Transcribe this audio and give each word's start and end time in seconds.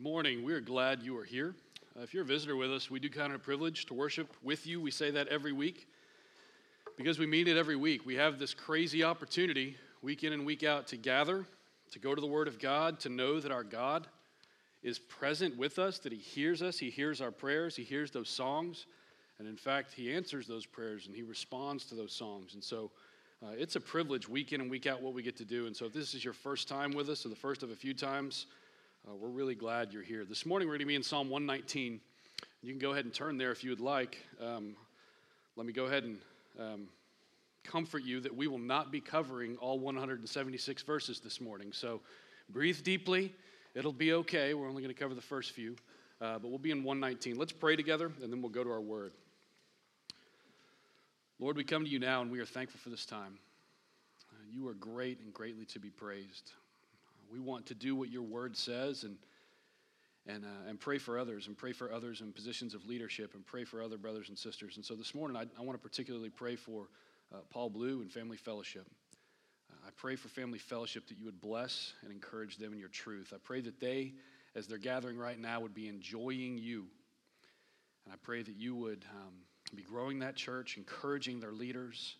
morning. 0.00 0.42
We 0.42 0.54
are 0.54 0.62
glad 0.62 1.02
you 1.02 1.18
are 1.18 1.24
here. 1.24 1.54
Uh, 1.94 2.00
if 2.00 2.14
you're 2.14 2.22
a 2.22 2.26
visitor 2.26 2.56
with 2.56 2.72
us, 2.72 2.90
we 2.90 2.98
do 2.98 3.10
count 3.10 3.34
it 3.34 3.36
a 3.36 3.38
privilege 3.38 3.84
to 3.84 3.92
worship 3.92 4.32
with 4.42 4.66
you. 4.66 4.80
We 4.80 4.90
say 4.90 5.10
that 5.10 5.28
every 5.28 5.52
week 5.52 5.88
because 6.96 7.18
we 7.18 7.26
mean 7.26 7.46
it 7.46 7.58
every 7.58 7.76
week. 7.76 8.06
We 8.06 8.14
have 8.14 8.38
this 8.38 8.54
crazy 8.54 9.04
opportunity, 9.04 9.76
week 10.00 10.24
in 10.24 10.32
and 10.32 10.46
week 10.46 10.64
out, 10.64 10.86
to 10.88 10.96
gather, 10.96 11.44
to 11.92 11.98
go 11.98 12.14
to 12.14 12.20
the 12.20 12.26
Word 12.26 12.48
of 12.48 12.58
God, 12.58 12.98
to 13.00 13.10
know 13.10 13.40
that 13.40 13.52
our 13.52 13.62
God 13.62 14.06
is 14.82 14.98
present 14.98 15.58
with 15.58 15.78
us, 15.78 15.98
that 15.98 16.12
He 16.12 16.18
hears 16.18 16.62
us, 16.62 16.78
He 16.78 16.88
hears 16.88 17.20
our 17.20 17.30
prayers, 17.30 17.76
He 17.76 17.84
hears 17.84 18.10
those 18.10 18.30
songs, 18.30 18.86
and 19.38 19.46
in 19.46 19.56
fact, 19.56 19.92
He 19.92 20.10
answers 20.14 20.46
those 20.46 20.64
prayers 20.64 21.08
and 21.08 21.14
He 21.14 21.22
responds 21.22 21.84
to 21.86 21.94
those 21.94 22.14
songs. 22.14 22.54
And 22.54 22.64
so, 22.64 22.90
uh, 23.42 23.52
it's 23.58 23.76
a 23.76 23.80
privilege 23.80 24.30
week 24.30 24.54
in 24.54 24.62
and 24.62 24.70
week 24.70 24.86
out 24.86 25.02
what 25.02 25.12
we 25.12 25.22
get 25.22 25.36
to 25.36 25.44
do. 25.44 25.66
And 25.66 25.76
so, 25.76 25.84
if 25.84 25.92
this 25.92 26.14
is 26.14 26.24
your 26.24 26.32
first 26.32 26.68
time 26.68 26.92
with 26.92 27.10
us, 27.10 27.26
or 27.26 27.28
the 27.28 27.36
first 27.36 27.62
of 27.62 27.70
a 27.70 27.76
few 27.76 27.92
times, 27.92 28.46
uh, 29.10 29.14
we're 29.16 29.28
really 29.28 29.54
glad 29.54 29.92
you're 29.92 30.02
here. 30.02 30.24
This 30.24 30.46
morning 30.46 30.68
we're 30.68 30.74
going 30.74 30.80
to 30.80 30.86
be 30.86 30.94
in 30.94 31.02
Psalm 31.02 31.30
119. 31.30 32.00
You 32.62 32.70
can 32.70 32.78
go 32.78 32.92
ahead 32.92 33.04
and 33.04 33.14
turn 33.14 33.38
there 33.38 33.50
if 33.50 33.64
you 33.64 33.70
would 33.70 33.80
like. 33.80 34.18
Um, 34.40 34.76
let 35.56 35.66
me 35.66 35.72
go 35.72 35.86
ahead 35.86 36.04
and 36.04 36.18
um, 36.58 36.88
comfort 37.64 38.04
you 38.04 38.20
that 38.20 38.34
we 38.34 38.46
will 38.46 38.58
not 38.58 38.92
be 38.92 39.00
covering 39.00 39.56
all 39.56 39.78
176 39.78 40.82
verses 40.82 41.18
this 41.20 41.40
morning. 41.40 41.72
So 41.72 42.00
breathe 42.50 42.82
deeply. 42.84 43.34
It'll 43.74 43.92
be 43.92 44.12
okay. 44.12 44.54
We're 44.54 44.68
only 44.68 44.82
going 44.82 44.94
to 44.94 45.00
cover 45.00 45.14
the 45.14 45.20
first 45.20 45.52
few, 45.52 45.74
uh, 46.20 46.38
but 46.38 46.48
we'll 46.48 46.58
be 46.58 46.70
in 46.70 46.84
119. 46.84 47.36
Let's 47.36 47.52
pray 47.52 47.76
together, 47.76 48.12
and 48.22 48.32
then 48.32 48.42
we'll 48.42 48.52
go 48.52 48.62
to 48.62 48.70
our 48.70 48.80
word. 48.80 49.12
Lord, 51.40 51.56
we 51.56 51.64
come 51.64 51.84
to 51.84 51.90
you 51.90 51.98
now, 51.98 52.22
and 52.22 52.30
we 52.30 52.38
are 52.38 52.46
thankful 52.46 52.78
for 52.80 52.90
this 52.90 53.06
time. 53.06 53.38
Uh, 54.32 54.36
you 54.52 54.68
are 54.68 54.74
great 54.74 55.20
and 55.20 55.32
greatly 55.32 55.64
to 55.66 55.80
be 55.80 55.90
praised. 55.90 56.52
We 57.30 57.38
want 57.38 57.66
to 57.66 57.74
do 57.74 57.94
what 57.94 58.10
your 58.10 58.22
word 58.22 58.56
says 58.56 59.04
and, 59.04 59.16
and, 60.26 60.44
uh, 60.44 60.68
and 60.68 60.80
pray 60.80 60.98
for 60.98 61.16
others 61.16 61.46
and 61.46 61.56
pray 61.56 61.72
for 61.72 61.92
others 61.92 62.22
in 62.22 62.32
positions 62.32 62.74
of 62.74 62.84
leadership 62.86 63.34
and 63.34 63.46
pray 63.46 63.64
for 63.64 63.82
other 63.82 63.98
brothers 63.98 64.28
and 64.30 64.36
sisters. 64.36 64.76
And 64.76 64.84
so 64.84 64.94
this 64.94 65.14
morning, 65.14 65.36
I, 65.36 65.42
I 65.58 65.62
want 65.62 65.80
to 65.80 65.88
particularly 65.88 66.30
pray 66.30 66.56
for 66.56 66.88
uh, 67.32 67.38
Paul 67.50 67.70
Blue 67.70 68.00
and 68.00 68.10
Family 68.10 68.36
Fellowship. 68.36 68.84
Uh, 69.70 69.86
I 69.86 69.90
pray 69.96 70.16
for 70.16 70.28
Family 70.28 70.58
Fellowship 70.58 71.06
that 71.06 71.18
you 71.18 71.24
would 71.24 71.40
bless 71.40 71.92
and 72.02 72.10
encourage 72.10 72.56
them 72.56 72.72
in 72.72 72.80
your 72.80 72.88
truth. 72.88 73.32
I 73.32 73.38
pray 73.42 73.60
that 73.60 73.78
they, 73.78 74.14
as 74.56 74.66
they're 74.66 74.78
gathering 74.78 75.16
right 75.16 75.38
now, 75.38 75.60
would 75.60 75.74
be 75.74 75.86
enjoying 75.86 76.58
you. 76.58 76.86
And 78.04 78.12
I 78.12 78.16
pray 78.20 78.42
that 78.42 78.56
you 78.56 78.74
would 78.74 79.04
um, 79.14 79.34
be 79.76 79.82
growing 79.82 80.18
that 80.18 80.34
church, 80.34 80.76
encouraging 80.76 81.38
their 81.38 81.52
leaders. 81.52 82.16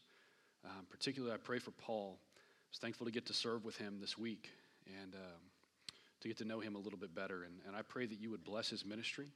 Um, 0.64 0.86
particularly, 0.88 1.34
I 1.34 1.38
pray 1.38 1.58
for 1.58 1.72
Paul. 1.72 2.20
I 2.20 2.70
was 2.70 2.78
thankful 2.78 3.06
to 3.06 3.12
get 3.12 3.26
to 3.26 3.34
serve 3.34 3.64
with 3.64 3.76
him 3.76 3.98
this 4.00 4.16
week 4.16 4.50
and 4.86 5.14
um, 5.14 5.40
to 6.20 6.28
get 6.28 6.38
to 6.38 6.44
know 6.44 6.60
him 6.60 6.74
a 6.74 6.78
little 6.78 6.98
bit 6.98 7.14
better. 7.14 7.44
And, 7.44 7.54
and 7.66 7.76
I 7.76 7.82
pray 7.82 8.06
that 8.06 8.20
you 8.20 8.30
would 8.30 8.44
bless 8.44 8.68
his 8.68 8.84
ministry. 8.84 9.28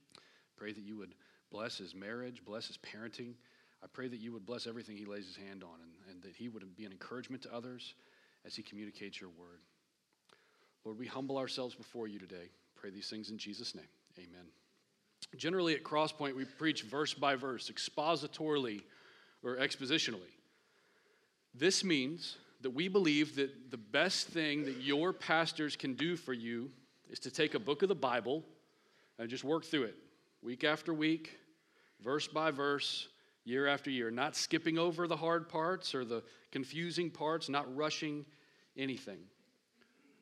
Pray 0.56 0.73
that 0.73 0.83
you 0.83 0.97
would 0.97 1.14
bless 1.51 1.78
his 1.78 1.95
marriage, 1.95 2.42
bless 2.45 2.67
his 2.67 2.78
parenting. 2.78 3.34
I 3.83 3.86
pray 3.92 4.09
that 4.09 4.19
you 4.19 4.33
would 4.33 4.47
bless 4.47 4.67
everything 4.67 4.97
he 4.97 5.05
lays 5.05 5.27
his 5.27 5.36
hand 5.36 5.62
on 5.62 5.81
and, 5.83 5.92
and 6.11 6.23
that 6.23 6.34
he 6.36 6.48
would 6.48 6.77
be 6.77 6.84
an 6.84 6.92
encouragement 6.92 7.42
to 7.42 7.55
others 7.55 7.95
as 8.45 8.55
he 8.55 8.62
communicates 8.62 9.20
your 9.20 9.31
word. 9.31 9.61
Lord, 10.84 10.98
we 10.98 11.06
humble 11.06 11.39
ourselves 11.39 11.75
before 11.75 12.08
you 12.08 12.19
today. 12.19 12.51
Pray 12.77 12.91
these 12.91 13.08
things 13.08 13.31
in 13.31 13.39
Jesus' 13.39 13.75
name. 13.75 13.89
Amen. 14.19 14.47
Generally, 15.36 15.75
at 15.75 15.83
Crosspoint, 15.83 16.34
we 16.34 16.45
preach 16.45 16.83
verse 16.83 17.14
by 17.14 17.34
verse, 17.34 17.70
expositorily 17.70 18.83
or 19.42 19.56
expositionally. 19.56 20.33
This 21.55 21.83
means 21.83 22.36
that 22.65 22.70
we 22.70 22.89
believe 22.89 23.37
that 23.37 23.70
the 23.70 23.77
best 23.77 24.29
thing 24.29 24.65
that 24.65 24.81
your 24.81 25.12
pastors 25.12 25.77
can 25.77 25.93
do 25.93 26.17
for 26.17 26.33
you 26.33 26.70
is 27.11 27.19
to 27.19 27.31
take 27.31 27.53
a 27.53 27.59
book 27.59 27.83
of 27.83 27.91
the 27.91 27.95
Bible 27.95 28.43
and 29.19 29.29
just 29.29 29.45
work 29.45 29.67
through 29.67 29.83
it 29.83 29.95
week 30.43 30.65
after 30.65 30.95
week, 30.95 31.37
verse 32.03 32.27
by 32.27 32.51
verse, 32.51 33.09
year 33.45 33.67
after 33.67 33.91
year, 33.91 34.11
not 34.11 34.35
skipping 34.35 34.79
over 34.79 35.07
the 35.07 35.17
hard 35.17 35.47
parts 35.47 35.95
or 35.95 36.07
the 36.07 36.23
confusing 36.53 37.11
parts, 37.11 37.51
not 37.51 37.77
rushing 37.77 38.24
anything. 38.79 39.19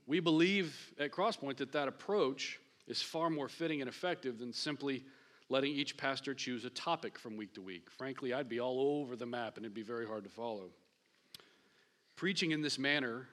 We 0.09 0.19
believe 0.19 0.93
at 0.99 1.13
Crosspoint 1.13 1.59
that 1.59 1.71
that 1.71 1.87
approach 1.87 2.59
is 2.89 3.01
far 3.01 3.31
more 3.31 3.49
fitting 3.49 3.83
and 3.83 3.89
effective 3.89 4.41
than 4.41 4.53
simply 4.53 5.05
letting 5.49 5.73
each 5.73 5.97
pastor 5.97 6.35
choose 6.35 6.65
a 6.65 6.71
topic 6.71 7.21
from 7.21 7.37
week 7.37 7.55
to 7.55 7.63
week. 7.63 7.89
Frankly, 7.89 8.33
I'd 8.35 8.49
be 8.49 8.59
all 8.59 9.01
over 9.01 9.15
the 9.15 9.27
map 9.27 9.59
and 9.59 9.65
it'd 9.65 9.75
be 9.75 9.83
very 9.83 10.09
hard 10.09 10.25
to 10.25 10.31
follow. 10.31 10.71
Preaching 12.17 12.53
in 12.53 12.63
this 12.63 12.79
manner 12.79 13.29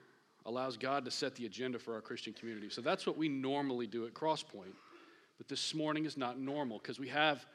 allows 0.45 0.78
God 0.78 1.06
to 1.06 1.12
set 1.12 1.35
the 1.35 1.45
agenda 1.45 1.78
for 1.78 1.94
our 1.94 2.01
Christian 2.01 2.34
community. 2.34 2.69
So 2.69 2.81
that's 2.81 3.06
what 3.06 3.17
we 3.17 3.29
normally 3.29 3.88
do 3.88 4.06
at 4.06 4.13
Crosspoint. 4.13 4.73
But 5.38 5.47
this 5.47 5.73
morning 5.73 6.06
is 6.06 6.17
not 6.17 6.40
normal 6.40 6.79
because 6.79 7.00
we 7.00 7.07
have, 7.09 7.45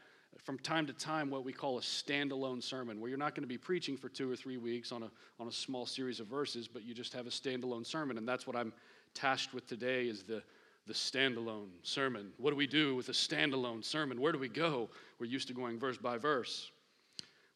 from 0.43 0.59
time 0.59 0.87
to 0.87 0.93
time, 0.93 1.31
what 1.31 1.45
we 1.45 1.53
call 1.53 1.79
a 1.79 1.83
standalone 1.83 2.63
sermon, 2.63 3.01
where 3.01 3.09
you're 3.09 3.19
not 3.19 3.35
going 3.35 3.43
to 3.43 3.49
be 3.49 3.59
preaching 3.59 3.97
for 3.97 4.09
two 4.09 4.31
or 4.31 4.37
three 4.37 4.57
weeks 4.57 4.93
on 4.93 5.03
a, 5.03 5.11
on 5.39 5.49
a 5.49 5.53
small 5.53 5.87
series 5.87 6.21
of 6.21 6.27
verses, 6.27 6.69
but 6.69 6.85
you 6.85 6.95
just 6.95 7.13
have 7.13 7.27
a 7.27 7.31
standalone 7.31 7.87
sermon. 7.87 8.17
And 8.17 8.27
that's 8.27 8.47
what 8.47 8.57
I'm 8.57 8.73
tasked 9.13 9.55
with 9.55 9.67
today 9.67 10.07
is 10.07 10.23
the, 10.23 10.43
the 10.87 10.95
standalone 10.95 11.69
sermon. 11.83 12.33
What 12.39 12.51
do 12.51 12.57
we 12.57 12.67
do 12.67 12.95
with 12.95 13.09
a 13.09 13.13
standalone 13.13 13.85
sermon? 13.85 14.21
Where 14.21 14.33
do 14.33 14.39
we 14.39 14.49
go? 14.49 14.89
We're 15.19 15.27
used 15.27 15.49
to 15.49 15.55
going 15.55 15.79
verse 15.79 15.99
by 15.99 16.17
verse. 16.17 16.71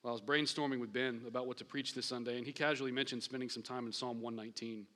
Well, 0.03 0.12
I 0.12 0.14
was 0.14 0.22
brainstorming 0.22 0.78
with 0.78 0.92
Ben 0.92 1.22
about 1.26 1.48
what 1.48 1.56
to 1.56 1.64
preach 1.64 1.92
this 1.92 2.06
Sunday, 2.06 2.36
and 2.36 2.47
he 2.47 2.53
casually 2.53 2.92
mentioned 2.92 3.22
spending 3.22 3.48
some 3.48 3.64
time 3.64 3.86
in 3.86 3.92
Psalm 3.92 4.20
119. 4.20 4.86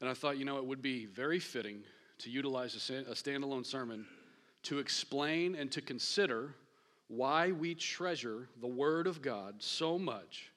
And 0.00 0.10
I 0.10 0.14
thought, 0.14 0.36
you 0.36 0.44
know, 0.44 0.58
it 0.58 0.64
would 0.64 0.82
be 0.82 1.06
very 1.06 1.38
fitting 1.38 1.84
to 2.18 2.30
utilize 2.30 2.74
a 2.74 3.14
standalone 3.14 3.64
sermon 3.64 4.04
to 4.64 4.80
explain 4.80 5.54
and 5.54 5.70
to 5.72 5.80
consider 5.80 6.56
why 7.06 7.52
we 7.52 7.74
treasure 7.74 8.48
the 8.60 8.66
Word 8.66 9.06
of 9.06 9.22
God 9.22 9.62
so 9.62 9.96
much 9.96 10.50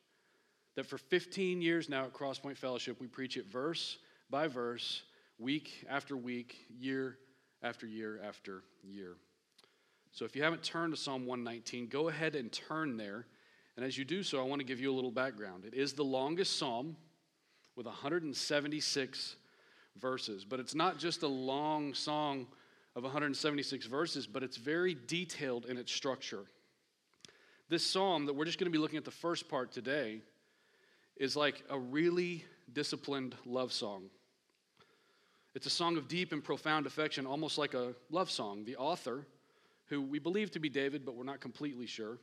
that 0.75 0.87
for 0.87 0.97
15 0.97 1.61
years 1.61 1.89
now 1.89 2.05
at 2.05 2.13
Crosspoint 2.13 2.57
Fellowship, 2.57 2.99
we 2.99 3.07
preach 3.07 3.37
it 3.37 3.45
verse 3.45 3.99
by 4.31 4.47
verse, 4.47 5.03
week 5.37 5.85
after 5.87 6.17
week, 6.17 6.65
year 6.75 7.17
after 7.61 7.85
year 7.85 8.19
after 8.23 8.63
year. 8.83 9.15
So 10.15 10.23
if 10.23 10.33
you 10.33 10.43
haven't 10.43 10.63
turned 10.63 10.93
to 10.93 10.97
Psalm 10.99 11.25
119, 11.25 11.87
go 11.87 12.07
ahead 12.07 12.35
and 12.35 12.49
turn 12.49 12.95
there. 12.95 13.25
And 13.75 13.85
as 13.85 13.97
you 13.97 14.05
do 14.05 14.23
so, 14.23 14.39
I 14.39 14.43
want 14.43 14.61
to 14.61 14.65
give 14.65 14.79
you 14.79 14.89
a 14.89 14.95
little 14.95 15.11
background. 15.11 15.65
It 15.65 15.73
is 15.73 15.91
the 15.91 16.05
longest 16.05 16.57
psalm 16.57 16.95
with 17.75 17.85
176 17.85 19.35
verses, 19.97 20.45
but 20.45 20.61
it's 20.61 20.73
not 20.73 20.97
just 20.99 21.23
a 21.23 21.27
long 21.27 21.93
song 21.93 22.47
of 22.95 23.03
176 23.03 23.87
verses, 23.87 24.25
but 24.25 24.41
it's 24.41 24.55
very 24.55 24.95
detailed 25.05 25.65
in 25.65 25.77
its 25.77 25.91
structure. 25.91 26.45
This 27.67 27.85
psalm 27.85 28.25
that 28.27 28.33
we're 28.33 28.45
just 28.45 28.57
going 28.57 28.71
to 28.71 28.77
be 28.77 28.81
looking 28.81 28.97
at 28.97 29.03
the 29.03 29.11
first 29.11 29.49
part 29.49 29.73
today 29.73 30.21
is 31.17 31.35
like 31.35 31.61
a 31.69 31.77
really 31.77 32.45
disciplined 32.71 33.35
love 33.45 33.73
song. 33.73 34.03
It's 35.55 35.67
a 35.67 35.69
song 35.69 35.97
of 35.97 36.07
deep 36.07 36.31
and 36.31 36.41
profound 36.41 36.85
affection, 36.85 37.25
almost 37.25 37.57
like 37.57 37.73
a 37.73 37.95
love 38.09 38.31
song. 38.31 38.63
The 38.63 38.77
author 38.77 39.25
who 39.89 40.01
we 40.01 40.19
believe 40.19 40.51
to 40.51 40.59
be 40.59 40.69
David, 40.69 41.05
but 41.05 41.15
we're 41.15 41.23
not 41.23 41.39
completely 41.39 41.85
sure, 41.85 42.17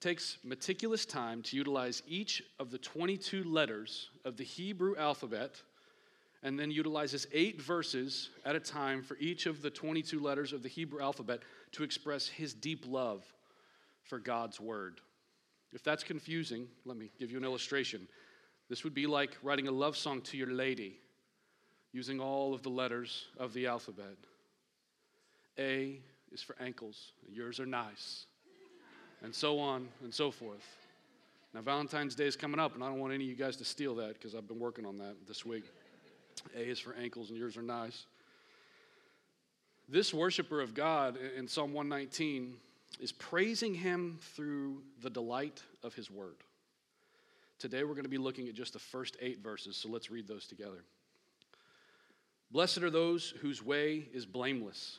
takes 0.00 0.38
meticulous 0.44 1.06
time 1.06 1.42
to 1.42 1.56
utilize 1.56 2.02
each 2.06 2.42
of 2.58 2.70
the 2.70 2.78
22 2.78 3.44
letters 3.44 4.10
of 4.24 4.36
the 4.36 4.44
Hebrew 4.44 4.96
alphabet 4.96 5.62
and 6.42 6.58
then 6.58 6.70
utilizes 6.70 7.26
eight 7.32 7.60
verses 7.60 8.30
at 8.44 8.54
a 8.54 8.60
time 8.60 9.02
for 9.02 9.16
each 9.18 9.46
of 9.46 9.62
the 9.62 9.70
22 9.70 10.20
letters 10.20 10.52
of 10.52 10.62
the 10.62 10.68
Hebrew 10.68 11.00
alphabet 11.00 11.40
to 11.72 11.82
express 11.82 12.28
his 12.28 12.54
deep 12.54 12.84
love 12.86 13.24
for 14.04 14.18
God's 14.18 14.60
word. 14.60 15.00
If 15.72 15.82
that's 15.82 16.04
confusing, 16.04 16.68
let 16.84 16.96
me 16.96 17.10
give 17.18 17.30
you 17.30 17.38
an 17.38 17.44
illustration. 17.44 18.06
This 18.68 18.84
would 18.84 18.94
be 18.94 19.06
like 19.06 19.36
writing 19.42 19.68
a 19.68 19.72
love 19.72 19.96
song 19.96 20.20
to 20.22 20.36
your 20.36 20.52
lady 20.52 20.98
using 21.92 22.20
all 22.20 22.54
of 22.54 22.62
the 22.62 22.68
letters 22.68 23.26
of 23.38 23.52
the 23.52 23.66
alphabet. 23.66 24.16
A, 25.58 26.00
is 26.32 26.42
for 26.42 26.56
ankles, 26.60 27.12
yours 27.32 27.60
are 27.60 27.66
nice, 27.66 28.26
and 29.22 29.34
so 29.34 29.58
on 29.58 29.88
and 30.02 30.12
so 30.12 30.30
forth. 30.30 30.66
Now, 31.54 31.62
Valentine's 31.62 32.14
Day 32.14 32.26
is 32.26 32.36
coming 32.36 32.60
up, 32.60 32.74
and 32.74 32.84
I 32.84 32.88
don't 32.88 32.98
want 32.98 33.14
any 33.14 33.24
of 33.24 33.30
you 33.30 33.36
guys 33.36 33.56
to 33.56 33.64
steal 33.64 33.94
that 33.96 34.14
because 34.14 34.34
I've 34.34 34.46
been 34.46 34.58
working 34.58 34.84
on 34.84 34.98
that 34.98 35.14
this 35.26 35.46
week. 35.46 35.64
A 36.54 36.60
is 36.60 36.78
for 36.78 36.94
ankles, 36.94 37.30
and 37.30 37.38
yours 37.38 37.56
are 37.56 37.62
nice. 37.62 38.04
This 39.88 40.12
worshiper 40.12 40.60
of 40.60 40.74
God 40.74 41.16
in 41.36 41.48
Psalm 41.48 41.72
119 41.72 42.56
is 43.00 43.12
praising 43.12 43.74
him 43.74 44.18
through 44.34 44.82
the 45.02 45.08
delight 45.08 45.62
of 45.82 45.94
his 45.94 46.10
word. 46.10 46.36
Today, 47.58 47.84
we're 47.84 47.94
going 47.94 48.02
to 48.02 48.10
be 48.10 48.18
looking 48.18 48.48
at 48.48 48.54
just 48.54 48.74
the 48.74 48.78
first 48.78 49.16
eight 49.22 49.42
verses, 49.42 49.76
so 49.76 49.88
let's 49.88 50.10
read 50.10 50.28
those 50.28 50.46
together. 50.46 50.84
Blessed 52.50 52.82
are 52.82 52.90
those 52.90 53.32
whose 53.40 53.62
way 53.64 54.08
is 54.12 54.26
blameless 54.26 54.98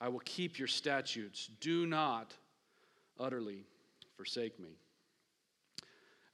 I 0.00 0.08
will 0.08 0.20
keep 0.20 0.58
your 0.58 0.68
statutes. 0.68 1.48
Do 1.60 1.86
not 1.86 2.34
utterly 3.18 3.64
forsake 4.16 4.58
me. 4.60 4.70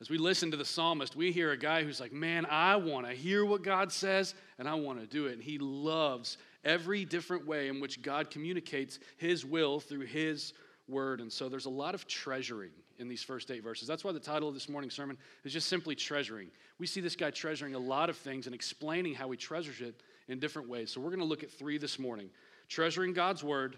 As 0.00 0.11
we 0.11 0.19
listen 0.19 0.50
to 0.50 0.56
the 0.56 0.64
psalmist, 0.64 1.14
we 1.14 1.31
hear 1.31 1.53
a 1.53 1.56
guy 1.56 1.85
who's 1.85 2.00
like, 2.00 2.12
Man, 2.12 2.44
I 2.50 2.75
want 2.75 3.06
to 3.06 3.12
hear 3.12 3.44
what 3.44 3.62
God 3.62 3.93
says 3.93 4.35
and 4.59 4.69
I 4.69 4.75
want 4.75 5.00
to 5.00 5.06
do 5.06 5.26
it. 5.26 5.35
And 5.35 5.43
he 5.43 5.59
loves 5.59 6.38
every 6.64 7.05
different 7.05 7.47
way 7.47 7.69
in 7.69 7.81
which 7.81 8.03
God 8.03 8.29
communicates 8.29 8.99
his 9.17 9.44
will 9.44 9.79
through 9.79 10.06
his 10.06 10.55
word. 10.88 11.20
And 11.20 11.32
so 11.32 11.49
there's 11.49 11.67
a 11.67 11.70
lot 11.70 11.94
of 11.94 12.09
treasuring 12.09 12.73
in 12.99 13.09
these 13.09 13.23
first 13.23 13.50
eight 13.53 13.62
verses. 13.62 13.87
That's 13.87 14.03
why 14.03 14.11
the 14.11 14.20
title 14.20 14.49
of 14.49 14.55
this 14.55 14.69
morning's 14.69 14.94
sermon 14.94 15.17
is 15.44 15.53
just 15.53 15.69
simply 15.69 15.94
treasuring. 15.94 16.49
We 16.79 16.87
see 16.88 17.00
this 17.00 17.14
guy 17.14 17.31
treasuring 17.31 17.76
a 17.76 17.79
lot 17.79 18.11
of 18.11 18.17
things 18.17 18.47
and 18.47 18.55
explaining 18.56 19.14
how 19.14 19.31
he 19.31 19.37
treasures 19.37 19.81
it 19.81 20.03
in 20.26 20.41
different 20.41 20.69
ways. 20.69 20.91
So 20.91 21.00
we're 21.00 21.11
going 21.11 21.20
to 21.20 21.26
look 21.26 21.44
at 21.44 21.50
three 21.50 21.79
this 21.79 21.99
morning 22.00 22.29
treasuring 22.73 23.13
God's 23.13 23.45
word, 23.45 23.77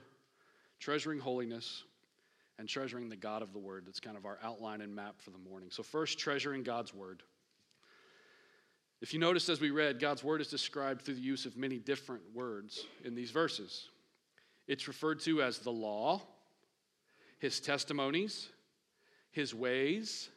treasuring 0.79 1.19
holiness, 1.19 1.83
and 2.61 2.69
treasuring 2.69 3.09
the 3.09 3.17
God 3.17 3.43
of 3.43 3.53
the 3.53 3.59
Word. 3.59 3.85
That's 3.87 3.99
kind 3.99 4.17
of 4.17 4.25
our 4.25 4.39
outline 4.41 4.81
and 4.83 4.95
map 4.95 5.17
for 5.19 5.31
the 5.31 5.39
morning. 5.39 5.69
So, 5.73 5.83
first, 5.83 6.17
treasuring 6.17 6.63
God's 6.63 6.95
Word. 6.95 7.25
If 9.03 9.13
you 9.13 9.19
notice 9.19 9.49
as 9.49 9.61
we 9.61 9.73
read, 9.73 9.99
God's 9.99 10.23
Word 10.23 10.41
is 10.41 10.47
described 10.47 11.03
through 11.03 11.17
the 11.17 11.21
use 11.21 11.45
of 11.45 11.57
many 11.57 11.79
different 11.79 12.23
words 12.33 12.87
in 13.05 13.17
these 13.17 13.33
verses. 13.33 13.89
It's 14.69 14.87
referred 14.87 15.19
to 15.23 15.43
as 15.43 15.59
the 15.59 15.73
law, 15.73 16.23
His 17.41 17.59
testimonies, 17.59 18.49
His 19.33 19.53
ways, 19.53 20.29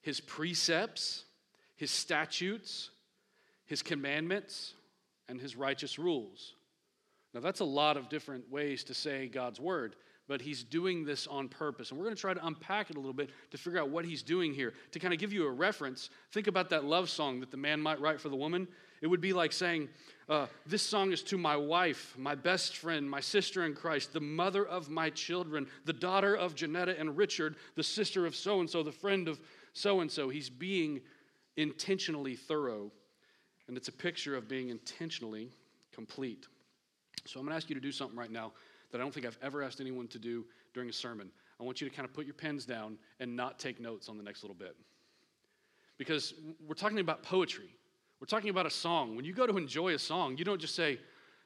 His 0.00 0.18
precepts, 0.18 1.22
His 1.76 1.92
statutes, 1.92 2.90
His 3.66 3.82
commandments, 3.82 4.74
and 5.28 5.40
His 5.40 5.54
righteous 5.54 5.96
rules. 5.96 6.54
Now, 7.34 7.40
that's 7.40 7.60
a 7.60 7.64
lot 7.64 7.96
of 7.96 8.08
different 8.08 8.50
ways 8.50 8.84
to 8.84 8.94
say 8.94 9.28
God's 9.28 9.60
Word 9.60 9.96
but 10.28 10.42
he's 10.42 10.62
doing 10.62 11.04
this 11.04 11.26
on 11.26 11.48
purpose. 11.48 11.90
And 11.90 11.98
we're 11.98 12.04
going 12.04 12.14
to 12.14 12.20
try 12.20 12.34
to 12.34 12.46
unpack 12.46 12.90
it 12.90 12.96
a 12.96 13.00
little 13.00 13.14
bit 13.14 13.30
to 13.50 13.58
figure 13.58 13.80
out 13.80 13.88
what 13.88 14.04
he's 14.04 14.22
doing 14.22 14.52
here. 14.52 14.74
To 14.92 14.98
kind 14.98 15.14
of 15.14 15.18
give 15.18 15.32
you 15.32 15.46
a 15.46 15.50
reference, 15.50 16.10
think 16.32 16.46
about 16.46 16.68
that 16.68 16.84
love 16.84 17.08
song 17.08 17.40
that 17.40 17.50
the 17.50 17.56
man 17.56 17.80
might 17.80 17.98
write 17.98 18.20
for 18.20 18.28
the 18.28 18.36
woman. 18.36 18.68
It 19.00 19.06
would 19.06 19.22
be 19.22 19.32
like 19.32 19.52
saying, 19.52 19.88
uh, 20.28 20.46
This 20.66 20.82
song 20.82 21.12
is 21.12 21.22
to 21.24 21.38
my 21.38 21.56
wife, 21.56 22.14
my 22.18 22.34
best 22.34 22.76
friend, 22.76 23.08
my 23.08 23.20
sister 23.20 23.64
in 23.64 23.74
Christ, 23.74 24.12
the 24.12 24.20
mother 24.20 24.66
of 24.66 24.90
my 24.90 25.08
children, 25.10 25.66
the 25.86 25.94
daughter 25.94 26.34
of 26.34 26.54
Janetta 26.54 26.98
and 27.00 27.16
Richard, 27.16 27.56
the 27.74 27.82
sister 27.82 28.26
of 28.26 28.36
so 28.36 28.60
and 28.60 28.68
so, 28.68 28.82
the 28.82 28.92
friend 28.92 29.28
of 29.28 29.40
so 29.72 30.00
and 30.00 30.12
so. 30.12 30.28
He's 30.28 30.50
being 30.50 31.00
intentionally 31.56 32.36
thorough, 32.36 32.92
and 33.66 33.78
it's 33.78 33.88
a 33.88 33.92
picture 33.92 34.36
of 34.36 34.46
being 34.46 34.68
intentionally 34.68 35.48
complete. 35.90 36.48
So 37.28 37.38
I'm 37.38 37.44
going 37.44 37.52
to 37.52 37.56
ask 37.56 37.68
you 37.68 37.74
to 37.74 37.80
do 37.80 37.92
something 37.92 38.18
right 38.18 38.30
now 38.30 38.52
that 38.90 39.00
I 39.00 39.04
don't 39.04 39.12
think 39.12 39.26
I've 39.26 39.38
ever 39.42 39.62
asked 39.62 39.82
anyone 39.82 40.08
to 40.08 40.18
do 40.18 40.46
during 40.72 40.88
a 40.88 40.92
sermon. 40.92 41.30
I 41.60 41.62
want 41.62 41.78
you 41.80 41.88
to 41.88 41.94
kind 41.94 42.08
of 42.08 42.14
put 42.14 42.24
your 42.24 42.34
pens 42.34 42.64
down 42.64 42.96
and 43.20 43.36
not 43.36 43.58
take 43.58 43.80
notes 43.80 44.08
on 44.08 44.16
the 44.16 44.22
next 44.22 44.42
little 44.42 44.56
bit. 44.56 44.74
Because 45.98 46.32
we're 46.66 46.74
talking 46.74 47.00
about 47.00 47.22
poetry. 47.22 47.68
We're 48.18 48.26
talking 48.26 48.48
about 48.48 48.64
a 48.64 48.70
song. 48.70 49.14
When 49.14 49.26
you 49.26 49.34
go 49.34 49.46
to 49.46 49.58
enjoy 49.58 49.94
a 49.94 49.98
song, 49.98 50.38
you 50.38 50.44
don't 50.44 50.60
just 50.60 50.74
say, 50.74 50.98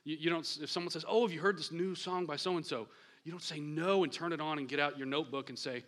you, 0.04 0.16
you 0.20 0.30
don't, 0.30 0.46
if 0.62 0.70
someone 0.70 0.90
says, 0.90 1.04
Oh, 1.08 1.22
have 1.22 1.32
you 1.32 1.40
heard 1.40 1.58
this 1.58 1.72
new 1.72 1.96
song 1.96 2.26
by 2.26 2.36
so 2.36 2.56
and 2.56 2.64
so? 2.64 2.86
You 3.24 3.32
don't 3.32 3.42
say 3.42 3.58
no 3.58 4.04
and 4.04 4.12
turn 4.12 4.32
it 4.32 4.40
on 4.40 4.58
and 4.58 4.68
get 4.68 4.78
out 4.78 4.96
your 4.96 5.08
notebook 5.08 5.48
and 5.48 5.58
say, 5.58 5.82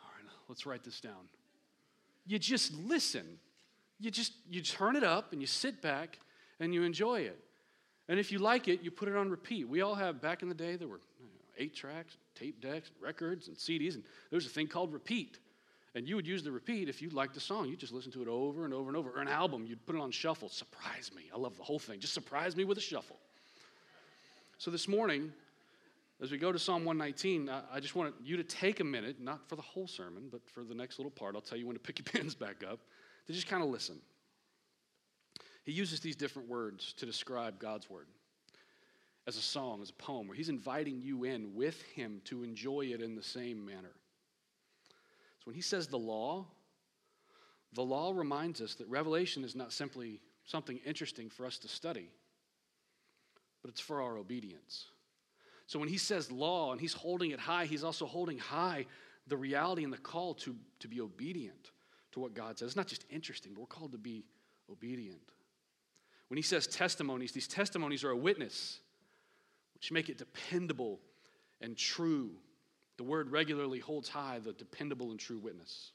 All 0.00 0.10
right, 0.14 0.32
let's 0.48 0.66
write 0.66 0.84
this 0.84 1.00
down. 1.00 1.28
You 2.26 2.38
just 2.38 2.74
listen. 2.74 3.38
You 3.98 4.10
just 4.10 4.32
you 4.50 4.60
turn 4.60 4.96
it 4.96 5.04
up 5.04 5.32
and 5.32 5.40
you 5.40 5.46
sit 5.46 5.80
back 5.80 6.18
and 6.58 6.74
you 6.74 6.82
enjoy 6.82 7.20
it. 7.20 7.38
And 8.10 8.18
if 8.18 8.32
you 8.32 8.40
like 8.40 8.66
it, 8.66 8.82
you 8.82 8.90
put 8.90 9.06
it 9.06 9.14
on 9.14 9.30
repeat. 9.30 9.68
We 9.68 9.82
all 9.82 9.94
have, 9.94 10.20
back 10.20 10.42
in 10.42 10.48
the 10.48 10.54
day, 10.54 10.74
there 10.74 10.88
were 10.88 10.98
you 11.20 11.26
know, 11.26 11.30
eight 11.56 11.76
tracks, 11.76 12.16
tape 12.34 12.60
decks, 12.60 12.90
records, 13.00 13.46
and 13.46 13.56
CDs, 13.56 13.94
and 13.94 14.02
there's 14.32 14.46
a 14.46 14.48
thing 14.48 14.66
called 14.66 14.92
repeat. 14.92 15.38
And 15.94 16.08
you 16.08 16.16
would 16.16 16.26
use 16.26 16.42
the 16.42 16.50
repeat 16.50 16.88
if 16.88 17.00
you 17.00 17.08
liked 17.10 17.34
the 17.34 17.40
song. 17.40 17.68
You 17.68 17.76
just 17.76 17.92
listen 17.92 18.10
to 18.12 18.22
it 18.22 18.26
over 18.26 18.64
and 18.64 18.74
over 18.74 18.88
and 18.88 18.96
over. 18.96 19.10
Or 19.10 19.20
an 19.20 19.28
album, 19.28 19.64
you'd 19.64 19.86
put 19.86 19.94
it 19.94 20.00
on 20.00 20.10
shuffle. 20.10 20.48
Surprise 20.48 21.12
me. 21.14 21.30
I 21.32 21.38
love 21.38 21.56
the 21.56 21.62
whole 21.62 21.78
thing. 21.78 22.00
Just 22.00 22.12
surprise 22.12 22.56
me 22.56 22.64
with 22.64 22.78
a 22.78 22.80
shuffle. 22.80 23.16
So 24.58 24.72
this 24.72 24.88
morning, 24.88 25.32
as 26.20 26.32
we 26.32 26.38
go 26.38 26.50
to 26.50 26.58
Psalm 26.58 26.84
119, 26.84 27.48
I 27.72 27.78
just 27.78 27.94
want 27.94 28.12
you 28.24 28.36
to 28.36 28.44
take 28.44 28.80
a 28.80 28.84
minute, 28.84 29.20
not 29.20 29.48
for 29.48 29.54
the 29.54 29.62
whole 29.62 29.86
sermon, 29.86 30.24
but 30.32 30.40
for 30.48 30.64
the 30.64 30.74
next 30.74 30.98
little 30.98 31.12
part. 31.12 31.36
I'll 31.36 31.40
tell 31.40 31.58
you 31.58 31.66
when 31.66 31.76
to 31.76 31.80
pick 31.80 32.00
your 32.00 32.04
pens 32.12 32.34
back 32.34 32.64
up, 32.68 32.80
to 33.28 33.32
just 33.32 33.46
kind 33.46 33.62
of 33.62 33.68
listen. 33.68 34.00
He 35.70 35.76
uses 35.76 36.00
these 36.00 36.16
different 36.16 36.48
words 36.48 36.94
to 36.94 37.06
describe 37.06 37.60
God's 37.60 37.88
word 37.88 38.08
as 39.28 39.36
a 39.36 39.40
song, 39.40 39.80
as 39.82 39.90
a 39.90 40.02
poem, 40.02 40.26
where 40.26 40.36
he's 40.36 40.48
inviting 40.48 41.00
you 41.00 41.22
in 41.22 41.54
with 41.54 41.80
him 41.94 42.20
to 42.24 42.42
enjoy 42.42 42.86
it 42.86 43.00
in 43.00 43.14
the 43.14 43.22
same 43.22 43.64
manner. 43.64 43.94
So 45.38 45.44
when 45.44 45.54
he 45.54 45.62
says 45.62 45.86
the 45.86 45.96
law, 45.96 46.44
the 47.72 47.84
law 47.84 48.10
reminds 48.12 48.60
us 48.60 48.74
that 48.74 48.88
revelation 48.88 49.44
is 49.44 49.54
not 49.54 49.72
simply 49.72 50.20
something 50.44 50.80
interesting 50.84 51.30
for 51.30 51.46
us 51.46 51.56
to 51.58 51.68
study, 51.68 52.10
but 53.62 53.70
it's 53.70 53.80
for 53.80 54.02
our 54.02 54.18
obedience. 54.18 54.86
So 55.68 55.78
when 55.78 55.88
he 55.88 55.98
says 55.98 56.32
law 56.32 56.72
and 56.72 56.80
he's 56.80 56.94
holding 56.94 57.30
it 57.30 57.38
high, 57.38 57.66
he's 57.66 57.84
also 57.84 58.06
holding 58.06 58.38
high 58.38 58.86
the 59.28 59.36
reality 59.36 59.84
and 59.84 59.92
the 59.92 59.98
call 59.98 60.34
to, 60.34 60.56
to 60.80 60.88
be 60.88 61.00
obedient 61.00 61.70
to 62.10 62.18
what 62.18 62.34
God 62.34 62.58
says. 62.58 62.70
It's 62.70 62.76
not 62.76 62.88
just 62.88 63.04
interesting, 63.08 63.52
but 63.54 63.60
we're 63.60 63.66
called 63.68 63.92
to 63.92 63.98
be 63.98 64.24
obedient. 64.68 65.30
When 66.30 66.36
he 66.36 66.42
says 66.42 66.68
testimonies, 66.68 67.32
these 67.32 67.48
testimonies 67.48 68.04
are 68.04 68.10
a 68.10 68.16
witness, 68.16 68.78
which 69.74 69.90
make 69.90 70.08
it 70.08 70.16
dependable 70.16 71.00
and 71.60 71.76
true. 71.76 72.30
The 72.98 73.02
word 73.02 73.32
regularly 73.32 73.80
holds 73.80 74.08
high 74.08 74.38
the 74.38 74.52
dependable 74.52 75.10
and 75.10 75.18
true 75.18 75.38
witness. 75.38 75.90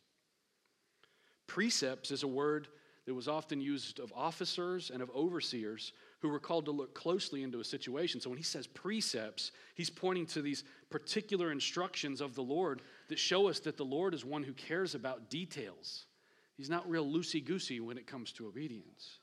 Precepts 1.48 2.12
is 2.12 2.24
a 2.24 2.28
word 2.28 2.68
that 3.06 3.14
was 3.14 3.30
often 3.30 3.62
used 3.62 4.00
of 4.00 4.12
officers 4.14 4.90
and 4.90 5.02
of 5.02 5.10
overseers 5.12 5.94
who 6.20 6.28
were 6.28 6.40
called 6.40 6.66
to 6.66 6.72
look 6.72 6.94
closely 6.94 7.42
into 7.42 7.62
a 7.62 7.64
situation. 7.64 8.20
So 8.20 8.30
when 8.30 8.38
he 8.38 8.44
says 8.44 8.68
precepts, 8.68 9.54
he's 9.76 9.90
pointing 9.90 10.26
to 10.28 10.42
these 10.42 10.66
particular 10.90 11.50
instructions 11.52 12.20
of 12.20 12.36
the 12.36 12.42
Lord 12.42 12.82
that 13.08 13.20
show 13.20 13.48
us 13.48 13.60
that 13.62 13.78
the 13.78 13.86
Lord 13.86 14.14
is 14.14 14.26
one 14.26 14.44
who 14.44 14.54
cares 14.54 14.96
about 14.96 15.30
details. 15.30 16.08
He's 16.58 16.70
not 16.70 16.90
real 16.90 17.06
loosey 17.06 17.46
goosey 17.46 17.80
when 17.80 17.98
it 17.98 18.06
comes 18.06 18.34
to 18.34 18.48
obedience. 18.48 19.20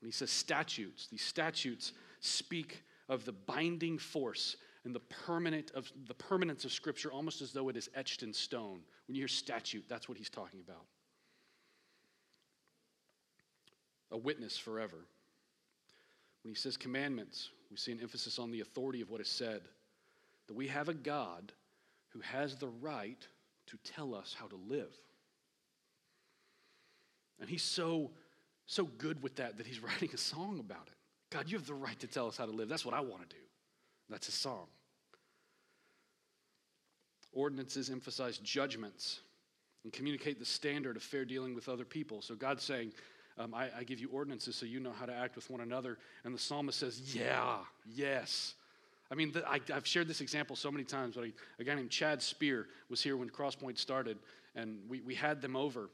When 0.00 0.08
he 0.08 0.12
says 0.12 0.30
statutes, 0.30 1.08
these 1.10 1.22
statutes 1.22 1.92
speak 2.20 2.84
of 3.08 3.24
the 3.24 3.32
binding 3.32 3.98
force 3.98 4.56
and 4.84 4.94
the 4.94 5.00
permanent 5.00 5.72
of 5.74 5.90
the 6.06 6.14
permanence 6.14 6.64
of 6.64 6.72
scripture 6.72 7.10
almost 7.10 7.42
as 7.42 7.52
though 7.52 7.68
it 7.68 7.76
is 7.76 7.88
etched 7.94 8.22
in 8.22 8.32
stone. 8.32 8.80
When 9.06 9.16
you 9.16 9.22
hear 9.22 9.28
statute, 9.28 9.84
that's 9.88 10.08
what 10.08 10.18
he's 10.18 10.30
talking 10.30 10.60
about. 10.60 10.84
A 14.12 14.16
witness 14.16 14.56
forever. 14.56 15.06
When 16.42 16.52
he 16.52 16.56
says 16.56 16.76
commandments, 16.76 17.50
we 17.70 17.76
see 17.76 17.90
an 17.90 18.00
emphasis 18.00 18.38
on 18.38 18.52
the 18.52 18.60
authority 18.60 19.00
of 19.00 19.10
what 19.10 19.20
is 19.20 19.28
said. 19.28 19.62
That 20.46 20.54
we 20.54 20.68
have 20.68 20.88
a 20.88 20.94
God 20.94 21.52
who 22.10 22.20
has 22.20 22.54
the 22.54 22.68
right 22.68 23.26
to 23.66 23.76
tell 23.78 24.14
us 24.14 24.36
how 24.38 24.46
to 24.46 24.56
live. 24.68 24.94
And 27.40 27.50
he's 27.50 27.64
so 27.64 28.12
so 28.66 28.84
good 28.84 29.22
with 29.22 29.36
that 29.36 29.58
that 29.58 29.66
he's 29.66 29.80
writing 29.82 30.10
a 30.12 30.18
song 30.18 30.58
about 30.60 30.86
it. 30.86 30.94
God, 31.30 31.50
you 31.50 31.56
have 31.56 31.66
the 31.66 31.74
right 31.74 31.98
to 32.00 32.06
tell 32.06 32.28
us 32.28 32.36
how 32.36 32.46
to 32.46 32.52
live. 32.52 32.68
That's 32.68 32.84
what 32.84 32.94
I 32.94 33.00
want 33.00 33.28
to 33.28 33.36
do. 33.36 33.42
That's 34.08 34.28
a 34.28 34.32
song. 34.32 34.66
Ordinances 37.32 37.90
emphasize 37.90 38.38
judgments 38.38 39.20
and 39.84 39.92
communicate 39.92 40.38
the 40.38 40.44
standard 40.44 40.96
of 40.96 41.02
fair 41.02 41.24
dealing 41.24 41.54
with 41.54 41.68
other 41.68 41.84
people. 41.84 42.22
So 42.22 42.34
God's 42.34 42.64
saying, 42.64 42.92
um, 43.38 43.52
I, 43.54 43.68
I 43.78 43.84
give 43.84 44.00
you 44.00 44.08
ordinances 44.10 44.56
so 44.56 44.64
you 44.64 44.80
know 44.80 44.92
how 44.92 45.06
to 45.06 45.12
act 45.12 45.36
with 45.36 45.50
one 45.50 45.60
another. 45.60 45.98
And 46.24 46.34
the 46.34 46.38
psalmist 46.38 46.78
says, 46.78 47.14
Yeah, 47.14 47.58
yes. 47.84 48.54
I 49.10 49.14
mean, 49.14 49.32
the, 49.32 49.48
I, 49.48 49.60
have 49.68 49.86
shared 49.86 50.08
this 50.08 50.20
example 50.20 50.56
so 50.56 50.70
many 50.70 50.84
times, 50.84 51.14
but 51.14 51.24
I, 51.24 51.32
a 51.60 51.64
guy 51.64 51.74
named 51.74 51.90
Chad 51.90 52.22
Spear 52.22 52.66
was 52.88 53.02
here 53.02 53.16
when 53.16 53.30
Crosspoint 53.30 53.78
started, 53.78 54.18
and 54.56 54.80
we, 54.88 55.00
we 55.00 55.14
had 55.14 55.40
them 55.40 55.54
over 55.54 55.90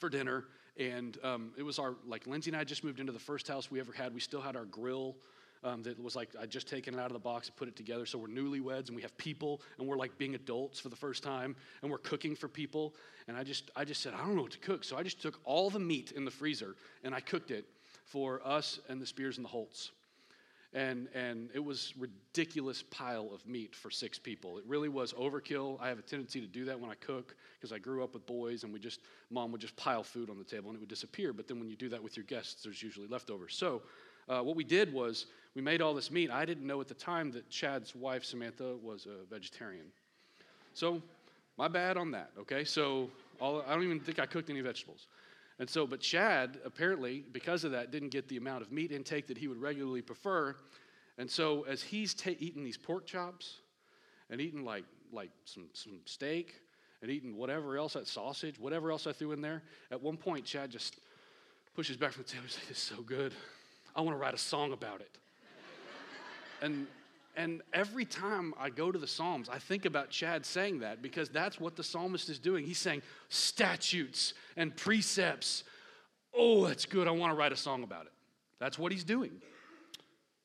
for 0.00 0.08
dinner, 0.08 0.44
and 0.78 1.18
um, 1.24 1.52
it 1.56 1.62
was 1.62 1.78
our, 1.78 1.96
like, 2.06 2.26
Lindsay 2.26 2.50
and 2.50 2.56
I 2.56 2.64
just 2.64 2.84
moved 2.84 3.00
into 3.00 3.12
the 3.12 3.18
first 3.18 3.48
house 3.48 3.70
we 3.70 3.80
ever 3.80 3.92
had. 3.92 4.14
We 4.14 4.20
still 4.20 4.40
had 4.40 4.56
our 4.56 4.64
grill 4.64 5.16
um, 5.64 5.82
that 5.82 6.00
was 6.02 6.14
like, 6.14 6.30
I'd 6.40 6.50
just 6.50 6.68
taken 6.68 6.94
it 6.94 7.00
out 7.00 7.06
of 7.06 7.12
the 7.12 7.18
box 7.18 7.48
and 7.48 7.56
put 7.56 7.68
it 7.68 7.76
together. 7.76 8.06
So 8.06 8.18
we're 8.18 8.28
newlyweds 8.28 8.88
and 8.88 8.96
we 8.96 9.02
have 9.02 9.16
people 9.18 9.60
and 9.78 9.88
we're 9.88 9.96
like 9.96 10.16
being 10.18 10.34
adults 10.34 10.78
for 10.78 10.88
the 10.88 10.96
first 10.96 11.22
time 11.22 11.56
and 11.82 11.90
we're 11.90 11.98
cooking 11.98 12.36
for 12.36 12.48
people. 12.48 12.94
And 13.26 13.36
I 13.36 13.42
just, 13.42 13.70
I 13.74 13.84
just 13.84 14.02
said, 14.02 14.14
I 14.14 14.18
don't 14.18 14.36
know 14.36 14.42
what 14.42 14.52
to 14.52 14.58
cook. 14.58 14.84
So 14.84 14.96
I 14.96 15.02
just 15.02 15.20
took 15.20 15.40
all 15.44 15.70
the 15.70 15.80
meat 15.80 16.12
in 16.12 16.24
the 16.24 16.30
freezer 16.30 16.76
and 17.02 17.14
I 17.14 17.20
cooked 17.20 17.50
it 17.50 17.66
for 18.04 18.40
us 18.46 18.80
and 18.88 19.00
the 19.00 19.06
Spears 19.06 19.36
and 19.36 19.44
the 19.44 19.50
Holts. 19.50 19.90
And, 20.74 21.08
and 21.14 21.48
it 21.54 21.64
was 21.64 21.94
ridiculous 21.98 22.82
pile 22.90 23.30
of 23.32 23.46
meat 23.46 23.74
for 23.74 23.90
six 23.90 24.18
people. 24.18 24.58
It 24.58 24.64
really 24.66 24.90
was 24.90 25.14
overkill. 25.14 25.80
I 25.80 25.88
have 25.88 25.98
a 25.98 26.02
tendency 26.02 26.42
to 26.42 26.46
do 26.46 26.66
that 26.66 26.78
when 26.78 26.90
I 26.90 26.94
cook 26.94 27.34
because 27.58 27.72
I 27.72 27.78
grew 27.78 28.04
up 28.04 28.12
with 28.12 28.26
boys 28.26 28.64
and 28.64 28.72
we 28.72 28.78
just, 28.78 29.00
mom 29.30 29.50
would 29.52 29.62
just 29.62 29.76
pile 29.76 30.02
food 30.02 30.28
on 30.28 30.36
the 30.36 30.44
table 30.44 30.68
and 30.68 30.76
it 30.76 30.80
would 30.80 30.90
disappear. 30.90 31.32
But 31.32 31.48
then 31.48 31.58
when 31.58 31.70
you 31.70 31.76
do 31.76 31.88
that 31.88 32.02
with 32.02 32.18
your 32.18 32.24
guests, 32.24 32.62
there's 32.62 32.82
usually 32.82 33.06
leftovers. 33.06 33.54
So 33.56 33.80
uh, 34.28 34.42
what 34.42 34.56
we 34.56 34.64
did 34.64 34.92
was 34.92 35.26
we 35.54 35.62
made 35.62 35.80
all 35.80 35.94
this 35.94 36.10
meat. 36.10 36.30
I 36.30 36.44
didn't 36.44 36.66
know 36.66 36.80
at 36.82 36.88
the 36.88 36.94
time 36.94 37.30
that 37.32 37.48
Chad's 37.48 37.94
wife, 37.94 38.24
Samantha, 38.24 38.76
was 38.82 39.06
a 39.06 39.24
vegetarian. 39.32 39.86
So 40.74 41.00
my 41.56 41.66
bad 41.66 41.96
on 41.96 42.10
that, 42.10 42.30
okay? 42.38 42.64
So 42.64 43.08
all, 43.40 43.64
I 43.66 43.74
don't 43.74 43.84
even 43.84 44.00
think 44.00 44.18
I 44.18 44.26
cooked 44.26 44.50
any 44.50 44.60
vegetables. 44.60 45.06
And 45.58 45.68
so, 45.68 45.86
but 45.86 46.00
Chad 46.00 46.58
apparently, 46.64 47.24
because 47.32 47.64
of 47.64 47.72
that, 47.72 47.90
didn't 47.90 48.10
get 48.10 48.28
the 48.28 48.36
amount 48.36 48.62
of 48.62 48.70
meat 48.70 48.92
intake 48.92 49.26
that 49.26 49.38
he 49.38 49.48
would 49.48 49.60
regularly 49.60 50.02
prefer. 50.02 50.54
And 51.18 51.28
so, 51.28 51.62
as 51.62 51.82
he's 51.82 52.14
ta- 52.14 52.30
eating 52.38 52.62
these 52.62 52.76
pork 52.76 53.06
chops 53.06 53.56
and 54.30 54.40
eating 54.40 54.64
like, 54.64 54.84
like 55.12 55.30
some, 55.44 55.66
some 55.72 56.00
steak 56.04 56.54
and 57.02 57.10
eating 57.10 57.36
whatever 57.36 57.76
else, 57.76 57.94
that 57.94 58.06
sausage, 58.06 58.58
whatever 58.58 58.90
else 58.90 59.06
I 59.06 59.12
threw 59.12 59.32
in 59.32 59.40
there, 59.40 59.62
at 59.90 60.00
one 60.00 60.16
point, 60.16 60.44
Chad 60.44 60.70
just 60.70 60.98
pushes 61.74 61.96
back 61.96 62.12
from 62.12 62.22
the 62.22 62.28
table 62.28 62.44
and 62.44 62.52
says, 62.52 62.68
This 62.68 62.78
is 62.78 62.82
so 62.82 63.02
good. 63.02 63.32
I 63.96 64.00
want 64.00 64.16
to 64.16 64.20
write 64.20 64.34
a 64.34 64.38
song 64.38 64.72
about 64.72 65.00
it. 65.00 65.18
and 66.62 66.86
and 67.38 67.62
every 67.72 68.04
time 68.04 68.52
I 68.58 68.68
go 68.68 68.90
to 68.90 68.98
the 68.98 69.06
Psalms, 69.06 69.48
I 69.48 69.60
think 69.60 69.84
about 69.84 70.10
Chad 70.10 70.44
saying 70.44 70.80
that 70.80 71.00
because 71.00 71.28
that's 71.28 71.60
what 71.60 71.76
the 71.76 71.84
psalmist 71.84 72.28
is 72.28 72.40
doing. 72.40 72.66
He's 72.66 72.80
saying 72.80 73.00
statutes 73.28 74.34
and 74.56 74.76
precepts. 74.76 75.62
Oh, 76.36 76.66
that's 76.66 76.84
good. 76.84 77.06
I 77.06 77.12
want 77.12 77.32
to 77.32 77.38
write 77.38 77.52
a 77.52 77.56
song 77.56 77.84
about 77.84 78.06
it. 78.06 78.12
That's 78.58 78.76
what 78.76 78.90
he's 78.90 79.04
doing. 79.04 79.30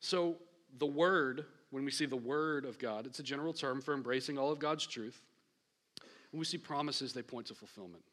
So, 0.02 0.36
the 0.78 0.86
word, 0.86 1.46
when 1.72 1.84
we 1.84 1.90
see 1.90 2.06
the 2.06 2.16
word 2.16 2.64
of 2.64 2.78
God, 2.78 3.08
it's 3.08 3.18
a 3.18 3.24
general 3.24 3.54
term 3.54 3.82
for 3.82 3.96
embracing 3.96 4.38
all 4.38 4.52
of 4.52 4.60
God's 4.60 4.86
truth. 4.86 5.20
When 6.30 6.38
we 6.38 6.46
see 6.46 6.60
promises, 6.60 7.12
they 7.12 7.24
point 7.24 7.48
to 7.48 7.56
fulfillment. 7.56 8.04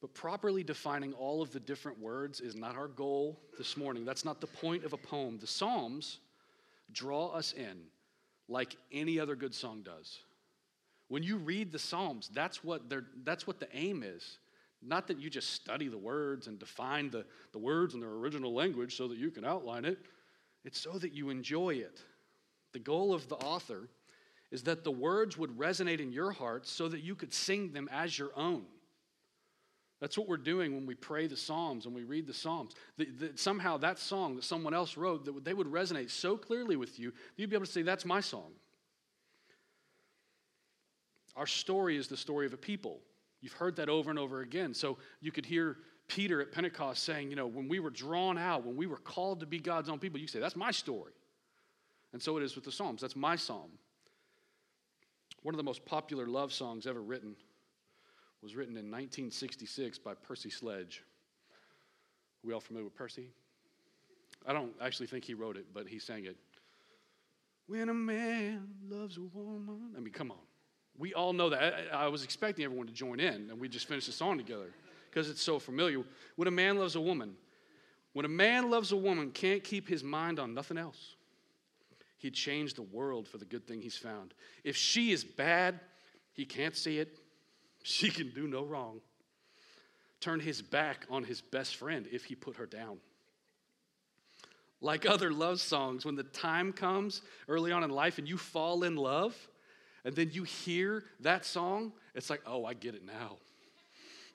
But 0.00 0.14
properly 0.14 0.64
defining 0.64 1.12
all 1.12 1.42
of 1.42 1.52
the 1.52 1.60
different 1.60 2.00
words 2.00 2.40
is 2.40 2.54
not 2.54 2.76
our 2.76 2.88
goal 2.88 3.38
this 3.58 3.76
morning. 3.76 4.06
That's 4.06 4.24
not 4.24 4.40
the 4.40 4.46
point 4.46 4.84
of 4.84 4.94
a 4.94 4.98
poem. 4.98 5.38
The 5.38 5.46
Psalms 5.46 6.20
draw 6.92 7.28
us 7.28 7.52
in 7.52 7.78
like 8.48 8.76
any 8.92 9.20
other 9.20 9.36
good 9.36 9.54
song 9.54 9.82
does. 9.82 10.18
When 11.08 11.22
you 11.22 11.36
read 11.36 11.72
the 11.72 11.78
Psalms, 11.78 12.30
that's 12.32 12.62
what, 12.62 12.82
that's 13.24 13.46
what 13.46 13.60
the 13.60 13.68
aim 13.74 14.02
is. 14.02 14.38
Not 14.82 15.08
that 15.08 15.18
you 15.18 15.30
just 15.30 15.50
study 15.50 15.88
the 15.88 15.98
words 15.98 16.46
and 16.46 16.58
define 16.58 17.10
the, 17.10 17.24
the 17.52 17.58
words 17.58 17.94
in 17.94 18.00
their 18.00 18.10
original 18.10 18.54
language 18.54 18.96
so 18.96 19.08
that 19.08 19.18
you 19.18 19.30
can 19.30 19.44
outline 19.44 19.84
it. 19.84 19.98
It's 20.64 20.80
so 20.80 20.98
that 20.98 21.12
you 21.14 21.30
enjoy 21.30 21.70
it. 21.70 22.00
The 22.72 22.78
goal 22.78 23.14
of 23.14 23.28
the 23.28 23.36
author 23.36 23.88
is 24.50 24.62
that 24.64 24.84
the 24.84 24.90
words 24.90 25.36
would 25.36 25.58
resonate 25.58 26.00
in 26.00 26.12
your 26.12 26.30
heart 26.30 26.66
so 26.66 26.88
that 26.88 27.00
you 27.00 27.14
could 27.14 27.34
sing 27.34 27.72
them 27.72 27.88
as 27.92 28.18
your 28.18 28.30
own. 28.36 28.64
That's 30.00 30.16
what 30.16 30.28
we're 30.28 30.36
doing 30.36 30.74
when 30.74 30.86
we 30.86 30.94
pray 30.94 31.26
the 31.26 31.36
Psalms 31.36 31.86
and 31.86 31.94
we 31.94 32.04
read 32.04 32.26
the 32.26 32.34
Psalms. 32.34 32.74
That, 32.98 33.38
somehow 33.38 33.78
that 33.78 33.98
song 33.98 34.36
that 34.36 34.44
someone 34.44 34.72
else 34.72 34.96
wrote, 34.96 35.24
that 35.24 35.44
they 35.44 35.54
would 35.54 35.66
resonate 35.66 36.10
so 36.10 36.36
clearly 36.36 36.76
with 36.76 37.00
you, 37.00 37.12
you'd 37.36 37.50
be 37.50 37.56
able 37.56 37.66
to 37.66 37.72
say, 37.72 37.82
That's 37.82 38.04
my 38.04 38.20
song. 38.20 38.52
Our 41.36 41.46
story 41.46 41.96
is 41.96 42.08
the 42.08 42.16
story 42.16 42.46
of 42.46 42.52
a 42.52 42.56
people. 42.56 43.00
You've 43.40 43.52
heard 43.52 43.76
that 43.76 43.88
over 43.88 44.10
and 44.10 44.18
over 44.18 44.40
again. 44.40 44.74
So 44.74 44.98
you 45.20 45.30
could 45.30 45.46
hear 45.46 45.78
Peter 46.08 46.40
at 46.40 46.52
Pentecost 46.52 47.02
saying, 47.02 47.30
You 47.30 47.36
know, 47.36 47.46
when 47.48 47.68
we 47.68 47.80
were 47.80 47.90
drawn 47.90 48.38
out, 48.38 48.64
when 48.64 48.76
we 48.76 48.86
were 48.86 48.98
called 48.98 49.40
to 49.40 49.46
be 49.46 49.58
God's 49.58 49.88
own 49.88 49.98
people, 49.98 50.20
you 50.20 50.28
say, 50.28 50.38
That's 50.38 50.56
my 50.56 50.70
story. 50.70 51.12
And 52.12 52.22
so 52.22 52.36
it 52.36 52.44
is 52.44 52.54
with 52.54 52.64
the 52.64 52.72
Psalms. 52.72 53.00
That's 53.00 53.16
my 53.16 53.34
psalm. 53.36 53.70
One 55.42 55.54
of 55.54 55.56
the 55.56 55.64
most 55.64 55.84
popular 55.84 56.26
love 56.26 56.52
songs 56.52 56.86
ever 56.86 57.02
written 57.02 57.36
was 58.42 58.54
written 58.54 58.74
in 58.74 58.90
1966 58.90 59.98
by 59.98 60.14
Percy 60.14 60.50
Sledge. 60.50 61.02
Are 62.44 62.46
we 62.46 62.54
all 62.54 62.60
familiar 62.60 62.84
with 62.84 62.94
Percy? 62.94 63.30
I 64.46 64.52
don't 64.52 64.72
actually 64.80 65.06
think 65.06 65.24
he 65.24 65.34
wrote 65.34 65.56
it, 65.56 65.66
but 65.74 65.88
he 65.88 65.98
sang 65.98 66.24
it. 66.24 66.36
When 67.66 67.88
a 67.88 67.94
man 67.94 68.68
loves 68.88 69.18
a 69.18 69.22
woman. 69.22 69.92
I 69.96 70.00
mean, 70.00 70.12
come 70.12 70.30
on. 70.30 70.38
We 70.96 71.14
all 71.14 71.32
know 71.32 71.50
that. 71.50 71.74
I, 71.92 72.04
I 72.04 72.08
was 72.08 72.24
expecting 72.24 72.64
everyone 72.64 72.86
to 72.86 72.92
join 72.92 73.20
in, 73.20 73.50
and 73.50 73.60
we 73.60 73.68
just 73.68 73.86
finished 73.86 74.06
the 74.06 74.12
song 74.12 74.38
together 74.38 74.72
because 75.10 75.28
it's 75.28 75.42
so 75.42 75.58
familiar. 75.58 76.02
When 76.36 76.48
a 76.48 76.52
man 76.52 76.78
loves 76.78 76.96
a 76.96 77.00
woman, 77.00 77.34
when 78.12 78.24
a 78.24 78.28
man 78.28 78.70
loves 78.70 78.92
a 78.92 78.96
woman, 78.96 79.30
can't 79.30 79.62
keep 79.62 79.88
his 79.88 80.02
mind 80.02 80.38
on 80.38 80.54
nothing 80.54 80.78
else. 80.78 81.16
He'd 82.16 82.34
change 82.34 82.74
the 82.74 82.82
world 82.82 83.28
for 83.28 83.38
the 83.38 83.44
good 83.44 83.66
thing 83.66 83.80
he's 83.80 83.96
found. 83.96 84.34
If 84.64 84.76
she 84.76 85.12
is 85.12 85.22
bad, 85.22 85.78
he 86.32 86.44
can't 86.44 86.76
see 86.76 86.98
it. 86.98 87.18
She 87.88 88.10
can 88.10 88.28
do 88.28 88.46
no 88.46 88.64
wrong. 88.64 89.00
Turn 90.20 90.40
his 90.40 90.60
back 90.60 91.06
on 91.08 91.24
his 91.24 91.40
best 91.40 91.76
friend 91.76 92.06
if 92.12 92.26
he 92.26 92.34
put 92.34 92.56
her 92.56 92.66
down. 92.66 92.98
Like 94.82 95.06
other 95.06 95.32
love 95.32 95.58
songs, 95.58 96.04
when 96.04 96.14
the 96.14 96.22
time 96.22 96.74
comes 96.74 97.22
early 97.48 97.72
on 97.72 97.82
in 97.82 97.88
life 97.88 98.18
and 98.18 98.28
you 98.28 98.36
fall 98.36 98.82
in 98.82 98.96
love, 98.96 99.34
and 100.04 100.14
then 100.14 100.28
you 100.32 100.42
hear 100.42 101.02
that 101.20 101.46
song, 101.46 101.92
it's 102.14 102.28
like, 102.28 102.42
oh, 102.46 102.66
I 102.66 102.74
get 102.74 102.94
it 102.94 103.06
now. 103.06 103.38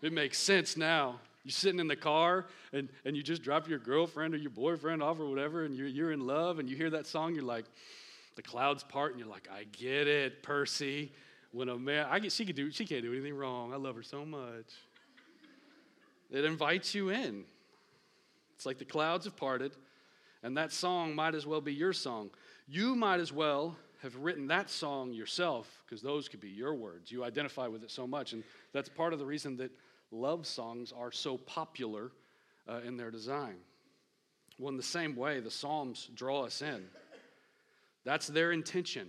It 0.01 0.13
makes 0.13 0.39
sense 0.39 0.75
now. 0.75 1.19
You're 1.43 1.51
sitting 1.51 1.79
in 1.79 1.87
the 1.87 1.95
car 1.95 2.47
and, 2.73 2.89
and 3.05 3.15
you 3.15 3.21
just 3.21 3.43
drop 3.43 3.69
your 3.69 3.77
girlfriend 3.77 4.33
or 4.33 4.37
your 4.37 4.49
boyfriend 4.49 5.03
off 5.03 5.19
or 5.19 5.29
whatever, 5.29 5.63
and 5.63 5.75
you're, 5.75 5.85
you're 5.85 6.11
in 6.11 6.25
love, 6.25 6.57
and 6.57 6.67
you 6.67 6.75
hear 6.75 6.89
that 6.89 7.05
song, 7.05 7.35
you're 7.35 7.43
like, 7.43 7.65
the 8.35 8.41
clouds 8.41 8.81
part, 8.83 9.11
and 9.11 9.19
you're 9.19 9.29
like, 9.29 9.47
I 9.53 9.65
get 9.65 10.07
it, 10.07 10.41
Percy. 10.41 11.11
When 11.53 11.69
a 11.69 11.77
man, 11.77 12.07
I 12.09 12.17
get, 12.17 12.31
she 12.31 12.45
could 12.45 12.55
do, 12.55 12.71
she 12.71 12.83
can't 12.83 13.03
do 13.03 13.13
anything 13.13 13.35
wrong. 13.35 13.71
I 13.71 13.75
love 13.75 13.95
her 13.95 14.01
so 14.01 14.25
much. 14.25 14.73
It 16.31 16.45
invites 16.45 16.95
you 16.95 17.09
in. 17.09 17.45
It's 18.55 18.65
like 18.65 18.79
the 18.79 18.85
clouds 18.85 19.25
have 19.25 19.35
parted, 19.35 19.71
and 20.41 20.57
that 20.57 20.71
song 20.71 21.13
might 21.13 21.35
as 21.35 21.45
well 21.45 21.61
be 21.61 21.71
your 21.71 21.93
song. 21.93 22.31
You 22.67 22.95
might 22.95 23.19
as 23.19 23.31
well 23.31 23.77
have 24.01 24.15
written 24.15 24.47
that 24.47 24.67
song 24.71 25.13
yourself, 25.13 25.83
because 25.85 26.01
those 26.01 26.27
could 26.27 26.39
be 26.39 26.49
your 26.49 26.73
words. 26.73 27.11
You 27.11 27.23
identify 27.23 27.67
with 27.67 27.83
it 27.83 27.91
so 27.91 28.07
much, 28.07 28.33
and 28.33 28.43
that's 28.73 28.89
part 28.89 29.13
of 29.13 29.19
the 29.19 29.25
reason 29.25 29.55
that 29.57 29.71
love 30.09 30.47
songs 30.47 30.91
are 30.91 31.11
so 31.11 31.37
popular 31.37 32.11
uh, 32.67 32.79
in 32.83 32.97
their 32.97 33.11
design. 33.11 33.57
Well, 34.57 34.69
in 34.69 34.77
the 34.77 34.81
same 34.81 35.15
way, 35.15 35.39
the 35.39 35.51
Psalms 35.51 36.09
draw 36.15 36.45
us 36.45 36.63
in. 36.63 36.83
That's 38.05 38.25
their 38.25 38.51
intention. 38.51 39.07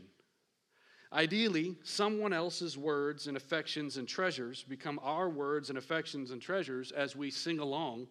Ideally, 1.15 1.77
someone 1.85 2.33
else's 2.33 2.77
words 2.77 3.29
and 3.29 3.37
affections 3.37 3.99
and 3.99 4.09
treasures 4.09 4.65
become 4.65 4.99
our 5.01 5.29
words 5.29 5.69
and 5.69 5.79
affections 5.79 6.33
and 6.33 6.43
treasures 6.43 6.91
as 6.91 7.15
we 7.15 7.31
sing 7.31 7.61
along 7.61 8.09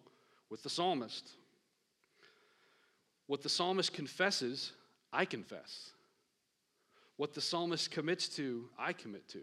with 0.48 0.62
the 0.62 0.70
psalmist. 0.70 1.32
What 3.26 3.42
the 3.42 3.50
psalmist 3.50 3.92
confesses, 3.92 4.72
I 5.12 5.26
confess. 5.26 5.90
What 7.18 7.34
the 7.34 7.42
psalmist 7.42 7.90
commits 7.90 8.26
to, 8.36 8.70
I 8.78 8.94
commit 8.94 9.28
to. 9.28 9.42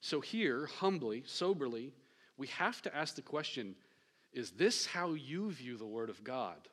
So, 0.00 0.20
here, 0.20 0.66
humbly, 0.66 1.22
soberly, 1.26 1.92
we 2.36 2.48
have 2.48 2.82
to 2.82 2.96
ask 2.96 3.14
the 3.14 3.22
question 3.22 3.76
is 4.32 4.52
this 4.52 4.86
how 4.86 5.12
you 5.12 5.50
view 5.52 5.76
the 5.76 5.86
Word 5.86 6.10
of 6.10 6.24
God? 6.24 6.68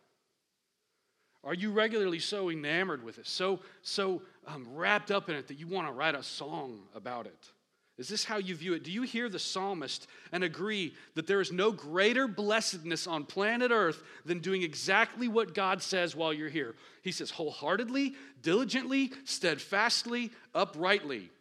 Are 1.44 1.54
you 1.54 1.72
regularly 1.72 2.20
so 2.20 2.50
enamored 2.50 3.04
with 3.04 3.20
it, 3.20 3.28
so, 3.28 3.60
so 3.82 4.22
um, 4.48 4.68
wrapped 4.74 5.12
up 5.12 5.30
in 5.30 5.36
it 5.36 5.48
that 5.48 5.60
you 5.60 5.68
want 5.68 5.88
to 5.88 5.94
write 5.94 6.16
a 6.16 6.24
song 6.24 6.82
about 6.96 7.26
it? 7.26 7.52
Is 7.98 8.08
this 8.08 8.24
how 8.24 8.38
you 8.38 8.54
view 8.54 8.74
it? 8.74 8.84
Do 8.84 8.92
you 8.92 9.02
hear 9.02 9.28
the 9.28 9.40
psalmist 9.40 10.08
and 10.32 10.44
agree 10.44 10.94
that 11.16 11.26
there 11.26 11.42
is 11.42 11.52
no 11.52 11.72
greater 11.72 12.28
blessedness 12.28 13.08
on 13.08 13.24
planet 13.24 13.72
Earth 13.72 14.04
than 14.24 14.40
doing 14.40 14.62
exactly 14.62 15.28
what 15.28 15.56
God 15.56 15.82
says 15.82 16.16
while 16.16 16.32
you're 16.32 16.50
here? 16.50 16.76
He 17.02 17.12
says, 17.12 17.32
wholeheartedly, 17.32 18.14
diligently, 18.44 19.12
steadfastly, 19.26 20.32
uprightly. 20.54 21.32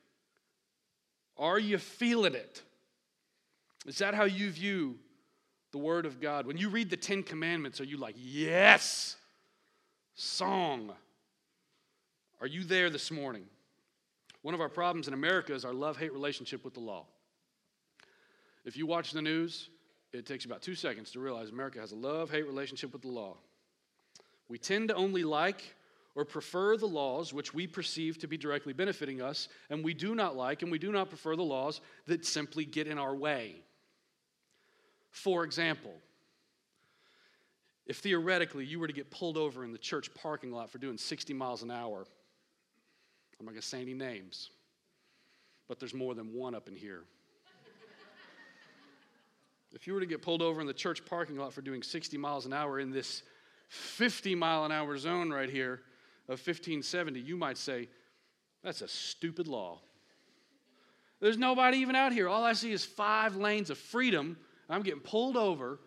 Are 1.36 1.58
you 1.58 1.76
feeling 1.76 2.34
it? 2.34 2.62
Is 3.86 3.98
that 3.98 4.14
how 4.14 4.24
you 4.24 4.50
view 4.50 4.96
the 5.72 5.78
Word 5.78 6.06
of 6.06 6.22
God? 6.22 6.46
When 6.46 6.56
you 6.56 6.70
read 6.70 6.88
the 6.88 6.96
Ten 6.96 7.22
Commandments, 7.22 7.82
are 7.82 7.84
you 7.84 7.98
like, 7.98 8.14
yes? 8.16 9.16
Song. 10.16 10.90
Are 12.40 12.46
you 12.46 12.64
there 12.64 12.90
this 12.90 13.10
morning? 13.10 13.44
One 14.42 14.54
of 14.54 14.60
our 14.60 14.68
problems 14.68 15.08
in 15.08 15.14
America 15.14 15.54
is 15.54 15.64
our 15.64 15.74
love 15.74 15.98
hate 15.98 16.12
relationship 16.12 16.64
with 16.64 16.74
the 16.74 16.80
law. 16.80 17.04
If 18.64 18.76
you 18.76 18.86
watch 18.86 19.12
the 19.12 19.22
news, 19.22 19.68
it 20.12 20.26
takes 20.26 20.46
about 20.46 20.62
two 20.62 20.74
seconds 20.74 21.10
to 21.12 21.20
realize 21.20 21.50
America 21.50 21.78
has 21.80 21.92
a 21.92 21.96
love 21.96 22.30
hate 22.30 22.46
relationship 22.46 22.92
with 22.92 23.02
the 23.02 23.08
law. 23.08 23.36
We 24.48 24.58
tend 24.58 24.88
to 24.88 24.94
only 24.94 25.22
like 25.22 25.74
or 26.14 26.24
prefer 26.24 26.78
the 26.78 26.86
laws 26.86 27.34
which 27.34 27.52
we 27.52 27.66
perceive 27.66 28.18
to 28.18 28.26
be 28.26 28.38
directly 28.38 28.72
benefiting 28.72 29.20
us, 29.20 29.48
and 29.68 29.84
we 29.84 29.92
do 29.92 30.14
not 30.14 30.34
like 30.34 30.62
and 30.62 30.70
we 30.70 30.78
do 30.78 30.90
not 30.90 31.10
prefer 31.10 31.36
the 31.36 31.42
laws 31.42 31.82
that 32.06 32.24
simply 32.24 32.64
get 32.64 32.86
in 32.86 32.98
our 32.98 33.14
way. 33.14 33.56
For 35.10 35.44
example, 35.44 35.92
if 37.86 37.98
theoretically 37.98 38.64
you 38.64 38.80
were 38.80 38.86
to 38.86 38.92
get 38.92 39.10
pulled 39.10 39.36
over 39.36 39.64
in 39.64 39.72
the 39.72 39.78
church 39.78 40.12
parking 40.14 40.50
lot 40.50 40.70
for 40.70 40.78
doing 40.78 40.98
60 40.98 41.32
miles 41.34 41.62
an 41.62 41.70
hour, 41.70 42.06
I'm 43.38 43.46
not 43.46 43.52
going 43.52 43.60
to 43.60 43.66
say 43.66 43.80
any 43.80 43.94
names, 43.94 44.50
but 45.68 45.78
there's 45.78 45.94
more 45.94 46.14
than 46.14 46.32
one 46.32 46.54
up 46.54 46.68
in 46.68 46.74
here. 46.74 47.04
if 49.72 49.86
you 49.86 49.94
were 49.94 50.00
to 50.00 50.06
get 50.06 50.22
pulled 50.22 50.42
over 50.42 50.60
in 50.60 50.66
the 50.66 50.74
church 50.74 51.04
parking 51.04 51.36
lot 51.36 51.52
for 51.52 51.62
doing 51.62 51.82
60 51.82 52.16
miles 52.18 52.46
an 52.46 52.52
hour 52.52 52.80
in 52.80 52.90
this 52.90 53.22
50 53.68 54.34
mile 54.34 54.64
an 54.64 54.72
hour 54.72 54.96
zone 54.96 55.30
right 55.30 55.50
here 55.50 55.80
of 56.28 56.40
1570, 56.40 57.20
you 57.20 57.36
might 57.36 57.56
say, 57.56 57.88
that's 58.64 58.82
a 58.82 58.88
stupid 58.88 59.46
law. 59.46 59.78
There's 61.20 61.38
nobody 61.38 61.78
even 61.78 61.94
out 61.94 62.12
here. 62.12 62.28
All 62.28 62.44
I 62.44 62.52
see 62.52 62.72
is 62.72 62.84
five 62.84 63.36
lanes 63.36 63.70
of 63.70 63.78
freedom. 63.78 64.36
I'm 64.68 64.82
getting 64.82 65.00
pulled 65.00 65.36
over 65.36 65.78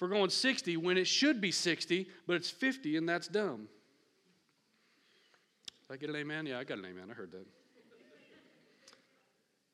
for 0.00 0.08
going 0.08 0.30
60 0.30 0.78
when 0.78 0.96
it 0.96 1.06
should 1.06 1.42
be 1.42 1.52
60, 1.52 2.08
but 2.26 2.34
it's 2.34 2.48
50, 2.48 2.96
and 2.96 3.06
that's 3.06 3.28
dumb. 3.28 3.68
Did 5.86 5.92
I 5.92 5.96
get 5.98 6.08
an 6.08 6.16
amen? 6.16 6.46
Yeah, 6.46 6.58
I 6.58 6.64
got 6.64 6.78
an 6.78 6.86
amen. 6.86 7.08
I 7.10 7.12
heard 7.12 7.30
that. 7.32 7.46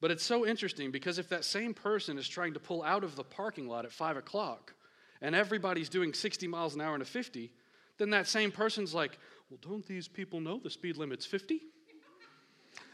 But 0.00 0.10
it's 0.10 0.24
so 0.24 0.44
interesting 0.44 0.90
because 0.90 1.20
if 1.20 1.28
that 1.28 1.44
same 1.44 1.72
person 1.72 2.18
is 2.18 2.26
trying 2.26 2.54
to 2.54 2.58
pull 2.58 2.82
out 2.82 3.04
of 3.04 3.14
the 3.14 3.22
parking 3.22 3.68
lot 3.68 3.84
at 3.84 3.92
5 3.92 4.16
o'clock 4.16 4.74
and 5.22 5.32
everybody's 5.32 5.88
doing 5.88 6.12
60 6.12 6.48
miles 6.48 6.74
an 6.74 6.80
hour 6.80 6.94
and 6.94 7.04
a 7.04 7.06
50, 7.06 7.52
then 7.96 8.10
that 8.10 8.26
same 8.26 8.50
person's 8.50 8.92
like, 8.92 9.20
well, 9.48 9.60
don't 9.62 9.86
these 9.86 10.08
people 10.08 10.40
know 10.40 10.58
the 10.58 10.70
speed 10.70 10.96
limit's 10.96 11.24
50? 11.24 11.60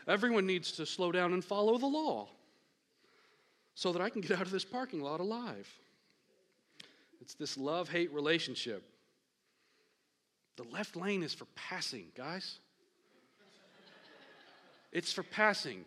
Everyone 0.07 0.47
needs 0.47 0.71
to 0.73 0.85
slow 0.85 1.11
down 1.11 1.33
and 1.33 1.43
follow 1.43 1.79
the 1.79 1.87
law 1.87 2.29
so 3.75 3.91
that 3.91 4.03
I 4.03 4.11
can 4.11 4.21
get 4.21 4.33
out 4.33 4.43
of 4.43 4.51
this 4.51 4.67
parking 4.67 5.01
lot 5.01 5.21
alive. 5.21 5.67
It's 7.23 7.35
this 7.35 7.57
love 7.57 7.89
hate 7.89 8.13
relationship. 8.13 8.83
The 10.57 10.65
left 10.65 10.97
lane 10.97 11.23
is 11.23 11.33
for 11.33 11.47
passing, 11.55 12.07
guys. 12.17 12.59
It's 14.91 15.13
for 15.13 15.23
passing. 15.23 15.85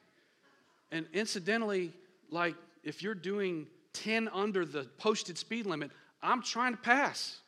And 0.94 1.06
incidentally, 1.12 1.92
like 2.32 2.56
if 2.84 3.04
you're 3.04 3.14
doing 3.14 3.68
10 3.92 4.30
under 4.30 4.66
the 4.66 4.86
posted 4.98 5.38
speed 5.38 5.66
limit, 5.66 5.92
I'm 6.24 6.42
trying 6.42 6.72
to 6.72 6.80
pass. 6.80 7.42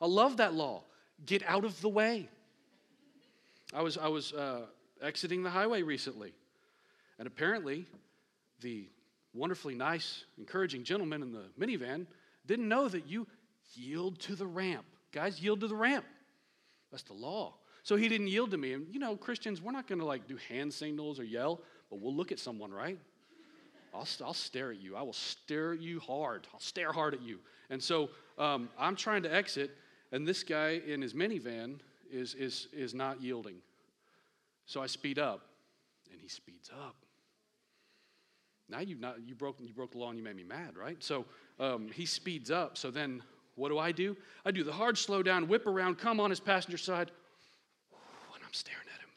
I 0.00 0.06
love 0.06 0.36
that 0.36 0.54
law. 0.54 0.82
Get 1.26 1.42
out 1.42 1.64
of 1.64 1.80
the 1.80 1.88
way. 1.88 2.28
I 3.74 3.82
was, 3.82 3.98
I 3.98 4.06
was 4.06 4.32
uh, 4.32 4.60
exiting 5.02 5.42
the 5.42 5.50
highway 5.50 5.82
recently, 5.82 6.32
and 7.18 7.26
apparently 7.26 7.86
the 8.60 8.86
wonderfully 9.34 9.74
nice, 9.74 10.24
encouraging 10.38 10.84
gentleman 10.84 11.20
in 11.20 11.32
the 11.32 11.46
minivan 11.58 12.06
didn't 12.46 12.68
know 12.68 12.88
that 12.88 13.06
you 13.06 13.26
yield 13.74 14.18
to 14.20 14.34
the 14.34 14.46
ramp. 14.46 14.84
Guys, 15.12 15.40
yield 15.40 15.60
to 15.60 15.68
the 15.68 15.74
ramp. 15.74 16.04
That's 16.90 17.02
the 17.04 17.14
law. 17.14 17.54
So 17.82 17.96
he 17.96 18.08
didn't 18.08 18.28
yield 18.28 18.50
to 18.52 18.56
me. 18.56 18.72
And 18.72 18.86
you 18.92 18.98
know, 18.98 19.16
Christians, 19.16 19.60
we're 19.60 19.72
not 19.72 19.86
going 19.86 19.98
to 19.98 20.04
like 20.04 20.26
do 20.26 20.38
hand 20.48 20.72
signals 20.72 21.20
or 21.20 21.24
yell, 21.24 21.60
but 21.90 22.00
we'll 22.00 22.14
look 22.14 22.32
at 22.32 22.38
someone, 22.38 22.72
right? 22.72 22.98
I'll, 23.94 24.08
I'll 24.24 24.34
stare 24.34 24.72
at 24.72 24.80
you. 24.80 24.96
I 24.96 25.02
will 25.02 25.12
stare 25.12 25.72
at 25.72 25.80
you 25.80 26.00
hard. 26.00 26.46
I'll 26.52 26.60
stare 26.60 26.92
hard 26.92 27.14
at 27.14 27.22
you. 27.22 27.38
And 27.70 27.82
so 27.82 28.10
um, 28.38 28.68
I'm 28.78 28.96
trying 28.96 29.22
to 29.22 29.32
exit, 29.32 29.70
and 30.12 30.26
this 30.26 30.42
guy 30.42 30.80
in 30.86 31.00
his 31.00 31.14
minivan 31.14 31.78
is, 32.10 32.34
is, 32.34 32.68
is 32.72 32.94
not 32.94 33.22
yielding. 33.22 33.56
So 34.66 34.82
I 34.82 34.86
speed 34.86 35.18
up, 35.18 35.42
and 36.10 36.20
he 36.20 36.28
speeds 36.28 36.70
up. 36.70 36.96
Now 38.68 38.80
you've 38.80 39.00
not 39.00 39.16
you 39.26 39.34
broke 39.34 39.56
you 39.60 39.74
broke 39.74 39.92
the 39.92 39.98
law 39.98 40.08
and 40.08 40.18
you 40.18 40.24
made 40.24 40.36
me 40.36 40.42
mad, 40.42 40.76
right? 40.76 40.96
So 41.02 41.26
um, 41.58 41.88
he 41.92 42.06
speeds 42.06 42.50
up. 42.50 42.76
So 42.76 42.90
then 42.90 43.22
what 43.56 43.68
do 43.68 43.78
I 43.78 43.92
do? 43.92 44.16
I 44.44 44.50
do 44.50 44.64
the 44.64 44.72
hard 44.72 44.98
slow 44.98 45.22
down, 45.22 45.48
whip 45.48 45.66
around, 45.66 45.98
come 45.98 46.20
on 46.20 46.30
his 46.30 46.40
passenger 46.40 46.78
side, 46.78 47.10
and 48.34 48.42
I'm 48.44 48.52
staring 48.52 48.86
at 48.92 49.00
him. 49.00 49.08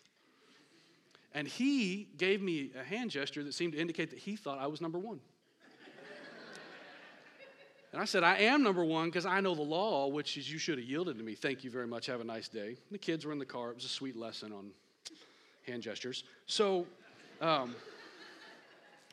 And 1.33 1.47
he 1.47 2.09
gave 2.17 2.41
me 2.41 2.71
a 2.79 2.83
hand 2.83 3.11
gesture 3.11 3.43
that 3.43 3.53
seemed 3.53 3.73
to 3.73 3.79
indicate 3.79 4.11
that 4.11 4.19
he 4.19 4.35
thought 4.35 4.59
I 4.59 4.67
was 4.67 4.81
number 4.81 4.99
one. 4.99 5.19
And 7.93 8.01
I 8.01 8.05
said, 8.05 8.21
I 8.21 8.39
am 8.39 8.63
number 8.63 8.83
one 8.83 9.05
because 9.05 9.25
I 9.25 9.39
know 9.39 9.55
the 9.55 9.61
law, 9.61 10.07
which 10.07 10.37
is 10.37 10.51
you 10.51 10.59
should 10.59 10.77
have 10.77 10.85
yielded 10.85 11.17
to 11.17 11.23
me. 11.23 11.35
Thank 11.35 11.63
you 11.63 11.71
very 11.71 11.87
much. 11.87 12.05
Have 12.07 12.19
a 12.19 12.25
nice 12.25 12.49
day. 12.49 12.75
The 12.91 12.97
kids 12.97 13.25
were 13.25 13.31
in 13.31 13.39
the 13.39 13.45
car. 13.45 13.69
It 13.71 13.75
was 13.75 13.85
a 13.85 13.89
sweet 13.89 14.17
lesson 14.17 14.51
on 14.51 14.71
hand 15.65 15.81
gestures. 15.81 16.25
So, 16.47 16.85
um, 17.41 17.75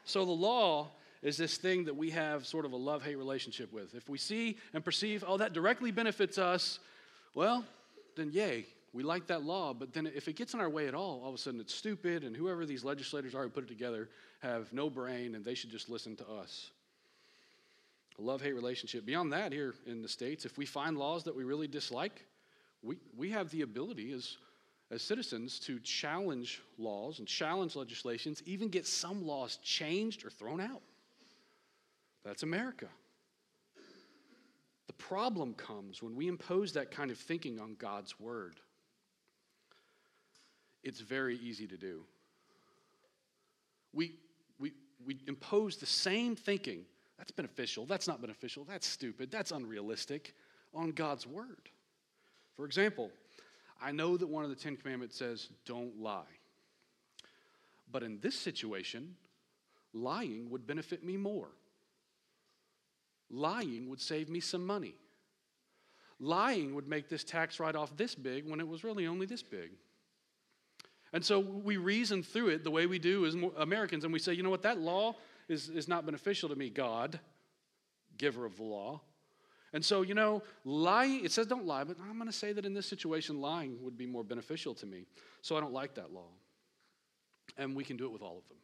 so 0.04 0.24
the 0.24 0.32
law 0.32 0.88
is 1.24 1.38
this 1.38 1.56
thing 1.56 1.86
that 1.86 1.96
we 1.96 2.10
have 2.10 2.46
sort 2.46 2.66
of 2.66 2.72
a 2.72 2.76
love 2.76 3.02
hate 3.02 3.16
relationship 3.16 3.72
with. 3.72 3.94
If 3.94 4.08
we 4.08 4.18
see 4.18 4.58
and 4.74 4.84
perceive, 4.84 5.24
oh, 5.26 5.38
that 5.38 5.54
directly 5.54 5.90
benefits 5.90 6.38
us, 6.38 6.78
well, 7.34 7.64
then 8.14 8.30
yay, 8.30 8.66
we 8.92 9.02
like 9.02 9.26
that 9.28 9.42
law. 9.42 9.72
But 9.72 9.94
then 9.94 10.06
if 10.06 10.28
it 10.28 10.36
gets 10.36 10.52
in 10.52 10.60
our 10.60 10.68
way 10.68 10.86
at 10.86 10.94
all, 10.94 11.22
all 11.22 11.30
of 11.30 11.34
a 11.34 11.38
sudden 11.38 11.60
it's 11.60 11.74
stupid, 11.74 12.22
and 12.24 12.36
whoever 12.36 12.66
these 12.66 12.84
legislators 12.84 13.34
are 13.34 13.42
who 13.42 13.48
put 13.48 13.64
it 13.64 13.68
together 13.68 14.10
have 14.40 14.70
no 14.72 14.90
brain, 14.90 15.34
and 15.34 15.42
they 15.42 15.54
should 15.54 15.70
just 15.70 15.88
listen 15.88 16.14
to 16.16 16.28
us. 16.28 16.70
A 18.18 18.22
love 18.22 18.42
hate 18.42 18.54
relationship. 18.54 19.06
Beyond 19.06 19.32
that, 19.32 19.50
here 19.50 19.74
in 19.86 20.02
the 20.02 20.08
States, 20.08 20.44
if 20.44 20.58
we 20.58 20.66
find 20.66 20.98
laws 20.98 21.24
that 21.24 21.34
we 21.34 21.42
really 21.42 21.66
dislike, 21.66 22.22
we, 22.82 22.96
we 23.16 23.30
have 23.30 23.50
the 23.50 23.62
ability 23.62 24.12
as 24.12 24.36
as 24.90 25.00
citizens 25.00 25.58
to 25.58 25.80
challenge 25.80 26.60
laws 26.76 27.18
and 27.18 27.26
challenge 27.26 27.74
legislations, 27.74 28.42
even 28.44 28.68
get 28.68 28.86
some 28.86 29.26
laws 29.26 29.56
changed 29.62 30.24
or 30.24 30.30
thrown 30.30 30.60
out. 30.60 30.82
That's 32.24 32.42
America. 32.42 32.86
The 34.86 34.92
problem 34.94 35.54
comes 35.54 36.02
when 36.02 36.14
we 36.14 36.28
impose 36.28 36.72
that 36.72 36.90
kind 36.90 37.10
of 37.10 37.18
thinking 37.18 37.60
on 37.60 37.76
God's 37.78 38.18
word. 38.18 38.60
It's 40.82 41.00
very 41.00 41.36
easy 41.38 41.66
to 41.66 41.76
do. 41.76 42.04
We, 43.92 44.16
we, 44.58 44.72
we 45.04 45.18
impose 45.26 45.76
the 45.76 45.86
same 45.86 46.36
thinking 46.36 46.84
that's 47.18 47.30
beneficial, 47.30 47.86
that's 47.86 48.08
not 48.08 48.20
beneficial, 48.20 48.64
that's 48.64 48.86
stupid, 48.86 49.30
that's 49.30 49.52
unrealistic 49.52 50.34
on 50.74 50.90
God's 50.90 51.26
word. 51.26 51.70
For 52.56 52.64
example, 52.64 53.10
I 53.80 53.92
know 53.92 54.16
that 54.16 54.26
one 54.26 54.44
of 54.44 54.50
the 54.50 54.56
Ten 54.56 54.76
Commandments 54.76 55.16
says, 55.16 55.48
don't 55.64 55.98
lie. 56.00 56.22
But 57.90 58.02
in 58.02 58.18
this 58.20 58.34
situation, 58.34 59.14
lying 59.92 60.50
would 60.50 60.66
benefit 60.66 61.04
me 61.04 61.16
more. 61.16 61.48
Lying 63.30 63.88
would 63.88 64.00
save 64.00 64.28
me 64.28 64.40
some 64.40 64.66
money. 64.66 64.94
Lying 66.20 66.74
would 66.74 66.88
make 66.88 67.08
this 67.08 67.24
tax 67.24 67.58
write 67.58 67.76
off 67.76 67.96
this 67.96 68.14
big 68.14 68.48
when 68.48 68.60
it 68.60 68.68
was 68.68 68.84
really 68.84 69.06
only 69.06 69.26
this 69.26 69.42
big. 69.42 69.72
And 71.12 71.24
so 71.24 71.38
we 71.38 71.76
reason 71.76 72.22
through 72.22 72.48
it 72.48 72.64
the 72.64 72.70
way 72.70 72.86
we 72.86 72.98
do 72.98 73.24
as 73.24 73.36
Americans, 73.58 74.04
and 74.04 74.12
we 74.12 74.18
say, 74.18 74.32
you 74.32 74.42
know 74.42 74.50
what, 74.50 74.62
that 74.62 74.80
law 74.80 75.14
is, 75.48 75.68
is 75.68 75.86
not 75.86 76.04
beneficial 76.04 76.48
to 76.48 76.56
me, 76.56 76.70
God, 76.70 77.20
giver 78.18 78.44
of 78.44 78.56
the 78.56 78.64
law. 78.64 79.00
And 79.72 79.84
so, 79.84 80.02
you 80.02 80.14
know, 80.14 80.42
lying, 80.64 81.24
it 81.24 81.32
says 81.32 81.46
don't 81.46 81.66
lie, 81.66 81.84
but 81.84 81.96
I'm 82.00 82.16
going 82.16 82.30
to 82.30 82.32
say 82.32 82.52
that 82.52 82.64
in 82.64 82.74
this 82.74 82.86
situation, 82.86 83.40
lying 83.40 83.76
would 83.82 83.98
be 83.98 84.06
more 84.06 84.24
beneficial 84.24 84.74
to 84.74 84.86
me. 84.86 85.06
So 85.42 85.56
I 85.56 85.60
don't 85.60 85.72
like 85.72 85.94
that 85.94 86.12
law. 86.12 86.30
And 87.58 87.74
we 87.74 87.84
can 87.84 87.96
do 87.96 88.06
it 88.06 88.12
with 88.12 88.22
all 88.22 88.38
of 88.38 88.48
them. 88.48 88.58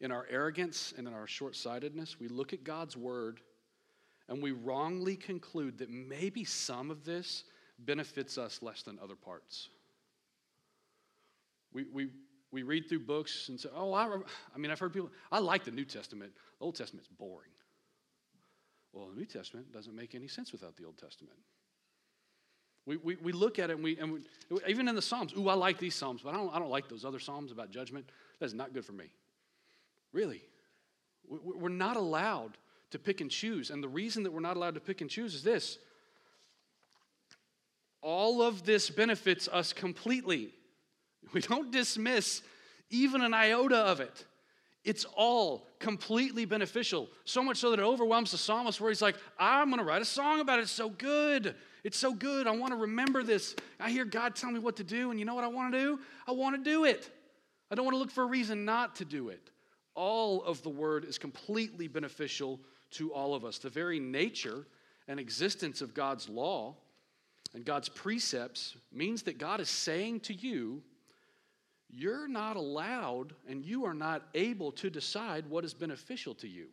In 0.00 0.10
our 0.10 0.26
arrogance 0.30 0.94
and 0.96 1.06
in 1.06 1.12
our 1.12 1.26
short 1.26 1.54
sightedness, 1.54 2.18
we 2.18 2.28
look 2.28 2.52
at 2.52 2.64
God's 2.64 2.96
word 2.96 3.40
and 4.28 4.42
we 4.42 4.52
wrongly 4.52 5.16
conclude 5.16 5.78
that 5.78 5.90
maybe 5.90 6.44
some 6.44 6.90
of 6.90 7.04
this 7.04 7.44
benefits 7.80 8.38
us 8.38 8.62
less 8.62 8.82
than 8.82 8.98
other 9.02 9.16
parts. 9.16 9.68
We, 11.72 11.84
we, 11.92 12.08
we 12.52 12.62
read 12.62 12.88
through 12.88 13.00
books 13.00 13.48
and 13.48 13.58
say, 13.58 13.68
oh, 13.74 13.92
I, 13.92 14.08
I 14.54 14.58
mean, 14.58 14.70
I've 14.70 14.78
heard 14.78 14.92
people, 14.92 15.10
I 15.30 15.38
like 15.40 15.64
the 15.64 15.70
New 15.70 15.84
Testament. 15.84 16.32
The 16.58 16.64
Old 16.64 16.76
Testament's 16.76 17.08
boring. 17.08 17.50
Well, 18.92 19.08
the 19.08 19.16
New 19.16 19.26
Testament 19.26 19.72
doesn't 19.72 19.94
make 19.94 20.14
any 20.14 20.28
sense 20.28 20.52
without 20.52 20.76
the 20.76 20.84
Old 20.84 20.98
Testament. 20.98 21.36
We, 22.86 22.96
we, 22.96 23.16
we 23.16 23.32
look 23.32 23.58
at 23.58 23.70
it 23.70 23.74
and 23.74 23.84
we, 23.84 23.98
and 23.98 24.12
we, 24.12 24.58
even 24.66 24.88
in 24.88 24.94
the 24.94 25.02
Psalms, 25.02 25.32
ooh, 25.36 25.48
I 25.48 25.54
like 25.54 25.78
these 25.78 25.94
Psalms, 25.94 26.22
but 26.24 26.34
I 26.34 26.38
don't, 26.38 26.54
I 26.54 26.58
don't 26.58 26.70
like 26.70 26.88
those 26.88 27.04
other 27.04 27.18
Psalms 27.18 27.52
about 27.52 27.70
judgment. 27.70 28.08
That's 28.40 28.54
not 28.54 28.72
good 28.72 28.84
for 28.84 28.92
me. 28.92 29.06
Really. 30.12 30.42
We're 31.28 31.68
not 31.68 31.96
allowed 31.96 32.56
to 32.90 32.98
pick 32.98 33.20
and 33.20 33.30
choose. 33.30 33.70
And 33.70 33.82
the 33.82 33.88
reason 33.88 34.24
that 34.24 34.32
we're 34.32 34.40
not 34.40 34.56
allowed 34.56 34.74
to 34.74 34.80
pick 34.80 35.00
and 35.00 35.08
choose 35.08 35.34
is 35.34 35.42
this 35.42 35.78
all 38.02 38.40
of 38.42 38.64
this 38.64 38.90
benefits 38.90 39.48
us 39.48 39.72
completely. 39.72 40.52
We 41.34 41.42
don't 41.42 41.70
dismiss 41.70 42.40
even 42.88 43.20
an 43.20 43.34
iota 43.34 43.76
of 43.76 44.00
it. 44.00 44.24
It's 44.84 45.04
all 45.04 45.66
completely 45.78 46.46
beneficial. 46.46 47.08
So 47.24 47.42
much 47.42 47.58
so 47.58 47.70
that 47.70 47.78
it 47.78 47.82
overwhelms 47.82 48.30
the 48.30 48.38
psalmist, 48.38 48.80
where 48.80 48.90
he's 48.90 49.02
like, 49.02 49.16
I'm 49.38 49.68
going 49.68 49.78
to 49.78 49.84
write 49.84 50.00
a 50.00 50.06
song 50.06 50.40
about 50.40 50.58
it. 50.58 50.62
It's 50.62 50.72
so 50.72 50.88
good. 50.88 51.54
It's 51.84 51.98
so 51.98 52.14
good. 52.14 52.46
I 52.46 52.52
want 52.52 52.72
to 52.72 52.78
remember 52.78 53.22
this. 53.22 53.54
I 53.78 53.90
hear 53.90 54.06
God 54.06 54.34
tell 54.34 54.50
me 54.50 54.58
what 54.58 54.76
to 54.76 54.84
do, 54.84 55.10
and 55.10 55.20
you 55.20 55.26
know 55.26 55.34
what 55.34 55.44
I 55.44 55.48
want 55.48 55.72
to 55.72 55.78
do? 55.78 56.00
I 56.26 56.32
want 56.32 56.56
to 56.56 56.70
do 56.70 56.84
it. 56.84 57.10
I 57.70 57.74
don't 57.74 57.84
want 57.84 57.94
to 57.94 57.98
look 57.98 58.10
for 58.10 58.22
a 58.22 58.26
reason 58.26 58.64
not 58.64 58.96
to 58.96 59.04
do 59.04 59.28
it. 59.28 59.50
All 59.94 60.42
of 60.44 60.62
the 60.62 60.70
word 60.70 61.04
is 61.04 61.18
completely 61.18 61.88
beneficial 61.88 62.60
to 62.92 63.12
all 63.12 63.34
of 63.34 63.44
us. 63.44 63.58
The 63.58 63.70
very 63.70 64.00
nature 64.00 64.66
and 65.08 65.18
existence 65.20 65.80
of 65.80 65.94
God's 65.94 66.28
law 66.28 66.76
and 67.54 67.64
God's 67.64 67.88
precepts 67.88 68.76
means 68.92 69.22
that 69.22 69.38
God 69.38 69.60
is 69.60 69.68
saying 69.68 70.20
to 70.20 70.34
you, 70.34 70.82
you're 71.88 72.28
not 72.28 72.56
allowed 72.56 73.34
and 73.48 73.64
you 73.64 73.84
are 73.84 73.94
not 73.94 74.22
able 74.34 74.70
to 74.72 74.90
decide 74.90 75.46
what 75.48 75.64
is 75.64 75.74
beneficial 75.74 76.34
to 76.36 76.48
you. 76.48 76.66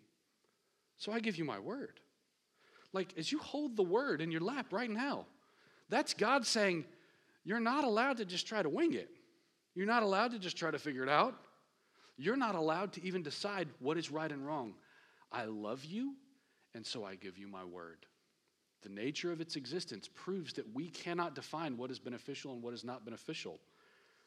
So 0.97 1.11
I 1.11 1.19
give 1.19 1.37
you 1.37 1.45
my 1.45 1.59
word. 1.59 1.99
Like, 2.93 3.13
as 3.17 3.31
you 3.31 3.39
hold 3.39 3.75
the 3.75 3.83
word 3.83 4.21
in 4.21 4.31
your 4.31 4.41
lap 4.41 4.67
right 4.71 4.89
now, 4.89 5.25
that's 5.89 6.13
God 6.13 6.45
saying, 6.45 6.85
you're 7.43 7.59
not 7.59 7.83
allowed 7.83 8.17
to 8.17 8.25
just 8.25 8.47
try 8.47 8.61
to 8.61 8.69
wing 8.69 8.93
it. 8.93 9.09
You're 9.73 9.85
not 9.87 10.03
allowed 10.03 10.31
to 10.31 10.39
just 10.39 10.57
try 10.57 10.69
to 10.69 10.79
figure 10.79 11.03
it 11.03 11.09
out. 11.09 11.35
You're 12.17 12.37
not 12.37 12.55
allowed 12.55 12.93
to 12.93 13.03
even 13.03 13.21
decide 13.21 13.69
what 13.79 13.97
is 13.97 14.11
right 14.11 14.31
and 14.31 14.45
wrong. 14.45 14.73
I 15.31 15.45
love 15.45 15.85
you, 15.85 16.15
and 16.73 16.85
so 16.85 17.05
I 17.05 17.15
give 17.15 17.37
you 17.37 17.47
my 17.47 17.63
word. 17.63 18.05
The 18.83 18.89
nature 18.89 19.31
of 19.31 19.41
its 19.41 19.55
existence 19.55 20.09
proves 20.13 20.53
that 20.53 20.73
we 20.73 20.89
cannot 20.89 21.35
define 21.35 21.77
what 21.77 21.91
is 21.91 21.99
beneficial 21.99 22.53
and 22.53 22.61
what 22.61 22.73
is 22.73 22.83
not 22.83 23.05
beneficial. 23.05 23.59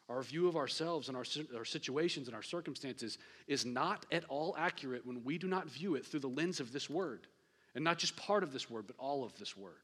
Our 0.08 0.22
view 0.22 0.48
of 0.48 0.56
ourselves 0.56 1.08
and 1.08 1.16
our, 1.16 1.24
our 1.56 1.64
situations 1.64 2.26
and 2.26 2.34
our 2.34 2.42
circumstances 2.42 3.18
is 3.46 3.64
not 3.64 4.06
at 4.10 4.24
all 4.28 4.56
accurate 4.58 5.06
when 5.06 5.22
we 5.22 5.38
do 5.38 5.46
not 5.46 5.68
view 5.68 5.94
it 5.94 6.04
through 6.04 6.20
the 6.20 6.28
lens 6.28 6.58
of 6.58 6.72
this 6.72 6.90
word. 6.90 7.28
And 7.76 7.84
not 7.84 7.98
just 7.98 8.16
part 8.16 8.42
of 8.42 8.52
this 8.52 8.68
word, 8.68 8.88
but 8.88 8.96
all 8.98 9.22
of 9.22 9.38
this 9.38 9.56
word. 9.56 9.74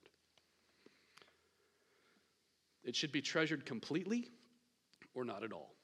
It 2.83 2.97
should 2.97 3.13
be 3.13 3.23
treasured 3.23 3.65
completely 3.65 4.29
or 5.15 5.25
not 5.25 5.45
at 5.45 5.53
all. 5.53 5.76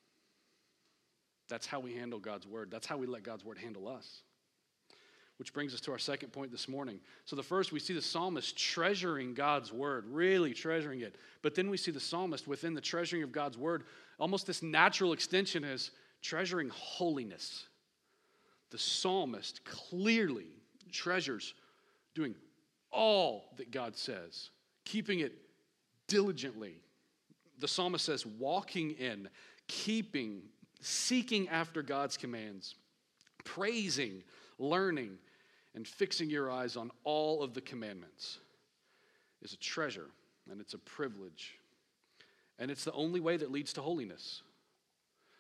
That's 1.53 1.67
how 1.67 1.81
we 1.81 1.93
handle 1.93 2.19
God's 2.19 2.47
word. 2.47 2.71
That's 2.71 2.87
how 2.87 2.97
we 2.97 3.07
let 3.07 3.25
God's 3.25 3.45
word 3.45 3.59
handle 3.59 3.87
us. 3.87 4.23
Which 5.37 5.53
brings 5.53 5.75
us 5.75 5.83
to 5.83 5.93
our 5.93 5.99
second 5.99 6.33
point 6.33 6.51
this 6.51 6.67
morning. 6.67 6.99
So, 7.27 7.37
the 7.37 7.43
first, 7.43 7.73
we 7.73 7.79
see 7.79 7.93
the 7.93 8.01
psalmist 8.01 8.57
treasuring 8.57 9.35
God's 9.35 9.71
word, 9.71 10.07
really 10.09 10.55
treasuring 10.55 11.03
it. 11.03 11.17
But 11.43 11.55
then 11.55 11.69
we 11.69 11.77
see 11.77 11.91
the 11.91 12.01
psalmist 12.01 12.49
within 12.49 12.73
the 12.73 12.81
treasuring 12.81 13.23
of 13.23 13.33
God's 13.33 13.59
word, 13.59 13.85
almost 14.19 14.47
this 14.47 14.63
natural 14.63 15.13
extension 15.13 15.63
is 15.63 15.91
treasuring 16.23 16.71
holiness. 16.71 17.67
The 18.71 18.79
psalmist 18.79 19.63
clearly 19.67 20.47
treasures 20.91 21.53
doing 22.15 22.35
all 22.91 23.51
that 23.59 23.71
God 23.71 23.95
says, 23.95 24.49
keeping 24.87 25.21
it 25.21 25.35
diligently. 26.09 26.77
The 27.59 27.69
psalmist 27.69 28.07
says, 28.07 28.25
walking 28.25 28.93
in, 28.93 29.29
keeping, 29.69 30.45
seeking 30.83 31.49
after 31.49 31.83
God's 31.83 32.17
commands, 32.17 32.75
praising, 33.45 34.23
learning, 34.59 35.19
and 35.75 35.87
fixing 35.87 36.29
your 36.29 36.51
eyes 36.51 36.77
on 36.77 36.91
all 37.05 37.43
of 37.43 37.55
the 37.55 37.61
commandments 37.61 38.39
is 39.41 39.53
a 39.53 39.57
treasure 39.57 40.07
and 40.51 40.61
it's 40.61 40.75
a 40.75 40.79
privilege. 40.79 41.59
And 42.59 42.71
it's 42.71 42.85
the 42.85 42.93
only 42.93 43.21
way 43.21 43.37
that 43.37 43.51
leads 43.51 43.73
to 43.75 43.83
holiness. 43.83 44.43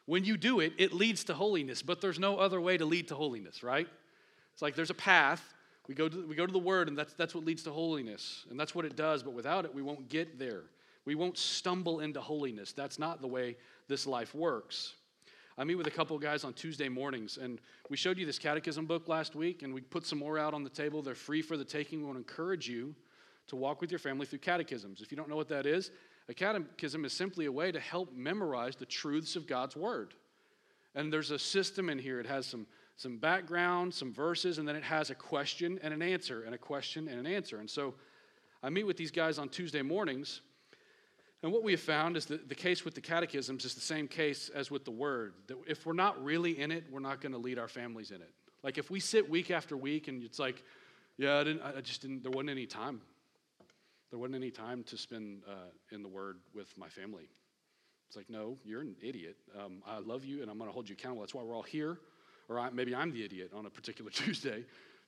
When 0.06 0.24
you 0.24 0.36
do 0.36 0.60
it, 0.60 0.72
it 0.78 0.92
leads 0.92 1.24
to 1.24 1.34
holiness, 1.34 1.82
but 1.82 2.00
there's 2.00 2.18
no 2.18 2.38
other 2.38 2.60
way 2.60 2.76
to 2.76 2.84
lead 2.84 3.08
to 3.08 3.14
holiness, 3.14 3.62
right? 3.62 3.86
It's 4.52 4.62
like 4.62 4.74
there's 4.74 4.90
a 4.90 4.94
path. 4.94 5.54
We 5.86 5.94
go 5.94 6.08
to, 6.08 6.26
we 6.26 6.34
go 6.34 6.46
to 6.46 6.52
the 6.52 6.58
Word, 6.58 6.88
and 6.88 6.96
that's, 6.96 7.12
that's 7.14 7.34
what 7.34 7.44
leads 7.44 7.62
to 7.64 7.70
holiness. 7.70 8.44
And 8.50 8.58
that's 8.58 8.74
what 8.74 8.84
it 8.84 8.96
does, 8.96 9.22
but 9.22 9.34
without 9.34 9.64
it, 9.64 9.74
we 9.74 9.82
won't 9.82 10.08
get 10.08 10.38
there. 10.38 10.62
We 11.04 11.14
won't 11.14 11.38
stumble 11.38 12.00
into 12.00 12.20
holiness. 12.20 12.72
That's 12.72 12.98
not 12.98 13.20
the 13.20 13.26
way 13.26 13.56
this 13.88 14.06
life 14.06 14.34
works. 14.34 14.94
I 15.58 15.64
meet 15.64 15.74
with 15.74 15.86
a 15.86 15.90
couple 15.90 16.16
of 16.16 16.22
guys 16.22 16.44
on 16.44 16.54
Tuesday 16.54 16.88
mornings, 16.88 17.36
and 17.36 17.60
we 17.90 17.96
showed 17.96 18.16
you 18.16 18.24
this 18.24 18.38
catechism 18.38 18.86
book 18.86 19.06
last 19.06 19.34
week, 19.34 19.62
and 19.62 19.74
we 19.74 19.82
put 19.82 20.06
some 20.06 20.18
more 20.18 20.38
out 20.38 20.54
on 20.54 20.64
the 20.64 20.70
table. 20.70 21.02
They're 21.02 21.14
free 21.14 21.42
for 21.42 21.58
the 21.58 21.64
taking. 21.64 22.00
We 22.00 22.06
want 22.06 22.16
to 22.16 22.20
encourage 22.20 22.68
you 22.68 22.94
to 23.48 23.56
walk 23.56 23.82
with 23.82 23.90
your 23.90 23.98
family 23.98 24.24
through 24.24 24.38
catechisms. 24.38 25.02
If 25.02 25.10
you 25.10 25.16
don't 25.16 25.28
know 25.28 25.36
what 25.36 25.48
that 25.50 25.66
is, 25.66 25.90
a 26.28 26.34
catechism 26.34 27.04
is 27.04 27.12
simply 27.12 27.46
a 27.46 27.52
way 27.52 27.70
to 27.70 27.80
help 27.80 28.14
memorize 28.14 28.76
the 28.76 28.86
truths 28.86 29.36
of 29.36 29.46
God's 29.46 29.76
Word. 29.76 30.14
And 30.94 31.12
there's 31.12 31.30
a 31.30 31.38
system 31.38 31.90
in 31.90 31.98
here. 31.98 32.18
It 32.18 32.26
has 32.26 32.46
some, 32.46 32.66
some 32.96 33.18
background, 33.18 33.92
some 33.92 34.12
verses, 34.12 34.56
and 34.56 34.66
then 34.66 34.76
it 34.76 34.84
has 34.84 35.10
a 35.10 35.14
question 35.14 35.78
and 35.82 35.92
an 35.92 36.00
answer, 36.00 36.44
and 36.44 36.54
a 36.54 36.58
question 36.58 37.08
and 37.08 37.18
an 37.18 37.26
answer. 37.26 37.58
And 37.58 37.68
so 37.68 37.94
I 38.62 38.70
meet 38.70 38.84
with 38.84 38.96
these 38.96 39.10
guys 39.10 39.38
on 39.38 39.50
Tuesday 39.50 39.82
mornings 39.82 40.40
and 41.42 41.52
what 41.52 41.64
we 41.64 41.72
have 41.72 41.80
found 41.80 42.16
is 42.16 42.26
that 42.26 42.48
the 42.48 42.54
case 42.54 42.84
with 42.84 42.94
the 42.94 43.00
catechisms 43.00 43.64
is 43.64 43.74
the 43.74 43.80
same 43.80 44.06
case 44.06 44.48
as 44.54 44.70
with 44.70 44.84
the 44.84 44.92
word. 44.92 45.34
That 45.48 45.56
if 45.66 45.84
we're 45.84 45.92
not 45.92 46.22
really 46.22 46.58
in 46.58 46.70
it, 46.70 46.84
we're 46.90 47.00
not 47.00 47.20
going 47.20 47.32
to 47.32 47.38
lead 47.38 47.58
our 47.58 47.68
families 47.68 48.12
in 48.12 48.22
it. 48.22 48.30
Like 48.62 48.78
if 48.78 48.90
we 48.90 49.00
sit 49.00 49.28
week 49.28 49.50
after 49.50 49.76
week 49.76 50.06
and 50.06 50.22
it's 50.22 50.38
like, 50.38 50.62
yeah, 51.18 51.38
I, 51.38 51.44
didn't, 51.44 51.62
I 51.62 51.80
just 51.80 52.00
didn't, 52.02 52.22
there 52.22 52.30
wasn't 52.30 52.50
any 52.50 52.66
time. 52.66 53.00
There 54.10 54.20
wasn't 54.20 54.36
any 54.36 54.52
time 54.52 54.84
to 54.84 54.96
spend 54.96 55.42
uh, 55.48 55.70
in 55.90 56.02
the 56.02 56.08
word 56.08 56.38
with 56.54 56.72
my 56.78 56.88
family. 56.88 57.28
It's 58.06 58.16
like, 58.16 58.30
no, 58.30 58.56
you're 58.64 58.82
an 58.82 58.94
idiot. 59.02 59.36
Um, 59.58 59.82
I 59.84 59.98
love 59.98 60.24
you 60.24 60.42
and 60.42 60.50
I'm 60.50 60.58
going 60.58 60.68
to 60.68 60.72
hold 60.72 60.88
you 60.88 60.92
accountable. 60.92 61.22
That's 61.22 61.34
why 61.34 61.42
we're 61.42 61.56
all 61.56 61.62
here. 61.62 61.98
Or 62.48 62.60
I, 62.60 62.70
maybe 62.70 62.94
I'm 62.94 63.10
the 63.10 63.24
idiot 63.24 63.50
on 63.52 63.66
a 63.66 63.70
particular 63.70 64.10
Tuesday 64.14 64.64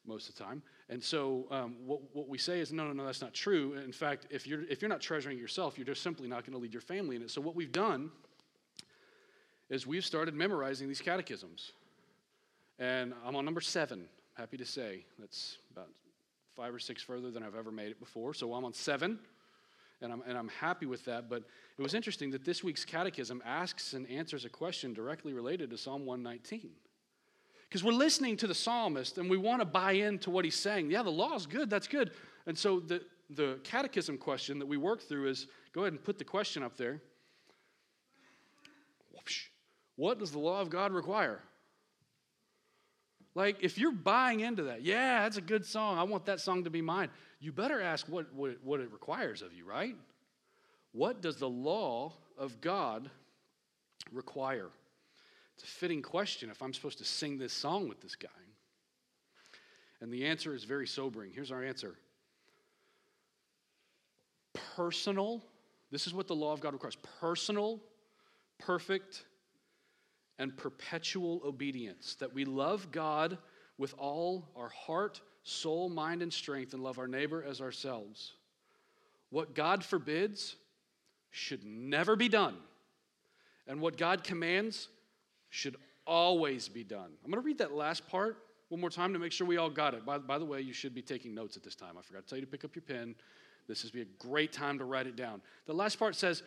most 0.06 0.28
of 0.28 0.36
the 0.36 0.44
time. 0.44 0.62
And 0.88 1.02
so 1.02 1.46
um, 1.50 1.76
what, 1.84 2.00
what 2.12 2.28
we 2.28 2.38
say 2.38 2.60
is, 2.60 2.72
no, 2.72 2.84
no, 2.86 2.92
no, 2.92 3.06
that's 3.06 3.22
not 3.22 3.34
true. 3.34 3.74
In 3.84 3.92
fact, 3.92 4.26
if 4.30 4.46
you're, 4.46 4.62
if 4.64 4.82
you're 4.82 4.88
not 4.88 5.00
treasuring 5.00 5.38
yourself, 5.38 5.78
you're 5.78 5.86
just 5.86 6.02
simply 6.02 6.28
not 6.28 6.44
going 6.44 6.52
to 6.52 6.58
lead 6.58 6.72
your 6.72 6.82
family 6.82 7.16
in 7.16 7.22
it. 7.22 7.30
So 7.30 7.40
what 7.40 7.54
we've 7.54 7.72
done 7.72 8.10
is 9.70 9.86
we've 9.86 10.04
started 10.04 10.34
memorizing 10.34 10.88
these 10.88 11.00
catechisms. 11.00 11.72
And 12.78 13.14
I'm 13.24 13.36
on 13.36 13.44
number 13.44 13.60
seven, 13.60 14.06
happy 14.34 14.56
to 14.56 14.66
say. 14.66 15.04
That's 15.18 15.58
about 15.72 15.88
five 16.54 16.74
or 16.74 16.78
six 16.78 17.02
further 17.02 17.30
than 17.30 17.42
I've 17.42 17.54
ever 17.54 17.70
made 17.70 17.90
it 17.90 17.98
before. 17.98 18.34
So 18.34 18.52
I'm 18.54 18.64
on 18.64 18.72
seven, 18.72 19.18
and 20.02 20.12
I'm, 20.12 20.22
and 20.26 20.36
I'm 20.36 20.48
happy 20.48 20.86
with 20.86 21.04
that. 21.06 21.28
But 21.28 21.44
it 21.78 21.82
was 21.82 21.94
interesting 21.94 22.30
that 22.32 22.44
this 22.44 22.62
week's 22.62 22.84
catechism 22.84 23.42
asks 23.44 23.94
and 23.94 24.08
answers 24.08 24.44
a 24.44 24.48
question 24.48 24.92
directly 24.92 25.32
related 25.32 25.70
to 25.70 25.78
Psalm 25.78 26.04
119. 26.04 26.70
Because 27.74 27.82
we're 27.82 27.90
listening 27.90 28.36
to 28.36 28.46
the 28.46 28.54
psalmist 28.54 29.18
and 29.18 29.28
we 29.28 29.36
want 29.36 29.60
to 29.60 29.64
buy 29.64 29.94
into 29.94 30.30
what 30.30 30.44
he's 30.44 30.54
saying. 30.54 30.92
Yeah, 30.92 31.02
the 31.02 31.10
law 31.10 31.34
is 31.34 31.44
good, 31.44 31.68
that's 31.68 31.88
good. 31.88 32.12
And 32.46 32.56
so 32.56 32.78
the, 32.78 33.02
the 33.30 33.58
catechism 33.64 34.16
question 34.16 34.60
that 34.60 34.66
we 34.66 34.76
work 34.76 35.02
through 35.02 35.26
is 35.26 35.48
go 35.72 35.80
ahead 35.80 35.92
and 35.92 36.00
put 36.00 36.16
the 36.16 36.24
question 36.24 36.62
up 36.62 36.76
there. 36.76 37.02
What 39.96 40.20
does 40.20 40.30
the 40.30 40.38
law 40.38 40.60
of 40.60 40.70
God 40.70 40.92
require? 40.92 41.40
Like, 43.34 43.56
if 43.60 43.76
you're 43.76 43.90
buying 43.90 44.38
into 44.38 44.62
that, 44.62 44.82
yeah, 44.82 45.24
that's 45.24 45.38
a 45.38 45.40
good 45.40 45.66
song. 45.66 45.98
I 45.98 46.04
want 46.04 46.26
that 46.26 46.38
song 46.38 46.62
to 46.62 46.70
be 46.70 46.80
mine. 46.80 47.08
You 47.40 47.50
better 47.50 47.80
ask 47.80 48.08
what, 48.08 48.32
what, 48.32 48.52
what 48.62 48.78
it 48.78 48.92
requires 48.92 49.42
of 49.42 49.52
you, 49.52 49.64
right? 49.64 49.96
What 50.92 51.22
does 51.22 51.38
the 51.38 51.50
law 51.50 52.12
of 52.38 52.60
God 52.60 53.10
require? 54.12 54.70
It's 55.54 55.64
a 55.64 55.66
fitting 55.66 56.02
question 56.02 56.50
if 56.50 56.62
I'm 56.62 56.72
supposed 56.72 56.98
to 56.98 57.04
sing 57.04 57.38
this 57.38 57.52
song 57.52 57.88
with 57.88 58.00
this 58.00 58.16
guy. 58.16 58.28
And 60.00 60.12
the 60.12 60.26
answer 60.26 60.54
is 60.54 60.64
very 60.64 60.86
sobering. 60.86 61.32
Here's 61.32 61.52
our 61.52 61.64
answer 61.64 61.96
personal, 64.76 65.42
this 65.90 66.06
is 66.06 66.14
what 66.14 66.26
the 66.26 66.34
law 66.34 66.52
of 66.52 66.60
God 66.60 66.72
requires 66.72 66.96
personal, 67.20 67.80
perfect, 68.58 69.24
and 70.38 70.56
perpetual 70.56 71.40
obedience. 71.44 72.16
That 72.16 72.34
we 72.34 72.44
love 72.44 72.90
God 72.90 73.38
with 73.78 73.94
all 73.98 74.48
our 74.56 74.68
heart, 74.68 75.20
soul, 75.42 75.88
mind, 75.88 76.22
and 76.22 76.32
strength, 76.32 76.74
and 76.74 76.82
love 76.82 76.98
our 76.98 77.08
neighbor 77.08 77.44
as 77.48 77.60
ourselves. 77.60 78.34
What 79.30 79.54
God 79.54 79.84
forbids 79.84 80.56
should 81.30 81.64
never 81.64 82.14
be 82.14 82.28
done. 82.28 82.56
And 83.66 83.80
what 83.80 83.96
God 83.96 84.22
commands 84.22 84.88
should 85.54 85.76
always 86.04 86.68
be 86.68 86.82
done. 86.82 87.12
I'm 87.24 87.30
going 87.30 87.40
to 87.40 87.46
read 87.46 87.58
that 87.58 87.72
last 87.72 88.08
part 88.08 88.38
one 88.70 88.80
more 88.80 88.90
time 88.90 89.12
to 89.12 89.20
make 89.20 89.30
sure 89.30 89.46
we 89.46 89.56
all 89.56 89.70
got 89.70 89.94
it. 89.94 90.04
By, 90.04 90.18
by 90.18 90.36
the 90.36 90.44
way, 90.44 90.60
you 90.60 90.72
should 90.72 90.96
be 90.96 91.02
taking 91.02 91.32
notes 91.32 91.56
at 91.56 91.62
this 91.62 91.76
time. 91.76 91.96
I 91.96 92.02
forgot 92.02 92.24
to 92.24 92.28
tell 92.28 92.38
you 92.38 92.44
to 92.44 92.50
pick 92.50 92.64
up 92.64 92.74
your 92.74 92.82
pen. 92.82 93.14
This 93.68 93.84
is 93.84 93.92
be 93.92 94.00
a 94.00 94.06
great 94.18 94.52
time 94.52 94.78
to 94.78 94.84
write 94.84 95.06
it 95.06 95.14
down. 95.14 95.40
The 95.66 95.72
last 95.72 95.96
part 95.96 96.16
says, 96.16 96.42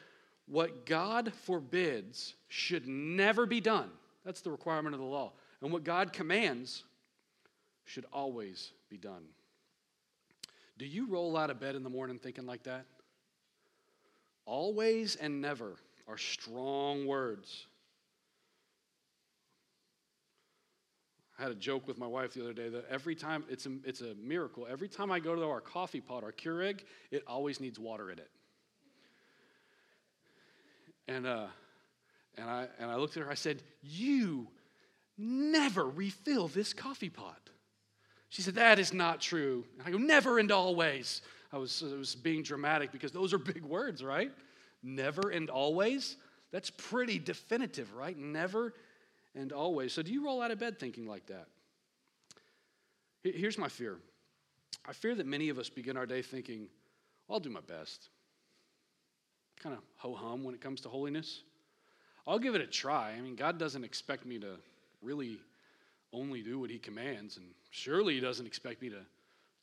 What 0.45 0.85
God 0.85 1.31
forbids 1.45 2.35
should 2.49 2.85
never 2.85 3.45
be 3.45 3.61
done. 3.61 3.89
That's 4.25 4.41
the 4.41 4.51
requirement 4.51 4.93
of 4.93 4.99
the 4.99 5.07
law. 5.07 5.31
And 5.61 5.71
what 5.71 5.85
God 5.85 6.11
commands 6.11 6.83
should 7.85 8.05
always 8.11 8.73
be 8.89 8.97
done. 8.97 9.23
Do 10.77 10.85
you 10.85 11.07
roll 11.07 11.37
out 11.37 11.49
of 11.49 11.61
bed 11.61 11.75
in 11.75 11.83
the 11.83 11.89
morning 11.89 12.19
thinking 12.19 12.45
like 12.45 12.63
that? 12.63 12.85
Always 14.45 15.15
and 15.15 15.39
never 15.39 15.77
are 16.09 16.17
strong 16.17 17.07
words. 17.07 17.67
I 21.37 21.43
had 21.43 21.51
a 21.51 21.55
joke 21.55 21.87
with 21.87 21.99
my 21.99 22.07
wife 22.07 22.33
the 22.33 22.41
other 22.41 22.53
day 22.53 22.69
that 22.69 22.85
every 22.89 23.13
time, 23.13 23.43
it's 23.49 23.67
a, 23.67 23.71
it's 23.83 24.01
a 24.01 24.15
miracle, 24.15 24.65
every 24.69 24.87
time 24.87 25.11
I 25.11 25.19
go 25.19 25.35
to 25.35 25.43
our 25.43 25.61
coffee 25.61 26.01
pot, 26.01 26.23
our 26.23 26.31
Keurig, 26.31 26.81
it 27.11 27.23
always 27.27 27.59
needs 27.59 27.77
water 27.77 28.09
in 28.11 28.17
it. 28.17 28.29
And, 31.07 31.27
uh, 31.27 31.47
and, 32.37 32.49
I, 32.49 32.67
and 32.79 32.89
I 32.89 32.95
looked 32.95 33.17
at 33.17 33.23
her, 33.23 33.29
I 33.29 33.35
said, 33.35 33.61
You 33.83 34.47
never 35.17 35.85
refill 35.85 36.47
this 36.47 36.73
coffee 36.73 37.09
pot. 37.09 37.49
She 38.29 38.41
said, 38.41 38.55
That 38.55 38.79
is 38.79 38.91
not 38.91 39.21
true. 39.21 39.63
And 39.77 39.87
I 39.87 39.91
go, 39.91 39.97
Never 39.97 40.39
and 40.39 40.51
always. 40.51 41.21
I 41.53 41.57
was, 41.57 41.83
I 41.83 41.95
was 41.95 42.15
being 42.15 42.43
dramatic 42.43 42.91
because 42.91 43.11
those 43.11 43.33
are 43.33 43.37
big 43.37 43.63
words, 43.63 44.03
right? 44.03 44.31
Never 44.83 45.29
and 45.29 45.49
always. 45.49 46.17
That's 46.51 46.69
pretty 46.69 47.19
definitive, 47.19 47.93
right? 47.93 48.17
Never 48.17 48.73
and 49.37 49.51
always. 49.51 49.93
So, 49.93 50.01
do 50.01 50.11
you 50.11 50.25
roll 50.25 50.41
out 50.41 50.51
of 50.51 50.59
bed 50.59 50.79
thinking 50.79 51.05
like 51.05 51.27
that? 51.27 51.47
Here's 53.23 53.57
my 53.57 53.69
fear 53.69 53.97
I 54.85 54.93
fear 54.93 55.15
that 55.15 55.25
many 55.25 55.49
of 55.49 55.59
us 55.59 55.69
begin 55.69 55.97
our 55.97 56.05
day 56.05 56.21
thinking, 56.21 56.67
I'll 57.29 57.39
do 57.39 57.49
my 57.49 57.61
best. 57.61 58.09
Kind 59.61 59.75
of 59.75 59.83
ho 59.97 60.13
hum 60.13 60.43
when 60.43 60.55
it 60.55 60.61
comes 60.61 60.81
to 60.81 60.89
holiness. 60.89 61.43
I'll 62.25 62.39
give 62.39 62.55
it 62.55 62.61
a 62.61 62.67
try. 62.67 63.13
I 63.17 63.21
mean, 63.21 63.35
God 63.35 63.57
doesn't 63.57 63.83
expect 63.83 64.25
me 64.25 64.37
to 64.39 64.57
really 65.01 65.39
only 66.13 66.41
do 66.41 66.59
what 66.59 66.69
He 66.69 66.77
commands, 66.77 67.37
and 67.37 67.47
surely 67.69 68.15
He 68.15 68.19
doesn't 68.19 68.45
expect 68.45 68.81
me 68.81 68.89
to, 68.89 69.01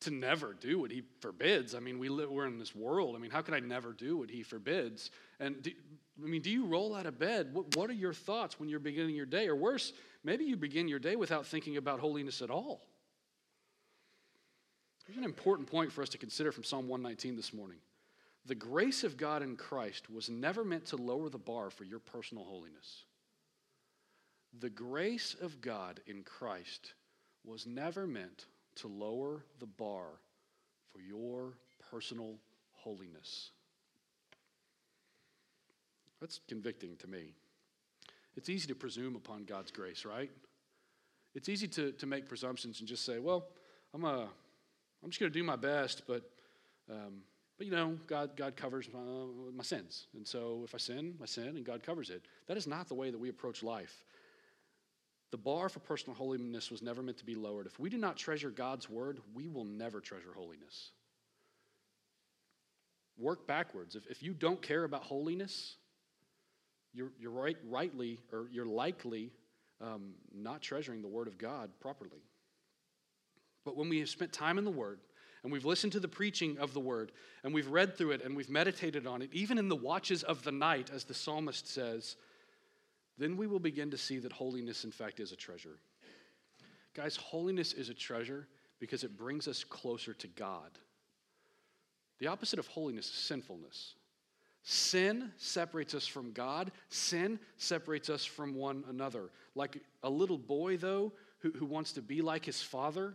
to 0.01 0.11
never 0.11 0.55
do 0.55 0.79
what 0.79 0.91
He 0.91 1.03
forbids. 1.21 1.75
I 1.75 1.81
mean, 1.81 1.99
we 1.99 2.09
live, 2.09 2.31
we're 2.31 2.47
in 2.47 2.59
this 2.59 2.75
world. 2.75 3.15
I 3.17 3.19
mean, 3.19 3.31
how 3.31 3.43
can 3.43 3.55
I 3.55 3.61
never 3.61 3.93
do 3.93 4.17
what 4.19 4.31
He 4.31 4.43
forbids? 4.43 5.11
And 5.41 5.63
do, 5.63 5.71
I 6.23 6.27
mean, 6.27 6.43
do 6.43 6.51
you 6.51 6.67
roll 6.67 6.95
out 6.95 7.07
of 7.07 7.19
bed? 7.19 7.53
What, 7.53 7.77
what 7.77 7.91
are 7.91 7.95
your 7.95 8.13
thoughts 8.13 8.61
when 8.61 8.69
you're 8.69 8.79
beginning 8.79 9.17
your 9.17 9.27
day? 9.27 9.49
Or 9.49 9.57
worse, 9.57 9.93
maybe 10.23 10.45
you 10.45 10.57
begin 10.57 10.87
your 10.87 11.01
day 11.01 11.17
without 11.17 11.47
thinking 11.47 11.77
about 11.77 11.99
holiness 11.99 12.41
at 12.41 12.51
all. 12.51 12.83
Here's 15.07 15.19
an 15.19 15.25
important 15.25 15.69
point 15.69 15.93
for 15.93 16.03
us 16.03 16.09
to 16.11 16.19
consider 16.19 16.53
from 16.53 16.65
Psalm 16.65 16.89
119 16.89 17.37
this 17.37 17.53
morning. 17.53 17.79
The 18.47 18.55
grace 18.55 19.05
of 19.05 19.17
God 19.17 19.43
in 19.43 19.57
Christ 19.57 20.09
was 20.09 20.31
never 20.31 20.65
meant 20.65 20.87
to 20.87 20.97
lower 20.97 21.29
the 21.29 21.39
bar 21.39 21.71
for 21.71 21.85
your 21.85 21.99
personal 21.99 22.45
holiness. 22.45 23.05
The 24.61 24.71
grace 24.71 25.35
of 25.41 25.61
God 25.61 26.01
in 26.07 26.23
Christ 26.23 26.95
was 27.45 27.67
never 27.67 28.07
meant 28.07 28.47
to 28.77 28.89
lower 28.89 29.45
the 29.59 29.67
bar 29.67 30.21
for 30.93 31.01
your 31.01 31.55
personal 31.91 32.37
holiness. 32.73 33.51
That's 36.21 36.41
convicting 36.49 36.97
to 36.99 37.07
me. 37.07 37.35
It's 38.37 38.49
easy 38.49 38.67
to 38.69 38.75
presume 38.75 39.17
upon 39.17 39.45
God's 39.45 39.71
grace, 39.71 40.05
right? 40.05 40.31
It's 41.35 41.49
easy 41.49 41.69
to, 41.69 41.93
to 41.93 42.07
make 42.07 42.29
presumptions 42.29 42.81
and 42.81 42.89
just 42.89 43.05
say, 43.05 43.19
well, 43.19 43.47
I'm, 43.93 44.05
a, 44.05 44.29
I'm 45.03 45.11
just 45.11 45.21
going 45.21 45.33
to 45.33 45.39
do 45.39 45.45
my 45.45 45.57
best, 45.57 46.03
but, 46.07 46.31
um, 46.91 47.23
but 47.57 47.67
you 47.67 47.73
know, 47.73 47.97
God, 48.07 48.37
God 48.37 48.57
covers 48.57 48.89
my, 48.93 49.01
my 49.57 49.63
sins. 49.63 50.07
And 50.15 50.27
so 50.27 50.63
if 50.65 50.75
I 50.75 50.79
sin, 50.79 51.15
I 51.23 51.27
sin, 51.27 51.49
and 51.49 51.65
God 51.65 51.83
covers 51.83 52.11
it. 52.11 52.23
That 52.47 52.57
is 52.57 52.67
not 52.67 52.89
the 52.89 52.95
way 52.95 53.11
that 53.11 53.19
we 53.19 53.29
approach 53.29 53.63
life. 53.63 54.05
The 55.31 55.39
bar 55.39 55.69
for 55.69 55.81
personal 55.81 56.17
holiness 56.17 56.71
was 56.71 56.83
never 56.83 57.03
meant 57.03 57.19
to 57.19 57.25
be 57.25 57.35
lowered. 57.35 57.67
If 57.67 57.81
we 57.81 57.91
do 57.91 57.99
not 57.99 58.17
treasure 58.17 58.51
God's 58.51 58.89
word, 58.89 59.19
we 59.35 59.49
will 59.49 59.65
never 59.65 60.01
treasure 60.01 60.33
holiness. 60.35 60.93
Work 63.19 63.47
backwards. 63.47 63.97
If, 63.97 64.07
if 64.07 64.23
you 64.23 64.33
don't 64.33 64.63
care 64.63 64.85
about 64.85 65.03
holiness, 65.03 65.77
you're, 66.95 67.13
you're 67.19 67.31
right, 67.31 67.57
rightly, 67.69 68.21
or 68.33 68.47
you're 68.51 68.67
likely 68.67 69.33
um, 69.81 70.15
not 70.33 70.63
treasuring 70.63 71.03
the 71.03 71.09
Word 71.09 71.27
of 71.27 71.37
God 71.37 71.71
properly. 71.81 72.23
But 73.65 73.77
when 73.77 73.89
we 73.89 73.99
have 73.99 74.09
spent 74.09 74.33
time 74.33 74.59
in 74.59 74.65
the 74.65 74.71
Word, 74.71 75.01
and 75.43 75.53
we've 75.53 75.65
listened 75.65 75.93
to 75.93 76.01
the 76.01 76.09
preaching 76.09 76.57
of 76.59 76.73
the 76.73 76.81
Word, 76.81 77.13
and 77.43 77.53
we've 77.53 77.69
read 77.69 77.99
through 77.99 78.13
it, 78.13 78.23
and 78.25 78.37
we've 78.37 78.49
meditated 78.49 79.07
on 79.07 79.21
it, 79.21 79.31
even 79.33 79.59
in 79.59 79.69
the 79.69 79.77
watches 79.77 80.23
of 80.23 80.43
the 80.45 80.53
night, 80.53 80.91
as 80.95 81.05
the 81.05 81.15
psalmist 81.15 81.67
says, 81.69 82.17
then 83.19 83.37
we 83.37 83.47
will 83.47 83.61
begin 83.61 83.91
to 83.91 83.99
see 83.99 84.19
that 84.19 84.33
holiness, 84.33 84.85
in 84.85 84.91
fact, 84.91 85.21
is 85.21 85.33
a 85.33 85.37
treasure. 85.37 85.79
Guys, 86.95 87.17
holiness 87.17 87.73
is 87.73 87.89
a 87.89 87.95
treasure 87.95 88.47
because 88.81 89.05
it 89.05 89.17
brings 89.17 89.49
us 89.49 89.65
closer 89.65 90.15
to 90.15 90.29
God. 90.29 90.79
The 92.21 92.29
opposite 92.29 92.59
of 92.59 92.67
holiness 92.69 93.07
is 93.07 93.15
sinfulness. 93.15 93.95
Sin 94.65 95.31
separates 95.37 95.95
us 95.95 96.07
from 96.07 96.33
God. 96.33 96.73
Sin 96.89 97.39
separates 97.59 98.09
us 98.09 98.25
from 98.25 98.55
one 98.55 98.83
another. 98.89 99.31
Like 99.55 99.83
a 100.03 100.09
little 100.09 100.39
boy, 100.39 100.79
though, 100.79 101.13
who, 101.41 101.53
who 101.53 101.67
wants 101.67 101.93
to 101.93 102.03
be 102.03 102.23
like 102.23 102.47
his 102.47 102.63
father, 102.63 103.15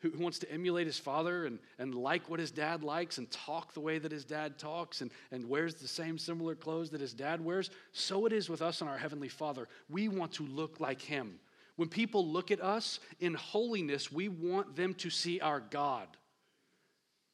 who, 0.00 0.10
who 0.10 0.18
wants 0.18 0.40
to 0.40 0.50
emulate 0.50 0.88
his 0.88 0.98
father 0.98 1.46
and, 1.46 1.60
and 1.78 1.94
like 1.94 2.28
what 2.28 2.40
his 2.40 2.50
dad 2.50 2.82
likes 2.82 3.18
and 3.18 3.30
talk 3.30 3.72
the 3.72 3.80
way 3.80 4.00
that 4.00 4.10
his 4.10 4.24
dad 4.24 4.58
talks 4.58 5.02
and, 5.02 5.12
and 5.30 5.48
wears 5.48 5.76
the 5.76 5.86
same 5.86 6.18
similar 6.18 6.56
clothes 6.56 6.90
that 6.90 7.00
his 7.00 7.14
dad 7.14 7.42
wears, 7.42 7.70
so 7.92 8.26
it 8.26 8.32
is 8.32 8.50
with 8.50 8.60
us 8.60 8.80
and 8.80 8.90
our 8.90 8.98
Heavenly 8.98 9.28
Father. 9.28 9.68
We 9.88 10.08
want 10.08 10.32
to 10.32 10.42
look 10.46 10.80
like 10.80 11.00
him. 11.00 11.38
When 11.76 11.88
people 11.88 12.26
look 12.26 12.50
at 12.50 12.60
us 12.60 12.98
in 13.20 13.34
holiness, 13.34 14.10
we 14.10 14.28
want 14.28 14.74
them 14.74 14.94
to 14.94 15.10
see 15.10 15.38
our 15.38 15.60
God. 15.60 16.08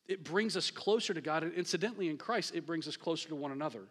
It 0.08 0.24
brings 0.24 0.56
us 0.56 0.70
closer 0.70 1.12
to 1.12 1.20
God. 1.20 1.42
And 1.42 1.52
incidentally, 1.52 2.08
in 2.08 2.16
Christ, 2.16 2.54
it 2.54 2.66
brings 2.66 2.88
us 2.88 2.96
closer 2.96 3.28
to 3.28 3.34
one 3.34 3.52
another. 3.52 3.82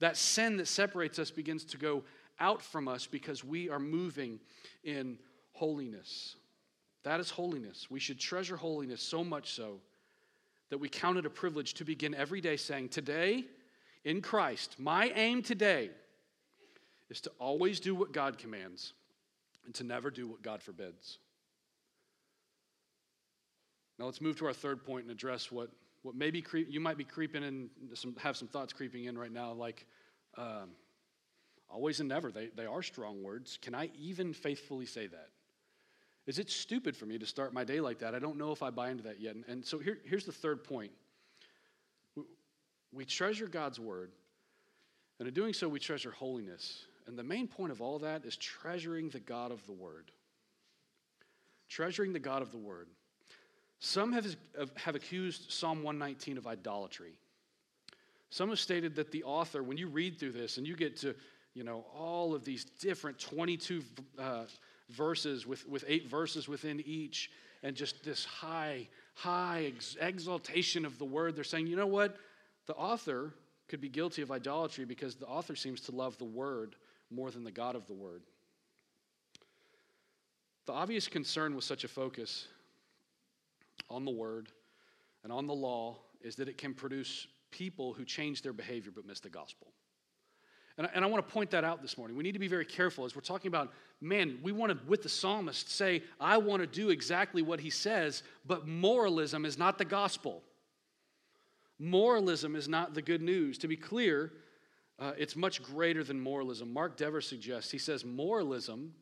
That 0.00 0.16
sin 0.16 0.56
that 0.56 0.66
separates 0.66 1.18
us 1.18 1.30
begins 1.30 1.64
to 1.66 1.78
go 1.78 2.02
out 2.40 2.60
from 2.60 2.88
us 2.88 3.06
because 3.06 3.44
we 3.44 3.68
are 3.68 3.78
moving 3.78 4.40
in 4.82 5.18
holiness. 5.52 6.36
That 7.04 7.20
is 7.20 7.30
holiness. 7.30 7.86
We 7.90 8.00
should 8.00 8.18
treasure 8.18 8.56
holiness 8.56 9.02
so 9.02 9.22
much 9.22 9.52
so 9.52 9.78
that 10.70 10.78
we 10.78 10.88
count 10.88 11.18
it 11.18 11.26
a 11.26 11.30
privilege 11.30 11.74
to 11.74 11.84
begin 11.84 12.14
every 12.14 12.40
day 12.40 12.56
saying, 12.56 12.88
Today, 12.88 13.44
in 14.04 14.20
Christ, 14.20 14.76
my 14.78 15.12
aim 15.14 15.42
today 15.42 15.90
is 17.08 17.20
to 17.22 17.30
always 17.38 17.78
do 17.80 17.94
what 17.94 18.12
God 18.12 18.38
commands 18.38 18.94
and 19.66 19.74
to 19.74 19.84
never 19.84 20.10
do 20.10 20.26
what 20.26 20.42
God 20.42 20.62
forbids. 20.62 21.18
Now 24.00 24.06
let's 24.06 24.22
move 24.22 24.36
to 24.38 24.46
our 24.46 24.54
third 24.54 24.82
point 24.82 25.02
and 25.02 25.10
address 25.10 25.52
what, 25.52 25.68
what 26.00 26.14
maybe 26.14 26.40
creep, 26.40 26.68
you 26.70 26.80
might 26.80 26.96
be 26.96 27.04
creeping 27.04 27.42
in, 27.42 27.68
some, 27.92 28.16
have 28.18 28.34
some 28.34 28.48
thoughts 28.48 28.72
creeping 28.72 29.04
in 29.04 29.18
right 29.18 29.30
now, 29.30 29.52
like 29.52 29.84
um, 30.38 30.70
always 31.68 32.00
and 32.00 32.08
never. 32.08 32.32
They, 32.32 32.48
they 32.56 32.64
are 32.64 32.82
strong 32.82 33.22
words. 33.22 33.58
Can 33.60 33.74
I 33.74 33.90
even 34.00 34.32
faithfully 34.32 34.86
say 34.86 35.06
that? 35.06 35.28
Is 36.26 36.38
it 36.38 36.48
stupid 36.48 36.96
for 36.96 37.04
me 37.04 37.18
to 37.18 37.26
start 37.26 37.52
my 37.52 37.62
day 37.62 37.78
like 37.78 37.98
that? 37.98 38.14
I 38.14 38.18
don't 38.20 38.38
know 38.38 38.52
if 38.52 38.62
I 38.62 38.70
buy 38.70 38.88
into 38.88 39.02
that 39.02 39.20
yet. 39.20 39.34
And, 39.34 39.44
and 39.46 39.62
so 39.62 39.78
here, 39.78 39.98
here's 40.06 40.24
the 40.24 40.32
third 40.32 40.64
point 40.64 40.92
we, 42.16 42.22
we 42.94 43.04
treasure 43.04 43.48
God's 43.48 43.78
word, 43.78 44.12
and 45.18 45.28
in 45.28 45.34
doing 45.34 45.52
so, 45.52 45.68
we 45.68 45.78
treasure 45.78 46.10
holiness. 46.10 46.86
And 47.06 47.18
the 47.18 47.24
main 47.24 47.46
point 47.46 47.70
of 47.70 47.82
all 47.82 47.98
that 47.98 48.24
is 48.24 48.36
treasuring 48.36 49.10
the 49.10 49.20
God 49.20 49.52
of 49.52 49.66
the 49.66 49.72
word. 49.72 50.10
Treasuring 51.68 52.14
the 52.14 52.18
God 52.18 52.40
of 52.40 52.50
the 52.50 52.56
word. 52.56 52.86
Some 53.80 54.12
have, 54.12 54.36
have 54.76 54.94
accused 54.94 55.50
Psalm 55.50 55.82
119 55.82 56.36
of 56.36 56.46
idolatry. 56.46 57.14
Some 58.28 58.50
have 58.50 58.60
stated 58.60 58.94
that 58.96 59.10
the 59.10 59.24
author, 59.24 59.62
when 59.62 59.78
you 59.78 59.88
read 59.88 60.18
through 60.18 60.32
this 60.32 60.58
and 60.58 60.66
you 60.66 60.76
get 60.76 60.98
to, 60.98 61.14
you 61.54 61.64
know, 61.64 61.84
all 61.96 62.34
of 62.34 62.44
these 62.44 62.64
different 62.64 63.18
22 63.18 63.82
uh, 64.18 64.44
verses 64.90 65.46
with, 65.46 65.66
with 65.66 65.84
eight 65.88 66.08
verses 66.08 66.46
within 66.46 66.80
each, 66.84 67.30
and 67.62 67.74
just 67.74 68.04
this 68.04 68.24
high, 68.24 68.86
high 69.14 69.72
ex- 69.74 69.96
exaltation 70.00 70.84
of 70.84 70.98
the 70.98 71.04
word, 71.04 71.34
they're 71.34 71.42
saying, 71.42 71.66
you 71.66 71.76
know 71.76 71.86
what? 71.86 72.16
The 72.66 72.74
author 72.74 73.32
could 73.68 73.80
be 73.80 73.88
guilty 73.88 74.20
of 74.20 74.30
idolatry 74.30 74.84
because 74.84 75.14
the 75.14 75.26
author 75.26 75.56
seems 75.56 75.80
to 75.82 75.92
love 75.92 76.18
the 76.18 76.24
word 76.24 76.76
more 77.10 77.30
than 77.30 77.44
the 77.44 77.50
God 77.50 77.76
of 77.76 77.86
the 77.86 77.94
word. 77.94 78.22
The 80.66 80.72
obvious 80.72 81.08
concern 81.08 81.54
with 81.54 81.64
such 81.64 81.84
a 81.84 81.88
focus 81.88 82.46
on 83.88 84.04
the 84.04 84.10
word 84.10 84.50
and 85.24 85.32
on 85.32 85.46
the 85.46 85.54
law 85.54 85.98
is 86.22 86.36
that 86.36 86.48
it 86.48 86.58
can 86.58 86.74
produce 86.74 87.26
people 87.50 87.92
who 87.92 88.04
change 88.04 88.42
their 88.42 88.52
behavior 88.52 88.92
but 88.94 89.06
miss 89.06 89.20
the 89.20 89.28
gospel. 89.28 89.68
And 90.78 90.86
I, 90.86 90.90
and 90.94 91.04
I 91.04 91.08
want 91.08 91.26
to 91.26 91.32
point 91.32 91.50
that 91.50 91.64
out 91.64 91.82
this 91.82 91.98
morning. 91.98 92.16
We 92.16 92.22
need 92.22 92.32
to 92.32 92.38
be 92.38 92.48
very 92.48 92.64
careful 92.64 93.04
as 93.04 93.14
we're 93.14 93.20
talking 93.22 93.48
about, 93.48 93.72
man, 94.00 94.38
we 94.42 94.52
want 94.52 94.72
to, 94.72 94.78
with 94.86 95.02
the 95.02 95.08
psalmist, 95.08 95.70
say, 95.70 96.02
I 96.18 96.38
want 96.38 96.62
to 96.62 96.66
do 96.66 96.90
exactly 96.90 97.42
what 97.42 97.60
he 97.60 97.70
says, 97.70 98.22
but 98.46 98.66
moralism 98.66 99.44
is 99.44 99.58
not 99.58 99.78
the 99.78 99.84
gospel. 99.84 100.42
Moralism 101.78 102.56
is 102.56 102.68
not 102.68 102.94
the 102.94 103.02
good 103.02 103.22
news. 103.22 103.58
To 103.58 103.68
be 103.68 103.76
clear, 103.76 104.32
uh, 104.98 105.12
it's 105.18 105.34
much 105.34 105.62
greater 105.62 106.04
than 106.04 106.20
moralism. 106.20 106.72
Mark 106.72 106.96
Dever 106.96 107.20
suggests, 107.20 107.70
he 107.70 107.78
says, 107.78 108.04
moralism 108.04 108.94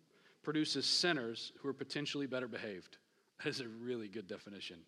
produces 0.42 0.86
sinners 0.86 1.52
who 1.60 1.68
are 1.68 1.74
potentially 1.74 2.26
better 2.26 2.48
behaved. 2.48 2.98
That 3.38 3.50
is 3.50 3.60
a 3.60 3.68
really 3.68 4.08
good 4.08 4.26
definition. 4.26 4.78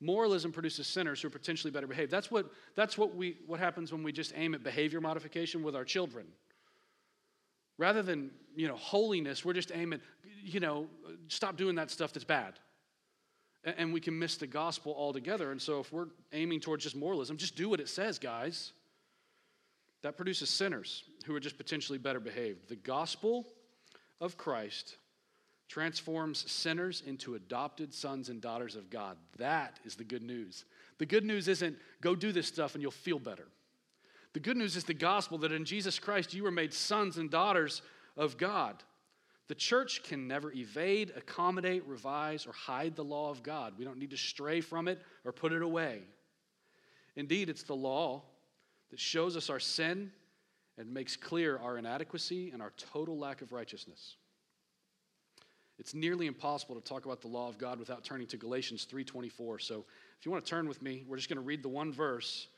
Moralism 0.00 0.52
produces 0.52 0.86
sinners 0.86 1.20
who 1.22 1.28
are 1.28 1.30
potentially 1.30 1.70
better 1.70 1.86
behaved. 1.86 2.10
That's 2.10 2.30
what, 2.30 2.50
that's 2.74 2.98
what, 2.98 3.14
we, 3.14 3.38
what 3.46 3.58
happens 3.58 3.92
when 3.92 4.02
we 4.02 4.12
just 4.12 4.32
aim 4.36 4.54
at 4.54 4.62
behavior 4.62 5.00
modification 5.00 5.62
with 5.62 5.74
our 5.74 5.84
children. 5.84 6.26
Rather 7.78 8.02
than, 8.02 8.30
you 8.54 8.68
know, 8.68 8.76
holiness, 8.76 9.44
we're 9.44 9.54
just 9.54 9.72
aiming, 9.74 10.00
you 10.42 10.60
know, 10.60 10.86
stop 11.28 11.56
doing 11.56 11.76
that 11.76 11.90
stuff 11.90 12.12
that's 12.12 12.24
bad. 12.24 12.54
And, 13.64 13.74
and 13.78 13.92
we 13.92 14.00
can 14.00 14.18
miss 14.18 14.36
the 14.36 14.46
gospel 14.46 14.94
altogether. 14.96 15.50
And 15.50 15.60
so 15.60 15.80
if 15.80 15.92
we're 15.92 16.08
aiming 16.32 16.60
towards 16.60 16.84
just 16.84 16.96
moralism, 16.96 17.38
just 17.38 17.56
do 17.56 17.68
what 17.70 17.80
it 17.80 17.88
says, 17.88 18.18
guys. 18.18 18.72
That 20.02 20.16
produces 20.16 20.50
sinners 20.50 21.04
who 21.24 21.34
are 21.34 21.40
just 21.40 21.56
potentially 21.56 21.98
better 21.98 22.20
behaved. 22.20 22.68
The 22.68 22.76
gospel 22.76 23.46
of 24.20 24.36
Christ 24.36 24.96
transforms 25.68 26.50
sinners 26.50 27.02
into 27.06 27.34
adopted 27.34 27.92
sons 27.92 28.28
and 28.28 28.40
daughters 28.40 28.76
of 28.76 28.90
God. 28.90 29.16
That 29.38 29.80
is 29.84 29.96
the 29.96 30.04
good 30.04 30.22
news. 30.22 30.64
The 30.98 31.06
good 31.06 31.24
news 31.24 31.48
isn't 31.48 31.76
go 32.00 32.14
do 32.14 32.32
this 32.32 32.46
stuff 32.46 32.74
and 32.74 32.82
you'll 32.82 32.90
feel 32.90 33.18
better. 33.18 33.46
The 34.32 34.40
good 34.40 34.56
news 34.56 34.76
is 34.76 34.84
the 34.84 34.94
gospel 34.94 35.38
that 35.38 35.52
in 35.52 35.64
Jesus 35.64 35.98
Christ 35.98 36.34
you 36.34 36.42
were 36.42 36.50
made 36.50 36.72
sons 36.72 37.16
and 37.16 37.30
daughters 37.30 37.82
of 38.16 38.36
God. 38.36 38.82
The 39.48 39.54
church 39.54 40.02
can 40.02 40.26
never 40.26 40.52
evade, 40.52 41.12
accommodate, 41.16 41.86
revise, 41.86 42.46
or 42.46 42.52
hide 42.52 42.96
the 42.96 43.04
law 43.04 43.30
of 43.30 43.42
God. 43.42 43.74
We 43.78 43.84
don't 43.84 43.98
need 43.98 44.10
to 44.10 44.16
stray 44.16 44.60
from 44.60 44.88
it 44.88 45.00
or 45.24 45.32
put 45.32 45.52
it 45.52 45.62
away. 45.62 46.00
Indeed, 47.14 47.48
it's 47.48 47.62
the 47.62 47.74
law 47.74 48.22
that 48.90 49.00
shows 49.00 49.36
us 49.36 49.48
our 49.48 49.60
sin 49.60 50.10
and 50.78 50.92
makes 50.92 51.16
clear 51.16 51.58
our 51.58 51.78
inadequacy 51.78 52.50
and 52.50 52.60
our 52.60 52.72
total 52.76 53.18
lack 53.18 53.40
of 53.40 53.52
righteousness. 53.52 54.16
It's 55.78 55.94
nearly 55.94 56.26
impossible 56.26 56.74
to 56.74 56.80
talk 56.80 57.04
about 57.04 57.20
the 57.20 57.28
law 57.28 57.48
of 57.48 57.58
God 57.58 57.78
without 57.78 58.02
turning 58.02 58.26
to 58.28 58.36
Galatians 58.36 58.86
3:24. 58.86 59.58
So, 59.58 59.84
if 60.18 60.24
you 60.24 60.32
want 60.32 60.44
to 60.44 60.48
turn 60.48 60.68
with 60.68 60.80
me, 60.80 61.04
we're 61.06 61.16
just 61.16 61.28
going 61.28 61.36
to 61.36 61.42
read 61.42 61.62
the 61.62 61.68
one 61.68 61.92
verse, 61.92 62.48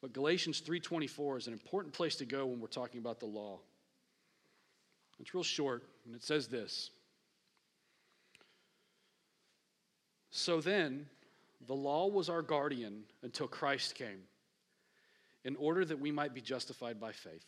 but 0.00 0.12
Galatians 0.12 0.60
3:24 0.60 1.38
is 1.38 1.46
an 1.46 1.52
important 1.52 1.94
place 1.94 2.16
to 2.16 2.24
go 2.24 2.46
when 2.46 2.60
we're 2.60 2.66
talking 2.66 2.98
about 2.98 3.20
the 3.20 3.26
law. 3.26 3.60
It's 5.20 5.32
real 5.32 5.44
short, 5.44 5.84
and 6.04 6.14
it 6.14 6.22
says 6.22 6.48
this. 6.48 6.90
So 10.30 10.60
then, 10.60 11.08
the 11.66 11.74
law 11.74 12.08
was 12.08 12.28
our 12.28 12.42
guardian 12.42 13.04
until 13.22 13.48
Christ 13.48 13.94
came, 13.94 14.22
in 15.44 15.56
order 15.56 15.84
that 15.84 15.98
we 15.98 16.10
might 16.10 16.34
be 16.34 16.42
justified 16.42 17.00
by 17.00 17.12
faith. 17.12 17.46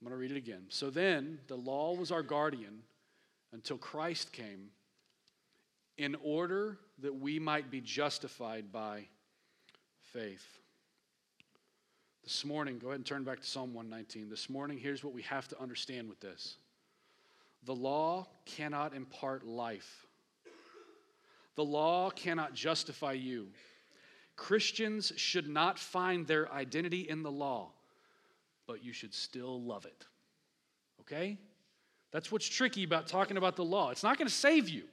I'm 0.00 0.08
going 0.08 0.18
to 0.18 0.20
read 0.20 0.32
it 0.32 0.36
again. 0.36 0.64
So 0.68 0.90
then, 0.90 1.38
the 1.46 1.56
law 1.56 1.94
was 1.94 2.10
our 2.10 2.22
guardian 2.22 2.82
until 3.54 3.78
Christ 3.78 4.32
came, 4.32 4.68
in 5.96 6.16
order 6.22 6.76
that 7.00 7.14
we 7.14 7.38
might 7.38 7.70
be 7.70 7.80
justified 7.80 8.72
by 8.72 9.06
faith. 10.02 10.44
This 12.24 12.44
morning, 12.44 12.78
go 12.78 12.88
ahead 12.88 12.96
and 12.96 13.06
turn 13.06 13.22
back 13.22 13.40
to 13.40 13.46
Psalm 13.46 13.72
119. 13.72 14.28
This 14.28 14.50
morning, 14.50 14.76
here's 14.76 15.04
what 15.04 15.14
we 15.14 15.22
have 15.22 15.46
to 15.48 15.60
understand 15.62 16.08
with 16.08 16.20
this 16.20 16.56
the 17.62 17.74
law 17.74 18.26
cannot 18.44 18.92
impart 18.92 19.46
life, 19.46 20.04
the 21.54 21.64
law 21.64 22.10
cannot 22.10 22.54
justify 22.54 23.12
you. 23.12 23.46
Christians 24.36 25.12
should 25.14 25.48
not 25.48 25.78
find 25.78 26.26
their 26.26 26.52
identity 26.52 27.08
in 27.08 27.22
the 27.22 27.30
law, 27.30 27.70
but 28.66 28.84
you 28.84 28.92
should 28.92 29.14
still 29.14 29.62
love 29.62 29.84
it. 29.84 30.06
Okay? 31.02 31.38
That's 32.14 32.30
what's 32.30 32.48
tricky 32.48 32.84
about 32.84 33.08
talking 33.08 33.36
about 33.36 33.56
the 33.56 33.64
law. 33.64 33.90
It's 33.90 34.04
not 34.04 34.18
going 34.18 34.28
to 34.28 34.34
save 34.34 34.68
you, 34.68 34.84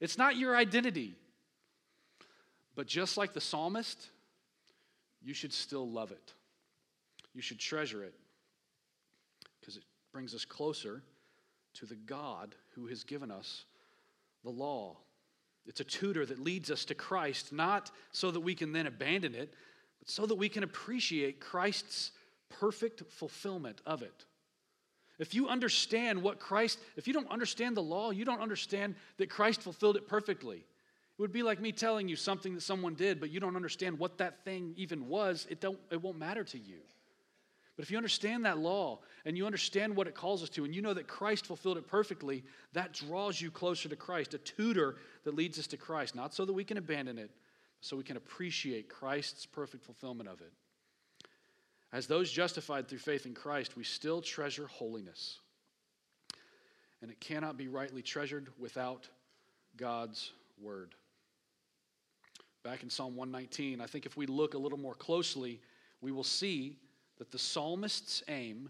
it's 0.00 0.16
not 0.16 0.36
your 0.36 0.56
identity. 0.56 1.14
But 2.76 2.86
just 2.86 3.18
like 3.18 3.34
the 3.34 3.42
psalmist, 3.42 4.08
you 5.20 5.34
should 5.34 5.52
still 5.52 5.86
love 5.86 6.12
it. 6.12 6.32
You 7.34 7.42
should 7.42 7.58
treasure 7.58 8.02
it 8.04 8.14
because 9.60 9.76
it 9.76 9.82
brings 10.12 10.34
us 10.34 10.46
closer 10.46 11.02
to 11.74 11.84
the 11.84 11.96
God 11.96 12.54
who 12.74 12.86
has 12.86 13.04
given 13.04 13.30
us 13.30 13.64
the 14.42 14.50
law. 14.50 14.96
It's 15.66 15.80
a 15.80 15.84
tutor 15.84 16.24
that 16.24 16.38
leads 16.38 16.70
us 16.70 16.86
to 16.86 16.94
Christ, 16.94 17.52
not 17.52 17.90
so 18.12 18.30
that 18.30 18.40
we 18.40 18.54
can 18.54 18.72
then 18.72 18.86
abandon 18.86 19.34
it, 19.34 19.52
but 19.98 20.08
so 20.08 20.24
that 20.24 20.36
we 20.36 20.48
can 20.48 20.62
appreciate 20.62 21.40
Christ's 21.40 22.12
perfect 22.48 23.02
fulfillment 23.10 23.82
of 23.84 24.00
it. 24.00 24.24
If 25.20 25.34
you 25.34 25.48
understand 25.48 26.22
what 26.22 26.40
Christ, 26.40 26.78
if 26.96 27.06
you 27.06 27.12
don't 27.12 27.30
understand 27.30 27.76
the 27.76 27.82
law, 27.82 28.10
you 28.10 28.24
don't 28.24 28.40
understand 28.40 28.94
that 29.18 29.28
Christ 29.28 29.60
fulfilled 29.60 29.96
it 29.96 30.08
perfectly. 30.08 30.56
It 30.56 31.18
would 31.18 31.30
be 31.30 31.42
like 31.42 31.60
me 31.60 31.72
telling 31.72 32.08
you 32.08 32.16
something 32.16 32.54
that 32.54 32.62
someone 32.62 32.94
did, 32.94 33.20
but 33.20 33.28
you 33.28 33.38
don't 33.38 33.54
understand 33.54 33.98
what 33.98 34.16
that 34.16 34.42
thing 34.46 34.72
even 34.78 35.08
was, 35.08 35.46
it, 35.50 35.60
don't, 35.60 35.78
it 35.90 36.00
won't 36.00 36.18
matter 36.18 36.42
to 36.44 36.58
you. 36.58 36.78
But 37.76 37.84
if 37.84 37.90
you 37.90 37.98
understand 37.98 38.46
that 38.46 38.58
law 38.58 39.00
and 39.26 39.36
you 39.36 39.44
understand 39.44 39.94
what 39.94 40.06
it 40.06 40.14
calls 40.14 40.42
us 40.42 40.48
to, 40.50 40.64
and 40.64 40.74
you 40.74 40.80
know 40.80 40.94
that 40.94 41.06
Christ 41.06 41.44
fulfilled 41.44 41.76
it 41.76 41.86
perfectly, 41.86 42.42
that 42.72 42.94
draws 42.94 43.38
you 43.38 43.50
closer 43.50 43.90
to 43.90 43.96
Christ, 43.96 44.32
a 44.32 44.38
tutor 44.38 44.96
that 45.24 45.34
leads 45.34 45.58
us 45.58 45.66
to 45.68 45.76
Christ, 45.76 46.14
not 46.14 46.32
so 46.32 46.46
that 46.46 46.52
we 46.54 46.64
can 46.64 46.78
abandon 46.78 47.18
it, 47.18 47.30
so 47.82 47.94
we 47.94 48.04
can 48.04 48.16
appreciate 48.16 48.88
Christ's 48.88 49.44
perfect 49.44 49.84
fulfillment 49.84 50.30
of 50.30 50.40
it. 50.40 50.52
As 51.92 52.06
those 52.06 52.30
justified 52.30 52.88
through 52.88 52.98
faith 52.98 53.26
in 53.26 53.34
Christ, 53.34 53.76
we 53.76 53.84
still 53.84 54.22
treasure 54.22 54.66
holiness. 54.68 55.38
And 57.02 57.10
it 57.10 57.20
cannot 57.20 57.56
be 57.56 57.68
rightly 57.68 58.02
treasured 58.02 58.48
without 58.58 59.08
God's 59.76 60.32
word. 60.60 60.94
Back 62.62 62.82
in 62.82 62.90
Psalm 62.90 63.16
119, 63.16 63.80
I 63.80 63.86
think 63.86 64.06
if 64.06 64.16
we 64.16 64.26
look 64.26 64.54
a 64.54 64.58
little 64.58 64.78
more 64.78 64.94
closely, 64.94 65.60
we 66.00 66.12
will 66.12 66.24
see 66.24 66.76
that 67.18 67.30
the 67.30 67.38
psalmist's 67.38 68.22
aim 68.28 68.68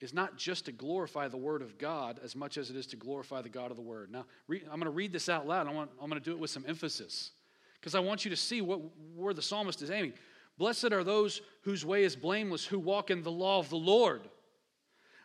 is 0.00 0.12
not 0.12 0.36
just 0.36 0.64
to 0.64 0.72
glorify 0.72 1.28
the 1.28 1.36
word 1.36 1.62
of 1.62 1.78
God 1.78 2.18
as 2.24 2.34
much 2.34 2.56
as 2.56 2.70
it 2.70 2.76
is 2.76 2.86
to 2.88 2.96
glorify 2.96 3.42
the 3.42 3.48
God 3.48 3.70
of 3.70 3.76
the 3.76 3.82
word. 3.82 4.10
Now, 4.10 4.24
I'm 4.48 4.80
going 4.80 4.84
to 4.84 4.90
read 4.90 5.12
this 5.12 5.28
out 5.28 5.46
loud. 5.46 5.68
I 5.68 5.72
want, 5.72 5.90
I'm 6.00 6.08
going 6.08 6.20
to 6.20 6.24
do 6.24 6.32
it 6.32 6.38
with 6.38 6.50
some 6.50 6.64
emphasis 6.66 7.32
because 7.74 7.94
I 7.94 8.00
want 8.00 8.24
you 8.24 8.30
to 8.30 8.36
see 8.36 8.62
what, 8.62 8.80
where 9.14 9.34
the 9.34 9.42
psalmist 9.42 9.82
is 9.82 9.90
aiming. 9.90 10.14
Blessed 10.60 10.92
are 10.92 11.02
those 11.02 11.40
whose 11.62 11.86
way 11.86 12.04
is 12.04 12.14
blameless, 12.14 12.66
who 12.66 12.78
walk 12.78 13.10
in 13.10 13.22
the 13.22 13.30
law 13.30 13.60
of 13.60 13.70
the 13.70 13.78
Lord. 13.78 14.28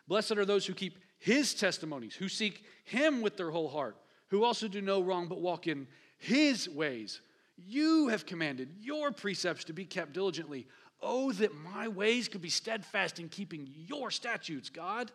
Blessed 0.08 0.38
are 0.38 0.46
those 0.46 0.64
who 0.64 0.72
keep 0.72 0.98
his 1.18 1.52
testimonies, 1.52 2.14
who 2.14 2.26
seek 2.26 2.64
him 2.84 3.20
with 3.20 3.36
their 3.36 3.50
whole 3.50 3.68
heart, 3.68 3.98
who 4.28 4.44
also 4.44 4.66
do 4.66 4.80
no 4.80 5.02
wrong 5.02 5.28
but 5.28 5.42
walk 5.42 5.66
in 5.66 5.88
his 6.16 6.70
ways. 6.70 7.20
You 7.54 8.08
have 8.08 8.24
commanded 8.24 8.70
your 8.78 9.12
precepts 9.12 9.64
to 9.64 9.74
be 9.74 9.84
kept 9.84 10.14
diligently. 10.14 10.66
Oh, 11.02 11.30
that 11.32 11.54
my 11.54 11.86
ways 11.86 12.28
could 12.28 12.40
be 12.40 12.48
steadfast 12.48 13.20
in 13.20 13.28
keeping 13.28 13.68
your 13.74 14.10
statutes, 14.10 14.70
God. 14.70 15.12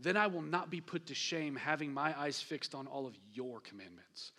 Then 0.00 0.16
I 0.16 0.26
will 0.26 0.42
not 0.42 0.68
be 0.70 0.80
put 0.80 1.06
to 1.06 1.14
shame, 1.14 1.54
having 1.54 1.94
my 1.94 2.12
eyes 2.20 2.40
fixed 2.40 2.74
on 2.74 2.88
all 2.88 3.06
of 3.06 3.16
your 3.32 3.60
commandments. 3.60 4.32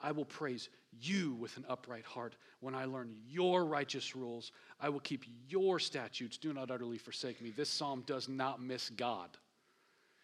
I 0.00 0.10
will 0.10 0.24
praise 0.24 0.68
you 1.00 1.34
with 1.34 1.56
an 1.56 1.64
upright 1.68 2.04
heart. 2.04 2.36
When 2.60 2.74
I 2.74 2.84
learn 2.84 3.14
your 3.28 3.64
righteous 3.64 4.16
rules, 4.16 4.52
I 4.80 4.88
will 4.88 5.00
keep 5.00 5.24
your 5.48 5.78
statutes. 5.78 6.36
Do 6.36 6.52
not 6.52 6.70
utterly 6.70 6.98
forsake 6.98 7.40
me. 7.40 7.50
This 7.50 7.70
psalm 7.70 8.02
does 8.06 8.28
not 8.28 8.62
miss 8.62 8.90
God, 8.90 9.36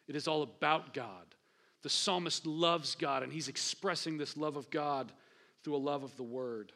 it 0.08 0.16
is 0.16 0.28
all 0.28 0.42
about 0.42 0.94
God. 0.94 1.26
The 1.82 1.90
psalmist 1.90 2.46
loves 2.46 2.94
God, 2.94 3.24
and 3.24 3.32
he's 3.32 3.48
expressing 3.48 4.16
this 4.16 4.36
love 4.36 4.56
of 4.56 4.70
God 4.70 5.10
through 5.64 5.74
a 5.74 5.78
love 5.78 6.04
of 6.04 6.16
the 6.16 6.22
word. 6.22 6.70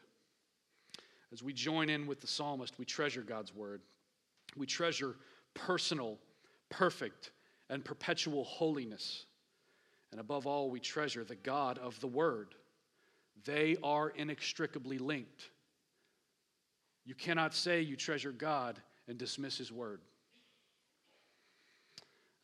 As 1.31 1.41
we 1.41 1.53
join 1.53 1.89
in 1.89 2.07
with 2.07 2.19
the 2.19 2.27
psalmist, 2.27 2.77
we 2.77 2.83
treasure 2.83 3.21
God's 3.21 3.55
word. 3.55 3.81
We 4.57 4.65
treasure 4.65 5.15
personal, 5.53 6.17
perfect, 6.69 7.31
and 7.69 7.83
perpetual 7.83 8.43
holiness. 8.43 9.25
And 10.11 10.19
above 10.19 10.47
all, 10.47 10.69
we 10.69 10.79
treasure 10.79 11.23
the 11.23 11.35
God 11.35 11.77
of 11.77 11.99
the 11.99 12.07
word. 12.07 12.55
They 13.45 13.77
are 13.83 14.09
inextricably 14.09 14.97
linked. 14.97 15.49
You 17.05 17.15
cannot 17.15 17.53
say 17.53 17.81
you 17.81 17.95
treasure 17.95 18.31
God 18.31 18.79
and 19.07 19.17
dismiss 19.17 19.57
His 19.57 19.71
word. 19.71 20.01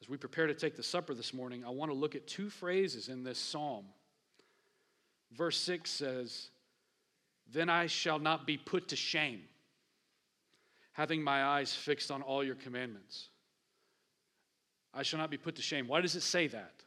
As 0.01 0.09
we 0.09 0.17
prepare 0.17 0.47
to 0.47 0.53
take 0.53 0.75
the 0.75 0.83
supper 0.83 1.13
this 1.13 1.33
morning, 1.33 1.63
I 1.65 1.69
want 1.69 1.91
to 1.91 1.97
look 1.97 2.15
at 2.15 2.27
two 2.27 2.49
phrases 2.49 3.07
in 3.07 3.23
this 3.23 3.37
psalm. 3.37 3.85
Verse 5.31 5.57
6 5.57 5.89
says, 5.89 6.49
Then 7.51 7.69
I 7.69 7.87
shall 7.87 8.19
not 8.19 8.45
be 8.45 8.57
put 8.57 8.89
to 8.89 8.95
shame, 8.95 9.41
having 10.91 11.23
my 11.23 11.43
eyes 11.43 11.73
fixed 11.73 12.11
on 12.11 12.21
all 12.21 12.43
your 12.43 12.55
commandments. 12.55 13.29
I 14.93 15.03
shall 15.03 15.19
not 15.19 15.31
be 15.31 15.37
put 15.37 15.55
to 15.55 15.61
shame. 15.61 15.87
Why 15.87 16.01
does 16.01 16.15
it 16.15 16.21
say 16.21 16.47
that? 16.47 16.83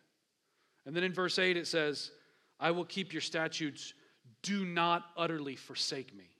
And 0.85 0.95
then 0.95 1.03
in 1.03 1.13
verse 1.13 1.39
8 1.39 1.57
it 1.57 1.67
says, 1.67 2.11
I 2.59 2.71
will 2.71 2.85
keep 2.85 3.13
your 3.13 3.23
statutes. 3.23 3.95
Do 4.43 4.65
not 4.65 5.05
utterly 5.17 5.57
forsake 5.57 6.15
me. 6.15 6.31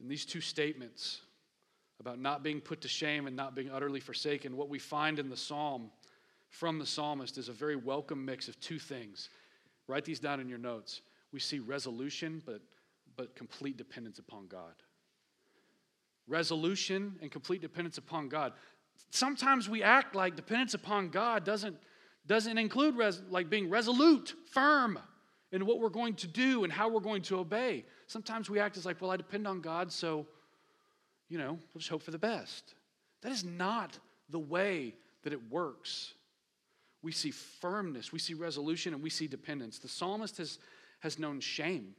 In 0.00 0.08
these 0.08 0.26
two 0.26 0.40
statements 0.40 1.20
about 2.00 2.18
not 2.18 2.42
being 2.42 2.60
put 2.60 2.82
to 2.82 2.88
shame 2.88 3.26
and 3.26 3.34
not 3.34 3.54
being 3.54 3.70
utterly 3.70 4.00
forsaken, 4.00 4.56
what 4.56 4.68
we 4.68 4.78
find 4.78 5.18
in 5.18 5.30
the 5.30 5.36
psalm 5.36 5.90
from 6.50 6.78
the 6.78 6.86
psalmist 6.86 7.38
is 7.38 7.48
a 7.48 7.52
very 7.52 7.76
welcome 7.76 8.24
mix 8.24 8.48
of 8.48 8.58
two 8.60 8.78
things. 8.78 9.30
Write 9.88 10.04
these 10.04 10.20
down 10.20 10.40
in 10.40 10.48
your 10.48 10.58
notes. 10.58 11.00
We 11.32 11.40
see 11.40 11.58
resolution, 11.58 12.42
but, 12.44 12.60
but 13.16 13.34
complete 13.34 13.76
dependence 13.76 14.18
upon 14.18 14.46
God. 14.46 14.74
Resolution 16.28 17.16
and 17.22 17.30
complete 17.30 17.62
dependence 17.62 17.98
upon 17.98 18.28
God. 18.28 18.52
Sometimes 19.10 19.68
we 19.68 19.82
act 19.82 20.14
like 20.14 20.36
dependence 20.36 20.74
upon 20.74 21.08
God 21.08 21.44
doesn't 21.44 21.76
doesn't 22.26 22.58
include 22.58 22.96
res- 22.96 23.22
like 23.30 23.48
being 23.48 23.70
resolute, 23.70 24.34
firm 24.50 24.98
in 25.52 25.64
what 25.64 25.80
we're 25.80 25.88
going 25.88 26.14
to 26.14 26.26
do 26.26 26.64
and 26.64 26.72
how 26.72 26.88
we're 26.88 27.00
going 27.00 27.22
to 27.22 27.38
obey. 27.38 27.84
Sometimes 28.06 28.50
we 28.50 28.58
act 28.58 28.76
as 28.76 28.84
like, 28.84 29.00
well, 29.00 29.10
I 29.10 29.16
depend 29.16 29.46
on 29.46 29.60
God, 29.60 29.92
so, 29.92 30.26
you 31.28 31.38
know, 31.38 31.52
we'll 31.52 31.78
just 31.78 31.88
hope 31.88 32.02
for 32.02 32.10
the 32.10 32.18
best. 32.18 32.74
That 33.22 33.32
is 33.32 33.44
not 33.44 33.98
the 34.28 34.38
way 34.38 34.94
that 35.22 35.32
it 35.32 35.50
works. 35.50 36.14
We 37.02 37.12
see 37.12 37.30
firmness, 37.30 38.12
we 38.12 38.18
see 38.18 38.34
resolution, 38.34 38.92
and 38.92 39.02
we 39.02 39.10
see 39.10 39.28
dependence. 39.28 39.78
The 39.78 39.88
psalmist 39.88 40.38
has, 40.38 40.58
has 41.00 41.18
known 41.18 41.40
shame. 41.40 41.94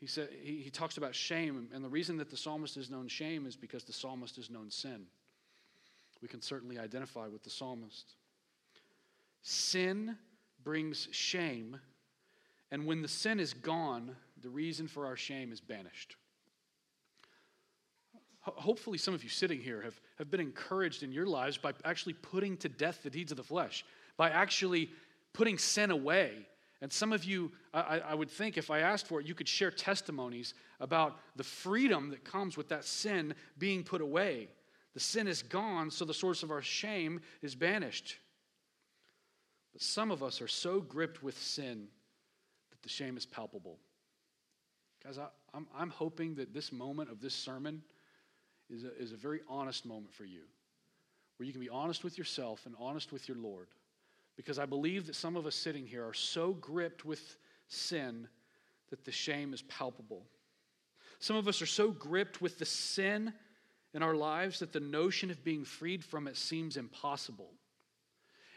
He, 0.00 0.06
said, 0.06 0.28
he, 0.42 0.58
he 0.58 0.70
talks 0.70 0.98
about 0.98 1.14
shame, 1.14 1.68
and 1.72 1.84
the 1.84 1.88
reason 1.88 2.16
that 2.18 2.28
the 2.28 2.36
psalmist 2.36 2.74
has 2.74 2.90
known 2.90 3.08
shame 3.08 3.46
is 3.46 3.56
because 3.56 3.84
the 3.84 3.92
psalmist 3.92 4.36
has 4.36 4.50
known 4.50 4.70
sin. 4.70 5.06
We 6.20 6.28
can 6.28 6.42
certainly 6.42 6.78
identify 6.78 7.28
with 7.28 7.44
the 7.44 7.50
psalmist. 7.50 8.14
Sin 9.48 10.16
brings 10.64 11.06
shame, 11.12 11.78
and 12.72 12.84
when 12.84 13.00
the 13.00 13.06
sin 13.06 13.38
is 13.38 13.54
gone, 13.54 14.16
the 14.42 14.48
reason 14.48 14.88
for 14.88 15.06
our 15.06 15.14
shame 15.14 15.52
is 15.52 15.60
banished. 15.60 16.16
Hopefully, 18.40 18.98
some 18.98 19.14
of 19.14 19.22
you 19.22 19.30
sitting 19.30 19.60
here 19.60 19.82
have, 19.82 20.00
have 20.18 20.32
been 20.32 20.40
encouraged 20.40 21.04
in 21.04 21.12
your 21.12 21.26
lives 21.26 21.58
by 21.58 21.72
actually 21.84 22.14
putting 22.14 22.56
to 22.56 22.68
death 22.68 23.04
the 23.04 23.08
deeds 23.08 23.30
of 23.30 23.36
the 23.36 23.44
flesh, 23.44 23.84
by 24.16 24.30
actually 24.30 24.90
putting 25.32 25.58
sin 25.58 25.92
away. 25.92 26.32
And 26.82 26.92
some 26.92 27.12
of 27.12 27.22
you, 27.22 27.52
I, 27.72 28.00
I, 28.00 28.14
would 28.14 28.32
think 28.32 28.58
if 28.58 28.68
I 28.68 28.80
asked 28.80 29.06
for 29.06 29.20
it, 29.20 29.28
you 29.28 29.34
could 29.36 29.46
share 29.46 29.70
testimonies 29.70 30.54
about 30.80 31.20
the 31.36 31.44
freedom 31.44 32.10
that 32.10 32.24
comes 32.24 32.56
with 32.56 32.68
that 32.70 32.84
sin 32.84 33.32
being 33.58 33.84
put 33.84 34.00
away. 34.00 34.48
The 34.94 35.00
sin 35.00 35.28
is 35.28 35.44
gone, 35.44 35.92
so 35.92 36.04
the 36.04 36.12
source 36.12 36.42
of 36.42 36.50
our 36.50 36.62
shame 36.62 37.20
is 37.42 37.54
banished. 37.54 38.16
But 39.76 39.82
some 39.82 40.10
of 40.10 40.22
us 40.22 40.40
are 40.40 40.48
so 40.48 40.80
gripped 40.80 41.22
with 41.22 41.36
sin 41.36 41.88
that 42.70 42.82
the 42.82 42.88
shame 42.88 43.18
is 43.18 43.26
palpable. 43.26 43.76
Guys, 45.04 45.18
I, 45.18 45.26
I'm, 45.52 45.66
I'm 45.76 45.90
hoping 45.90 46.34
that 46.36 46.54
this 46.54 46.72
moment 46.72 47.10
of 47.10 47.20
this 47.20 47.34
sermon 47.34 47.82
is 48.70 48.84
a, 48.84 48.96
is 48.98 49.12
a 49.12 49.16
very 49.16 49.40
honest 49.50 49.84
moment 49.84 50.14
for 50.14 50.24
you, 50.24 50.44
where 51.36 51.46
you 51.46 51.52
can 51.52 51.60
be 51.60 51.68
honest 51.68 52.04
with 52.04 52.16
yourself 52.16 52.64
and 52.64 52.74
honest 52.80 53.12
with 53.12 53.28
your 53.28 53.36
Lord. 53.36 53.66
Because 54.34 54.58
I 54.58 54.64
believe 54.64 55.06
that 55.08 55.14
some 55.14 55.36
of 55.36 55.44
us 55.44 55.54
sitting 55.54 55.84
here 55.84 56.08
are 56.08 56.14
so 56.14 56.54
gripped 56.54 57.04
with 57.04 57.36
sin 57.68 58.28
that 58.88 59.04
the 59.04 59.12
shame 59.12 59.52
is 59.52 59.60
palpable. 59.60 60.22
Some 61.18 61.36
of 61.36 61.48
us 61.48 61.60
are 61.60 61.66
so 61.66 61.90
gripped 61.90 62.40
with 62.40 62.58
the 62.58 62.64
sin 62.64 63.30
in 63.92 64.02
our 64.02 64.14
lives 64.14 64.60
that 64.60 64.72
the 64.72 64.80
notion 64.80 65.30
of 65.30 65.44
being 65.44 65.66
freed 65.66 66.02
from 66.02 66.28
it 66.28 66.38
seems 66.38 66.78
impossible. 66.78 67.50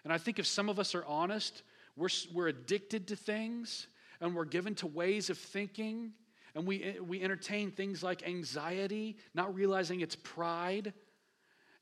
And 0.03 0.13
I 0.13 0.17
think 0.17 0.39
if 0.39 0.47
some 0.47 0.69
of 0.69 0.79
us 0.79 0.95
are 0.95 1.05
honest, 1.05 1.63
we're, 1.95 2.09
we're 2.33 2.47
addicted 2.47 3.07
to 3.07 3.15
things 3.15 3.87
and 4.21 4.35
we're 4.35 4.45
given 4.45 4.75
to 4.75 4.87
ways 4.87 5.29
of 5.29 5.37
thinking 5.37 6.13
and 6.55 6.65
we, 6.65 6.83
eh, 6.83 6.93
we 6.99 7.21
entertain 7.21 7.71
things 7.71 8.03
like 8.03 8.27
anxiety, 8.27 9.17
not 9.33 9.53
realizing 9.53 10.01
it's 10.01 10.15
pride. 10.15 10.93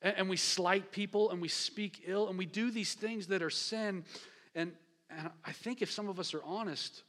And, 0.01 0.17
and 0.17 0.29
we 0.29 0.37
slight 0.37 0.91
people 0.91 1.31
and 1.31 1.41
we 1.41 1.47
speak 1.47 2.03
ill 2.05 2.29
and 2.29 2.37
we 2.37 2.45
do 2.45 2.71
these 2.71 2.93
things 2.93 3.27
that 3.27 3.41
are 3.41 3.49
sin. 3.49 4.03
And, 4.55 4.73
and 5.09 5.29
I 5.45 5.51
think 5.51 5.81
if 5.81 5.91
some 5.91 6.09
of 6.09 6.19
us 6.19 6.33
are 6.33 6.43
honest, 6.43 7.03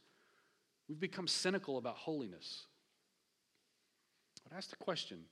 we've 0.87 0.99
become 0.99 1.27
cynical 1.27 1.77
about 1.77 1.95
holiness. 1.95 2.65
But 4.43 4.57
ask 4.57 4.69
the 4.69 4.77
question 4.77 5.25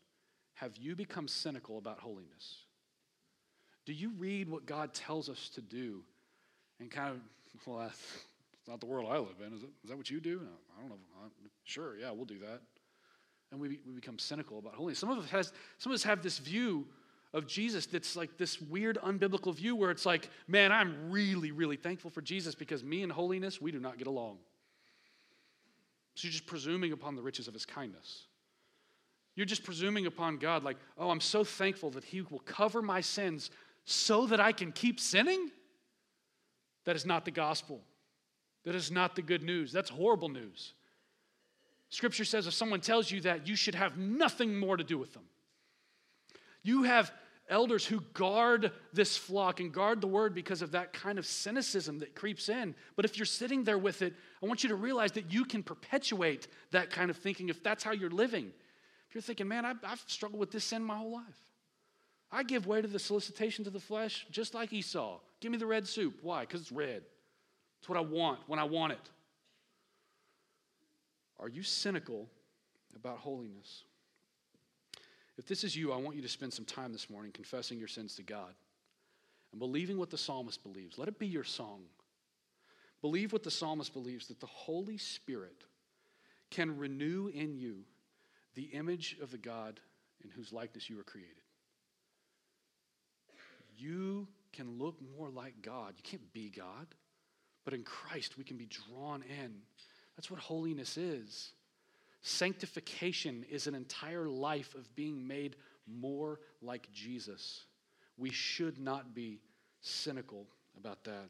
Have 0.55 0.77
you 0.77 0.95
become 0.95 1.27
cynical 1.27 1.77
about 1.77 1.99
holiness? 1.99 2.66
Do 3.87 3.93
you 3.93 4.11
read 4.17 4.49
what 4.49 4.65
God 4.65 4.93
tells 4.93 5.29
us 5.29 5.49
to 5.55 5.61
do 5.61 6.03
and 6.81 6.91
kind 6.91 7.15
of, 7.15 7.21
well, 7.65 7.79
that's 7.79 8.01
not 8.67 8.81
the 8.81 8.85
world 8.85 9.09
I 9.09 9.17
live 9.17 9.37
in, 9.39 9.53
is 9.53 9.63
it? 9.63 9.69
Is 9.81 9.89
that 9.89 9.97
what 9.97 10.09
you 10.09 10.19
do? 10.19 10.41
I 10.77 10.81
don't 10.81 10.89
know. 10.89 10.97
Sure, 11.63 11.97
yeah, 11.97 12.11
we'll 12.11 12.25
do 12.25 12.37
that. 12.39 12.59
And 13.49 13.61
we, 13.61 13.79
we 13.87 13.93
become 13.95 14.19
cynical 14.19 14.59
about 14.59 14.75
holiness. 14.75 14.99
Some 14.99 15.09
of 15.09 15.19
us 15.19 15.29
has 15.29 15.53
some 15.77 15.93
of 15.93 15.95
us 15.95 16.03
have 16.03 16.21
this 16.21 16.37
view 16.37 16.85
of 17.33 17.47
Jesus 17.47 17.85
that's 17.85 18.17
like 18.17 18.37
this 18.37 18.61
weird 18.61 18.97
unbiblical 18.97 19.55
view 19.55 19.73
where 19.73 19.89
it's 19.89 20.05
like, 20.05 20.29
man, 20.49 20.73
I'm 20.73 21.09
really, 21.09 21.51
really 21.51 21.77
thankful 21.77 22.11
for 22.11 22.21
Jesus 22.21 22.55
because 22.55 22.83
me 22.83 23.03
and 23.03 23.11
holiness, 23.11 23.61
we 23.61 23.71
do 23.71 23.79
not 23.79 23.97
get 23.97 24.07
along. 24.07 24.37
So 26.15 26.25
you're 26.25 26.33
just 26.33 26.45
presuming 26.45 26.91
upon 26.91 27.15
the 27.15 27.21
riches 27.21 27.47
of 27.47 27.53
his 27.53 27.65
kindness. 27.65 28.25
You're 29.35 29.45
just 29.45 29.63
presuming 29.63 30.07
upon 30.07 30.39
God, 30.39 30.63
like, 30.63 30.77
oh, 30.97 31.11
I'm 31.11 31.21
so 31.21 31.43
thankful 31.43 31.91
that 31.91 32.03
he 32.03 32.21
will 32.21 32.39
cover 32.39 32.81
my 32.81 33.01
sins 33.01 33.51
so 33.89 34.25
that 34.25 34.41
I 34.41 34.51
can 34.51 34.73
keep 34.73 34.99
sinning? 34.99 35.49
That 36.83 36.97
is 36.97 37.05
not 37.05 37.23
the 37.23 37.31
gospel. 37.31 37.81
That 38.65 38.75
is 38.75 38.91
not 38.91 39.15
the 39.15 39.21
good 39.21 39.43
news. 39.43 39.71
That's 39.71 39.89
horrible 39.89 40.27
news. 40.27 40.73
Scripture 41.89 42.25
says 42.25 42.47
if 42.47 42.53
someone 42.53 42.81
tells 42.81 43.09
you 43.09 43.21
that, 43.21 43.47
you 43.47 43.55
should 43.55 43.75
have 43.75 43.97
nothing 43.97 44.59
more 44.59 44.75
to 44.75 44.83
do 44.83 44.97
with 44.97 45.13
them. 45.13 45.23
You 46.63 46.83
have 46.83 47.13
elders 47.47 47.85
who 47.85 48.01
guard 48.13 48.73
this 48.91 49.15
flock 49.15 49.61
and 49.61 49.71
guard 49.71 50.01
the 50.01 50.07
word 50.07 50.35
because 50.35 50.61
of 50.61 50.71
that 50.71 50.91
kind 50.91 51.17
of 51.17 51.25
cynicism 51.25 51.99
that 51.99 52.13
creeps 52.13 52.49
in. 52.49 52.75
But 52.97 53.05
if 53.05 53.17
you're 53.17 53.25
sitting 53.25 53.63
there 53.63 53.77
with 53.77 54.01
it, 54.01 54.13
I 54.43 54.47
want 54.47 54.63
you 54.63 54.69
to 54.69 54.75
realize 54.75 55.13
that 55.13 55.31
you 55.31 55.45
can 55.45 55.63
perpetuate 55.63 56.49
that 56.71 56.89
kind 56.89 57.09
of 57.09 57.15
thinking 57.15 57.47
if 57.47 57.63
that's 57.63 57.85
how 57.85 57.93
you're 57.93 58.09
living. 58.09 58.51
If 59.07 59.15
you're 59.15 59.21
thinking, 59.21 59.47
man, 59.47 59.63
I've, 59.63 59.79
I've 59.81 60.03
struggled 60.07 60.41
with 60.41 60.51
this 60.51 60.65
sin 60.65 60.83
my 60.83 60.97
whole 60.97 61.13
life. 61.13 61.46
I 62.31 62.43
give 62.43 62.67
way 62.67 62.81
to 62.81 62.87
the 62.87 62.99
solicitation 62.99 63.63
to 63.63 63.69
the 63.69 63.79
flesh 63.79 64.25
just 64.31 64.53
like 64.53 64.73
Esau. 64.73 65.19
Give 65.39 65.51
me 65.51 65.57
the 65.57 65.65
red 65.65 65.87
soup. 65.87 66.19
Why? 66.21 66.41
Because 66.41 66.61
it's 66.61 66.71
red. 66.71 67.03
It's 67.79 67.87
what 67.87 67.97
I 67.97 68.01
want 68.01 68.39
when 68.47 68.59
I 68.59 68.63
want 68.63 68.93
it. 68.93 69.09
Are 71.39 71.47
you 71.47 71.63
cynical 71.63 72.27
about 72.95 73.19
holiness? 73.19 73.83
If 75.37 75.45
this 75.45 75.63
is 75.63 75.75
you, 75.75 75.93
I 75.93 75.97
want 75.97 76.15
you 76.15 76.21
to 76.23 76.27
spend 76.27 76.51
some 76.51 76.65
time 76.65 76.91
this 76.91 77.09
morning 77.09 77.31
confessing 77.31 77.77
your 77.77 77.87
sins 77.87 78.15
to 78.15 78.23
God 78.23 78.53
and 79.51 79.59
believing 79.59 79.97
what 79.97 80.09
the 80.09 80.17
psalmist 80.17 80.63
believes. 80.63 80.97
Let 80.97 81.07
it 81.07 81.19
be 81.19 81.27
your 81.27 81.43
song. 81.43 81.83
Believe 83.01 83.31
what 83.31 83.43
the 83.43 83.51
psalmist 83.51 83.93
believes 83.93 84.27
that 84.27 84.39
the 84.39 84.47
Holy 84.47 84.97
Spirit 84.97 85.63
can 86.49 86.77
renew 86.77 87.27
in 87.27 87.55
you 87.55 87.83
the 88.55 88.63
image 88.63 89.17
of 89.21 89.31
the 89.31 89.37
God 89.37 89.79
in 90.23 90.31
whose 90.31 90.51
likeness 90.51 90.89
you 90.89 90.97
were 90.97 91.03
created. 91.03 91.35
You 93.77 94.27
can 94.53 94.77
look 94.77 94.95
more 95.17 95.29
like 95.29 95.61
God. 95.61 95.93
You 95.97 96.03
can't 96.03 96.33
be 96.33 96.49
God, 96.49 96.87
but 97.63 97.73
in 97.73 97.83
Christ 97.83 98.37
we 98.37 98.43
can 98.43 98.57
be 98.57 98.67
drawn 98.67 99.23
in 99.23 99.53
that's 100.17 100.31
what 100.31 100.39
holiness 100.39 100.97
is. 100.97 101.51
Sanctification 102.21 103.45
is 103.49 103.67
an 103.67 103.75
entire 103.75 104.27
life 104.27 104.73
of 104.75 104.93
being 104.95 105.25
made 105.25 105.55
more 105.87 106.39
like 106.61 106.91
Jesus. 106.91 107.65
We 108.17 108.31
should 108.31 108.79
not 108.79 109.13
be 109.13 109.39
cynical 109.79 110.47
about 110.75 111.03
that. 111.03 111.29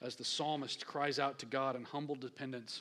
As 0.00 0.14
the 0.14 0.24
psalmist 0.24 0.86
cries 0.86 1.18
out 1.18 1.40
to 1.40 1.46
God 1.46 1.76
in 1.76 1.82
humble 1.82 2.14
dependence, 2.14 2.80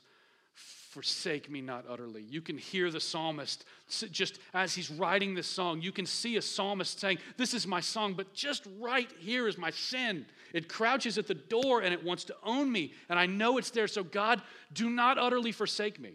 forsake 0.90 1.52
me 1.52 1.62
not 1.62 1.86
utterly. 1.88 2.24
You 2.24 2.42
can 2.42 2.58
hear 2.58 2.90
the 2.90 3.00
psalmist 3.00 3.64
just 3.88 4.40
as 4.56 4.74
he's 4.74 4.90
writing 4.90 5.36
this 5.36 5.48
song. 5.48 5.82
You 5.82 5.92
can 5.92 6.06
see 6.06 6.38
a 6.38 6.42
psalmist 6.42 7.00
saying, 7.00 7.20
This 7.38 7.54
is 7.54 7.68
my 7.68 7.80
song, 7.80 8.16
but 8.16 8.34
just 8.34 8.68
right 8.80 9.10
here 9.20 9.48
is 9.48 9.58
my 9.58 9.70
sin. 9.70 10.26
It 10.52 10.68
crouches 10.68 11.20
at 11.20 11.28
the 11.28 11.36
door 11.36 11.82
and 11.82 11.94
it 11.94 12.04
wants 12.04 12.24
to 12.26 12.36
own 12.44 12.72
me, 12.72 12.94
and 13.08 13.20
I 13.20 13.28
know 13.28 13.60
it's 13.60 13.70
there. 13.70 13.88
So, 13.88 14.04
God, 14.04 14.42
do 14.74 14.90
not 14.90 15.20
utterly 15.20 15.52
forsake 15.52 16.00
me. 16.00 16.14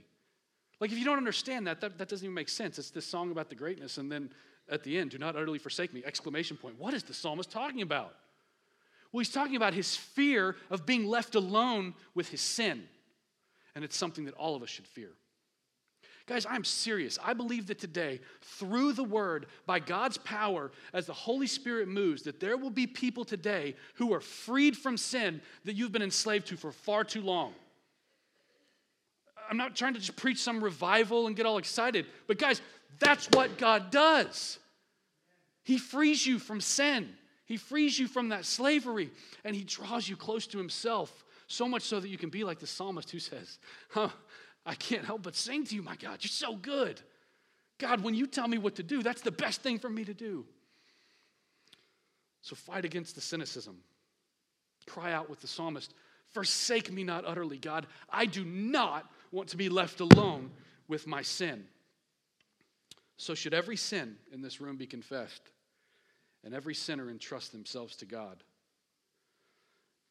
Like, 0.80 0.90
if 0.90 0.98
you 0.98 1.04
don't 1.04 1.18
understand 1.18 1.68
that, 1.68 1.80
that, 1.80 1.96
that 1.98 2.08
doesn't 2.08 2.24
even 2.24 2.34
make 2.34 2.48
sense. 2.48 2.78
It's 2.78 2.90
this 2.90 3.06
song 3.06 3.30
about 3.30 3.48
the 3.48 3.54
greatness, 3.54 3.98
and 3.98 4.10
then 4.10 4.30
at 4.68 4.82
the 4.82 4.98
end, 4.98 5.10
do 5.10 5.18
not 5.18 5.36
utterly 5.36 5.58
forsake 5.58 5.94
me! 5.94 6.02
Exclamation 6.04 6.56
point. 6.56 6.78
What 6.80 6.94
is 6.94 7.04
the 7.04 7.14
psalmist 7.14 7.50
talking 7.50 7.82
about? 7.82 8.12
Well, 9.12 9.20
he's 9.20 9.30
talking 9.30 9.54
about 9.54 9.72
his 9.72 9.94
fear 9.94 10.56
of 10.68 10.84
being 10.84 11.06
left 11.06 11.36
alone 11.36 11.94
with 12.16 12.28
his 12.28 12.40
sin 12.40 12.88
and 13.74 13.84
it's 13.84 13.96
something 13.96 14.24
that 14.24 14.34
all 14.34 14.54
of 14.54 14.62
us 14.62 14.68
should 14.68 14.86
fear. 14.86 15.10
Guys, 16.26 16.46
I'm 16.48 16.64
serious. 16.64 17.18
I 17.22 17.34
believe 17.34 17.66
that 17.66 17.78
today, 17.78 18.20
through 18.40 18.94
the 18.94 19.04
word, 19.04 19.46
by 19.66 19.78
God's 19.78 20.16
power, 20.18 20.70
as 20.94 21.04
the 21.06 21.12
Holy 21.12 21.46
Spirit 21.46 21.86
moves, 21.86 22.22
that 22.22 22.40
there 22.40 22.56
will 22.56 22.70
be 22.70 22.86
people 22.86 23.26
today 23.26 23.74
who 23.96 24.14
are 24.14 24.20
freed 24.20 24.74
from 24.74 24.96
sin 24.96 25.42
that 25.64 25.74
you've 25.74 25.92
been 25.92 26.02
enslaved 26.02 26.46
to 26.46 26.56
for 26.56 26.72
far 26.72 27.04
too 27.04 27.20
long. 27.20 27.52
I'm 29.50 29.58
not 29.58 29.76
trying 29.76 29.92
to 29.92 30.00
just 30.00 30.16
preach 30.16 30.38
some 30.38 30.64
revival 30.64 31.26
and 31.26 31.36
get 31.36 31.44
all 31.44 31.58
excited, 31.58 32.06
but 32.26 32.38
guys, 32.38 32.62
that's 32.98 33.26
what 33.32 33.58
God 33.58 33.90
does. 33.90 34.58
He 35.62 35.78
frees 35.78 36.26
you 36.26 36.38
from 36.38 36.60
sin, 36.60 37.10
He 37.44 37.56
frees 37.58 37.98
you 37.98 38.06
from 38.06 38.30
that 38.30 38.46
slavery, 38.46 39.10
and 39.44 39.54
He 39.54 39.64
draws 39.64 40.08
you 40.08 40.16
close 40.16 40.46
to 40.48 40.58
Himself. 40.58 41.23
So 41.46 41.68
much 41.68 41.82
so 41.82 42.00
that 42.00 42.08
you 42.08 42.18
can 42.18 42.30
be 42.30 42.44
like 42.44 42.58
the 42.58 42.66
psalmist 42.66 43.10
who 43.10 43.18
says, 43.18 43.58
I 44.66 44.74
can't 44.74 45.04
help 45.04 45.22
but 45.22 45.36
sing 45.36 45.64
to 45.64 45.74
you, 45.74 45.82
my 45.82 45.96
God. 45.96 46.18
You're 46.22 46.28
so 46.28 46.56
good. 46.56 47.00
God, 47.78 48.02
when 48.02 48.14
you 48.14 48.26
tell 48.26 48.48
me 48.48 48.58
what 48.58 48.76
to 48.76 48.82
do, 48.82 49.02
that's 49.02 49.20
the 49.20 49.32
best 49.32 49.62
thing 49.62 49.78
for 49.78 49.90
me 49.90 50.04
to 50.04 50.14
do. 50.14 50.46
So 52.42 52.56
fight 52.56 52.84
against 52.84 53.14
the 53.14 53.20
cynicism. 53.20 53.78
Cry 54.86 55.12
out 55.12 55.30
with 55.30 55.40
the 55.40 55.46
psalmist, 55.46 55.94
Forsake 56.34 56.90
me 56.90 57.04
not 57.04 57.24
utterly, 57.24 57.58
God. 57.58 57.86
I 58.10 58.26
do 58.26 58.44
not 58.44 59.08
want 59.30 59.48
to 59.50 59.56
be 59.56 59.68
left 59.68 60.00
alone 60.00 60.50
with 60.88 61.06
my 61.06 61.22
sin. 61.22 61.64
So, 63.16 63.34
should 63.34 63.54
every 63.54 63.76
sin 63.76 64.16
in 64.32 64.42
this 64.42 64.60
room 64.60 64.76
be 64.76 64.86
confessed 64.86 65.42
and 66.42 66.52
every 66.52 66.74
sinner 66.74 67.08
entrust 67.08 67.52
themselves 67.52 67.94
to 67.96 68.04
God? 68.04 68.42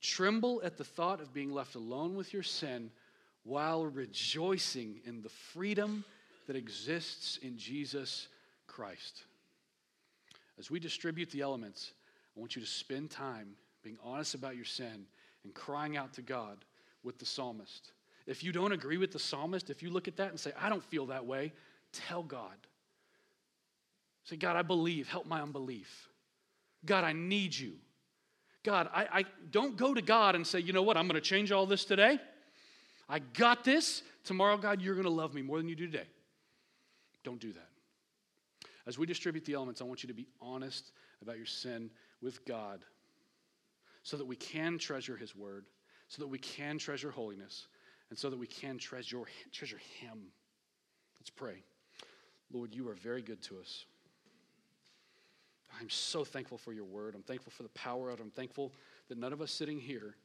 Tremble 0.04 0.62
at 0.66 0.76
the 0.76 0.84
thought 0.84 1.22
of 1.22 1.34
being 1.34 1.52
left 1.52 1.76
alone 1.76 2.14
with 2.16 2.34
your 2.34 2.44
sin 2.44 2.92
while 3.46 3.86
rejoicing 3.86 5.00
in 5.06 5.22
the 5.22 5.30
freedom 5.30 6.04
that 6.46 6.58
exists 6.58 7.40
in 7.42 7.58
Jesus 7.58 8.28
Christ. 8.68 9.24
As 10.60 10.70
we 10.70 10.80
distribute 10.80 11.32
the 11.32 11.40
elements, 11.40 11.94
I 12.36 12.40
want 12.42 12.56
you 12.56 12.62
to 12.62 12.68
spend 12.68 13.12
time 13.12 13.56
being 13.82 13.98
honest 14.04 14.36
about 14.36 14.58
your 14.58 14.66
sin 14.66 15.06
and 15.46 15.54
crying 15.54 15.96
out 15.96 16.14
to 16.14 16.22
God 16.22 16.58
with 17.04 17.18
the 17.18 17.26
psalmist. 17.26 17.94
If 18.28 18.44
you 18.44 18.52
don't 18.52 18.74
agree 18.74 18.98
with 18.98 19.14
the 19.14 19.20
psalmist, 19.20 19.70
if 19.70 19.82
you 19.82 19.90
look 19.90 20.10
at 20.10 20.18
that 20.18 20.30
and 20.30 20.40
say, 20.40 20.52
I 20.60 20.68
don't 20.68 20.84
feel 20.84 21.06
that 21.08 21.26
way, 21.26 21.54
tell 21.94 22.24
God. 22.24 22.56
Say, 24.26 24.36
God, 24.36 24.58
I 24.58 24.64
believe, 24.64 25.08
help 25.08 25.26
my 25.26 25.42
unbelief. 25.42 26.10
God, 26.86 27.06
I 27.06 27.14
need 27.14 27.56
you. 27.56 27.74
God, 28.64 28.90
I, 28.94 29.08
I 29.12 29.26
don't 29.52 29.76
go 29.76 29.94
to 29.94 30.02
God 30.02 30.36
and 30.36 30.48
say, 30.48 30.60
you 30.60 30.74
know 30.74 30.84
what, 30.84 30.96
I'm 30.96 31.08
going 31.08 31.22
to 31.22 31.22
change 31.22 31.52
all 31.52 31.66
this 31.66 31.84
today. 31.86 32.20
I 33.10 33.20
got 33.20 33.64
this. 33.64 34.02
Tomorrow, 34.24 34.58
God, 34.58 34.82
you're 34.82 34.96
going 34.96 35.06
to 35.06 35.12
love 35.12 35.34
me 35.34 35.42
more 35.42 35.58
than 35.58 35.68
you 35.68 35.76
do 35.76 35.86
today. 35.86 36.08
Don't 37.24 37.40
do 37.40 37.52
that. 37.54 37.70
As 38.88 38.98
we 38.98 39.06
distribute 39.06 39.46
the 39.46 39.54
elements, 39.54 39.82
I 39.82 39.84
want 39.84 40.04
you 40.04 40.08
to 40.08 40.14
be 40.14 40.28
honest 40.42 40.92
about 41.22 41.38
your 41.38 41.46
sin 41.46 41.90
with 42.22 42.46
God 42.46 42.84
so 44.04 44.18
that 44.18 44.26
we 44.26 44.36
can 44.36 44.78
treasure 44.78 45.16
His 45.18 45.36
word, 45.36 45.66
so 46.08 46.22
that 46.22 46.28
we 46.28 46.38
can 46.38 46.78
treasure 46.78 47.12
holiness, 47.12 47.68
and 48.10 48.20
so 48.20 48.30
that 48.30 48.38
we 48.38 48.48
can 48.48 48.78
treasure, 48.78 49.24
treasure 49.52 49.80
Him. 50.00 50.20
Let's 51.20 51.30
pray. 51.30 51.64
Lord, 52.52 52.74
you 52.74 52.88
are 52.90 52.96
very 52.96 53.22
good 53.22 53.42
to 53.44 53.60
us. 53.60 53.86
I'm 55.84 55.90
so 55.90 56.24
thankful 56.24 56.58
for 56.58 56.72
your 56.72 56.86
word. 56.86 57.14
I'm 57.14 57.24
thankful 57.24 57.52
for 57.52 57.64
the 57.64 57.70
power 57.70 58.10
of 58.10 58.22
it. 58.22 58.24
I'm 58.24 58.32
thankful 58.32 58.72
that 59.10 59.18
none 59.18 59.34
of 59.34 59.42
us 59.42 59.52
sitting 59.52 59.78
here 59.78 60.16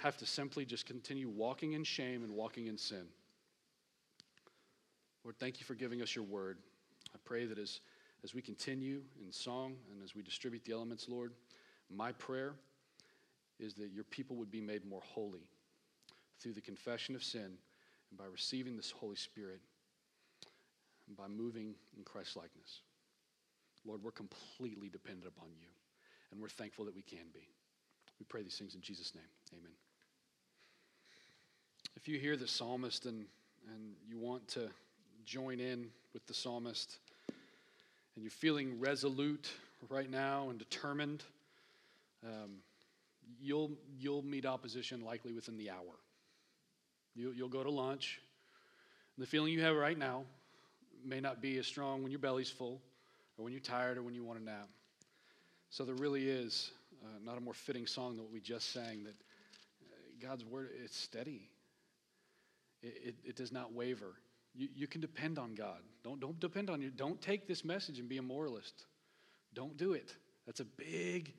have 0.00 0.16
to 0.18 0.26
simply 0.26 0.64
just 0.64 0.86
continue 0.86 1.28
walking 1.28 1.72
in 1.72 1.82
shame 1.82 2.22
and 2.22 2.32
walking 2.32 2.68
in 2.68 2.78
sin. 2.78 3.02
Lord, 5.24 5.36
thank 5.40 5.58
you 5.58 5.66
for 5.66 5.74
giving 5.74 6.02
us 6.02 6.14
your 6.14 6.24
word. 6.24 6.58
I 7.12 7.18
pray 7.24 7.46
that 7.46 7.58
as, 7.58 7.80
as 8.22 8.32
we 8.32 8.40
continue 8.40 9.00
in 9.20 9.32
song 9.32 9.74
and 9.90 10.04
as 10.04 10.14
we 10.14 10.22
distribute 10.22 10.62
the 10.64 10.72
elements, 10.72 11.08
Lord, 11.08 11.32
my 11.92 12.12
prayer 12.12 12.54
is 13.58 13.74
that 13.74 13.90
your 13.92 14.04
people 14.04 14.36
would 14.36 14.52
be 14.52 14.60
made 14.60 14.84
more 14.84 15.02
holy 15.04 15.48
through 16.38 16.52
the 16.52 16.60
confession 16.60 17.16
of 17.16 17.24
sin 17.24 17.58
and 18.10 18.16
by 18.16 18.26
receiving 18.30 18.76
this 18.76 18.92
Holy 18.92 19.16
Spirit 19.16 19.58
and 21.08 21.16
by 21.16 21.26
moving 21.26 21.74
in 21.96 22.04
Christ 22.04 22.36
likeness. 22.36 22.82
Lord, 23.86 24.02
we're 24.02 24.10
completely 24.10 24.88
dependent 24.88 25.26
upon 25.26 25.48
you, 25.58 25.68
and 26.30 26.40
we're 26.40 26.48
thankful 26.48 26.84
that 26.84 26.94
we 26.94 27.02
can 27.02 27.26
be. 27.32 27.48
We 28.18 28.26
pray 28.28 28.42
these 28.42 28.56
things 28.56 28.74
in 28.74 28.82
Jesus' 28.82 29.14
name. 29.14 29.24
Amen. 29.58 29.72
If 31.96 32.06
you 32.06 32.18
hear 32.18 32.36
the 32.36 32.46
psalmist 32.46 33.06
and, 33.06 33.24
and 33.74 33.94
you 34.06 34.18
want 34.18 34.46
to 34.48 34.68
join 35.24 35.58
in 35.60 35.86
with 36.12 36.26
the 36.26 36.34
psalmist 36.34 36.98
and 37.28 38.22
you're 38.22 38.30
feeling 38.30 38.78
resolute 38.78 39.50
right 39.88 40.10
now 40.10 40.50
and 40.50 40.58
determined, 40.58 41.24
um, 42.24 42.56
you'll, 43.40 43.70
you'll 43.98 44.22
meet 44.22 44.44
opposition 44.44 45.02
likely 45.02 45.32
within 45.32 45.56
the 45.56 45.70
hour. 45.70 45.98
You, 47.14 47.32
you'll 47.34 47.48
go 47.48 47.62
to 47.62 47.70
lunch. 47.70 48.20
And 49.16 49.26
the 49.26 49.28
feeling 49.28 49.52
you 49.52 49.62
have 49.62 49.76
right 49.76 49.98
now 49.98 50.24
may 51.04 51.20
not 51.20 51.40
be 51.40 51.58
as 51.58 51.66
strong 51.66 52.02
when 52.02 52.12
your 52.12 52.20
belly's 52.20 52.50
full 52.50 52.80
or 53.40 53.44
when 53.44 53.52
you're 53.52 53.60
tired 53.60 53.96
or 53.96 54.02
when 54.02 54.14
you 54.14 54.22
want 54.22 54.38
a 54.38 54.42
nap. 54.42 54.68
So 55.70 55.84
there 55.84 55.94
really 55.94 56.28
is 56.28 56.70
uh, 57.02 57.18
not 57.24 57.38
a 57.38 57.40
more 57.40 57.54
fitting 57.54 57.86
song 57.86 58.16
than 58.16 58.24
what 58.24 58.32
we 58.32 58.40
just 58.40 58.72
sang 58.72 59.04
that 59.04 59.14
uh, 59.14 60.26
God's 60.28 60.44
word, 60.44 60.70
it's 60.84 60.96
steady. 60.96 61.48
It, 62.82 62.94
it, 63.04 63.14
it, 63.24 63.36
does 63.36 63.50
not 63.50 63.72
waver. 63.72 64.14
You, 64.54 64.68
you 64.74 64.86
can 64.86 65.00
depend 65.00 65.38
on 65.38 65.54
God. 65.54 65.78
Don't, 66.04 66.20
don't 66.20 66.38
depend 66.38 66.70
on 66.70 66.82
you. 66.82 66.90
Don't 66.90 67.20
take 67.20 67.46
this 67.48 67.64
message 67.64 67.98
and 67.98 68.08
be 68.08 68.18
a 68.18 68.22
moralist. 68.22 68.84
Don't 69.54 69.76
do 69.76 69.92
it. 69.92 70.14
That's 70.46 70.60
a 70.60 70.64
big, 70.64 71.32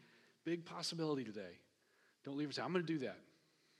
big 0.43 0.65
possibility 0.65 1.23
today. 1.23 1.59
Don't 2.25 2.37
leave 2.37 2.47
and 2.47 2.55
say, 2.55 2.61
I'm 2.61 2.73
going 2.73 2.85
to 2.85 2.93
do 2.93 2.99
that. 2.99 3.17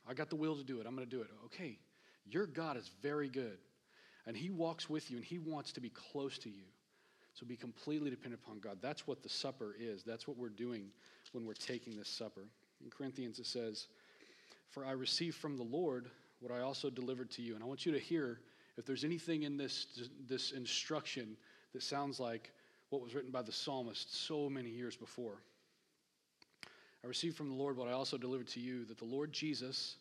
I 0.07 0.13
got 0.13 0.29
the 0.29 0.35
will 0.35 0.55
to 0.55 0.63
do 0.63 0.79
it. 0.79 0.87
I'm 0.87 0.95
going 0.95 1.07
to 1.07 1.15
do 1.15 1.21
it. 1.21 1.27
Okay, 1.45 1.77
your 2.25 2.45
God 2.45 2.77
is 2.77 2.89
very 3.01 3.29
good. 3.29 3.57
And 4.25 4.35
He 4.35 4.49
walks 4.49 4.89
with 4.89 5.09
you 5.09 5.17
and 5.17 5.25
He 5.25 5.39
wants 5.39 5.71
to 5.73 5.81
be 5.81 5.89
close 5.89 6.37
to 6.39 6.49
you. 6.49 6.63
So 7.33 7.45
be 7.45 7.55
completely 7.55 8.09
dependent 8.09 8.41
upon 8.43 8.59
God. 8.59 8.77
That's 8.81 9.07
what 9.07 9.23
the 9.23 9.29
supper 9.29 9.75
is. 9.79 10.03
That's 10.03 10.27
what 10.27 10.37
we're 10.37 10.49
doing 10.49 10.87
when 11.31 11.45
we're 11.45 11.53
taking 11.53 11.95
this 11.95 12.09
supper. 12.09 12.45
In 12.83 12.89
Corinthians, 12.89 13.39
it 13.39 13.45
says, 13.45 13.87
For 14.69 14.85
I 14.85 14.91
received 14.91 15.37
from 15.37 15.57
the 15.57 15.63
Lord 15.63 16.09
what 16.39 16.51
I 16.51 16.61
also 16.61 16.89
delivered 16.89 17.31
to 17.31 17.41
you. 17.41 17.55
And 17.55 17.63
I 17.63 17.67
want 17.67 17.85
you 17.85 17.91
to 17.93 17.99
hear 17.99 18.39
if 18.77 18.85
there's 18.85 19.03
anything 19.03 19.43
in 19.43 19.57
this, 19.57 19.87
this 20.27 20.51
instruction 20.51 21.37
that 21.73 21.83
sounds 21.83 22.19
like 22.19 22.51
what 22.89 23.01
was 23.01 23.15
written 23.15 23.31
by 23.31 23.41
the 23.41 23.51
psalmist 23.51 24.25
so 24.25 24.49
many 24.49 24.69
years 24.69 24.95
before. 24.95 25.37
I 27.03 27.07
received 27.07 27.35
from 27.35 27.49
the 27.49 27.55
Lord 27.55 27.77
what 27.77 27.87
I 27.87 27.93
also 27.93 28.17
delivered 28.17 28.47
to 28.49 28.59
you 28.59 28.85
that 28.85 28.97
the 28.97 29.05
Lord 29.05 29.31
Jesus, 29.31 29.95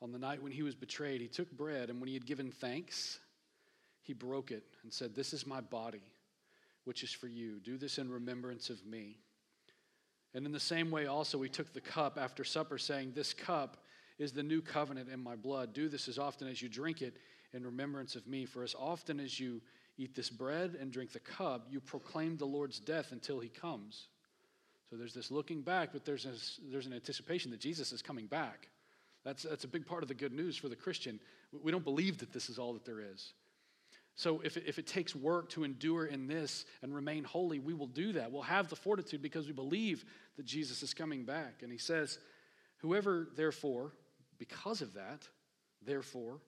on 0.00 0.12
the 0.12 0.18
night 0.18 0.42
when 0.42 0.52
he 0.52 0.62
was 0.62 0.74
betrayed, 0.74 1.20
he 1.20 1.26
took 1.26 1.50
bread, 1.50 1.90
and 1.90 2.00
when 2.00 2.08
he 2.08 2.14
had 2.14 2.26
given 2.26 2.50
thanks, 2.50 3.18
he 4.02 4.12
broke 4.12 4.50
it 4.50 4.62
and 4.82 4.92
said, 4.92 5.14
This 5.14 5.32
is 5.32 5.46
my 5.46 5.60
body, 5.60 6.02
which 6.84 7.02
is 7.02 7.12
for 7.12 7.28
you. 7.28 7.60
Do 7.60 7.78
this 7.78 7.98
in 7.98 8.10
remembrance 8.10 8.70
of 8.70 8.84
me. 8.84 9.18
And 10.34 10.46
in 10.46 10.52
the 10.52 10.60
same 10.60 10.90
way, 10.90 11.06
also, 11.06 11.36
we 11.38 11.48
took 11.48 11.72
the 11.72 11.80
cup 11.80 12.18
after 12.18 12.44
supper, 12.44 12.78
saying, 12.78 13.12
This 13.14 13.34
cup 13.34 13.76
is 14.18 14.32
the 14.32 14.42
new 14.42 14.62
covenant 14.62 15.08
in 15.10 15.22
my 15.22 15.36
blood. 15.36 15.74
Do 15.74 15.88
this 15.88 16.08
as 16.08 16.18
often 16.18 16.48
as 16.48 16.62
you 16.62 16.68
drink 16.68 17.02
it 17.02 17.18
in 17.52 17.64
remembrance 17.64 18.16
of 18.16 18.26
me. 18.26 18.46
For 18.46 18.62
as 18.62 18.74
often 18.78 19.20
as 19.20 19.38
you 19.38 19.60
eat 19.98 20.14
this 20.14 20.30
bread 20.30 20.76
and 20.80 20.90
drink 20.90 21.12
the 21.12 21.20
cup, 21.20 21.66
you 21.70 21.80
proclaim 21.80 22.36
the 22.36 22.46
Lord's 22.46 22.78
death 22.78 23.12
until 23.12 23.40
he 23.40 23.48
comes. 23.48 24.08
So 24.88 24.96
there's 24.96 25.14
this 25.14 25.30
looking 25.30 25.62
back, 25.62 25.90
but 25.92 26.04
there's, 26.04 26.24
this, 26.24 26.60
there's 26.70 26.86
an 26.86 26.92
anticipation 26.92 27.50
that 27.50 27.60
Jesus 27.60 27.92
is 27.92 28.02
coming 28.02 28.26
back. 28.26 28.68
That's, 29.24 29.42
that's 29.44 29.64
a 29.64 29.68
big 29.68 29.86
part 29.86 30.02
of 30.02 30.08
the 30.08 30.14
good 30.14 30.32
news 30.32 30.56
for 30.56 30.68
the 30.68 30.76
Christian. 30.76 31.20
We 31.62 31.70
don't 31.70 31.84
believe 31.84 32.18
that 32.18 32.32
this 32.32 32.48
is 32.48 32.58
all 32.58 32.72
that 32.72 32.84
there 32.84 33.00
is. 33.00 33.32
So 34.14 34.40
if 34.44 34.56
it, 34.56 34.64
if 34.66 34.78
it 34.78 34.86
takes 34.86 35.16
work 35.16 35.48
to 35.50 35.64
endure 35.64 36.06
in 36.06 36.26
this 36.26 36.66
and 36.82 36.94
remain 36.94 37.24
holy, 37.24 37.58
we 37.58 37.74
will 37.74 37.86
do 37.86 38.12
that. 38.12 38.30
We'll 38.30 38.42
have 38.42 38.68
the 38.68 38.76
fortitude 38.76 39.22
because 39.22 39.46
we 39.46 39.52
believe 39.52 40.04
that 40.36 40.44
Jesus 40.44 40.82
is 40.82 40.92
coming 40.92 41.24
back. 41.24 41.62
And 41.62 41.72
he 41.72 41.78
says, 41.78 42.18
Whoever, 42.78 43.28
therefore, 43.36 43.92
because 44.38 44.82
of 44.82 44.94
that, 44.94 45.28
therefore, 45.86 46.40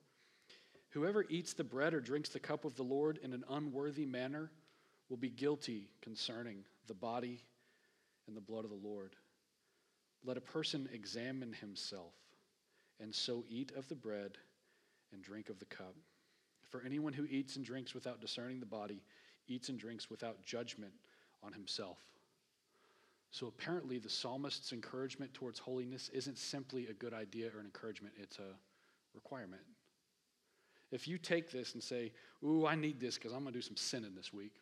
whoever 0.90 1.24
eats 1.28 1.52
the 1.52 1.64
bread 1.64 1.94
or 1.94 2.00
drinks 2.00 2.28
the 2.28 2.40
cup 2.40 2.64
of 2.64 2.74
the 2.74 2.82
Lord 2.82 3.18
in 3.22 3.32
an 3.32 3.44
unworthy 3.48 4.04
manner 4.04 4.50
will 5.08 5.16
be 5.16 5.30
guilty 5.30 5.88
concerning 6.02 6.64
the 6.86 6.94
body 6.94 7.44
and 8.26 8.36
the 8.36 8.40
blood 8.40 8.64
of 8.64 8.70
the 8.70 8.88
Lord. 8.88 9.14
Let 10.24 10.36
a 10.36 10.40
person 10.40 10.88
examine 10.92 11.52
himself, 11.52 12.14
and 12.98 13.14
so 13.14 13.44
eat 13.48 13.72
of 13.76 13.88
the 13.88 13.94
bread 13.94 14.32
and 15.12 15.22
drink 15.22 15.50
of 15.50 15.58
the 15.58 15.66
cup. 15.66 15.94
For 16.74 16.82
anyone 16.84 17.12
who 17.12 17.24
eats 17.30 17.54
and 17.54 17.64
drinks 17.64 17.94
without 17.94 18.20
discerning 18.20 18.58
the 18.58 18.66
body 18.66 19.00
eats 19.46 19.68
and 19.68 19.78
drinks 19.78 20.10
without 20.10 20.42
judgment 20.44 20.90
on 21.40 21.52
himself. 21.52 21.98
So 23.30 23.46
apparently, 23.46 23.98
the 23.98 24.10
psalmist's 24.10 24.72
encouragement 24.72 25.32
towards 25.34 25.60
holiness 25.60 26.10
isn't 26.12 26.36
simply 26.36 26.88
a 26.88 26.92
good 26.92 27.14
idea 27.14 27.46
or 27.54 27.60
an 27.60 27.66
encouragement, 27.66 28.14
it's 28.20 28.40
a 28.40 28.56
requirement. 29.14 29.62
If 30.90 31.06
you 31.06 31.16
take 31.16 31.52
this 31.52 31.74
and 31.74 31.82
say, 31.82 32.10
Ooh, 32.42 32.66
I 32.66 32.74
need 32.74 32.98
this 32.98 33.18
because 33.18 33.32
I'm 33.32 33.42
going 33.42 33.52
to 33.52 33.58
do 33.58 33.62
some 33.62 33.76
sinning 33.76 34.16
this 34.16 34.32
week, 34.32 34.56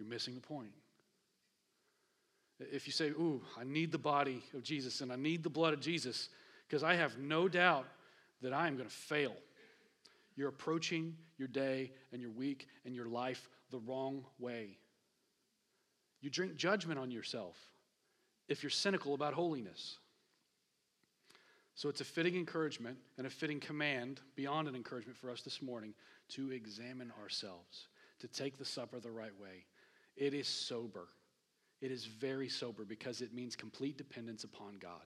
you're 0.00 0.08
missing 0.08 0.34
the 0.34 0.40
point. 0.40 0.72
If 2.58 2.88
you 2.88 2.92
say, 2.92 3.10
Ooh, 3.10 3.40
I 3.56 3.62
need 3.62 3.92
the 3.92 3.98
body 3.98 4.42
of 4.52 4.64
Jesus 4.64 5.00
and 5.00 5.12
I 5.12 5.16
need 5.16 5.44
the 5.44 5.48
blood 5.48 5.74
of 5.74 5.78
Jesus 5.80 6.28
because 6.66 6.82
I 6.82 6.94
have 6.94 7.18
no 7.18 7.46
doubt 7.46 7.86
that 8.42 8.52
I 8.52 8.66
am 8.66 8.76
going 8.76 8.88
to 8.88 8.94
fail, 8.94 9.36
you're 10.36 10.48
approaching 10.48 11.16
your 11.38 11.48
day 11.48 11.90
and 12.12 12.20
your 12.20 12.30
week 12.30 12.68
and 12.84 12.94
your 12.94 13.06
life 13.06 13.48
the 13.70 13.78
wrong 13.78 14.24
way. 14.38 14.78
You 16.20 16.30
drink 16.30 16.56
judgment 16.56 16.98
on 16.98 17.10
yourself 17.10 17.56
if 18.48 18.62
you're 18.62 18.70
cynical 18.70 19.14
about 19.14 19.34
holiness. 19.34 19.98
So 21.74 21.88
it's 21.88 22.00
a 22.00 22.04
fitting 22.04 22.36
encouragement 22.36 22.96
and 23.18 23.26
a 23.26 23.30
fitting 23.30 23.60
command, 23.60 24.20
beyond 24.34 24.66
an 24.66 24.74
encouragement 24.74 25.18
for 25.18 25.30
us 25.30 25.42
this 25.42 25.60
morning, 25.60 25.94
to 26.30 26.50
examine 26.50 27.12
ourselves, 27.22 27.88
to 28.20 28.28
take 28.28 28.58
the 28.58 28.64
supper 28.64 28.98
the 28.98 29.10
right 29.10 29.38
way. 29.40 29.66
It 30.16 30.32
is 30.32 30.48
sober. 30.48 31.08
It 31.82 31.90
is 31.90 32.06
very 32.06 32.48
sober 32.48 32.84
because 32.84 33.20
it 33.20 33.34
means 33.34 33.54
complete 33.54 33.98
dependence 33.98 34.44
upon 34.44 34.78
God. 34.78 35.04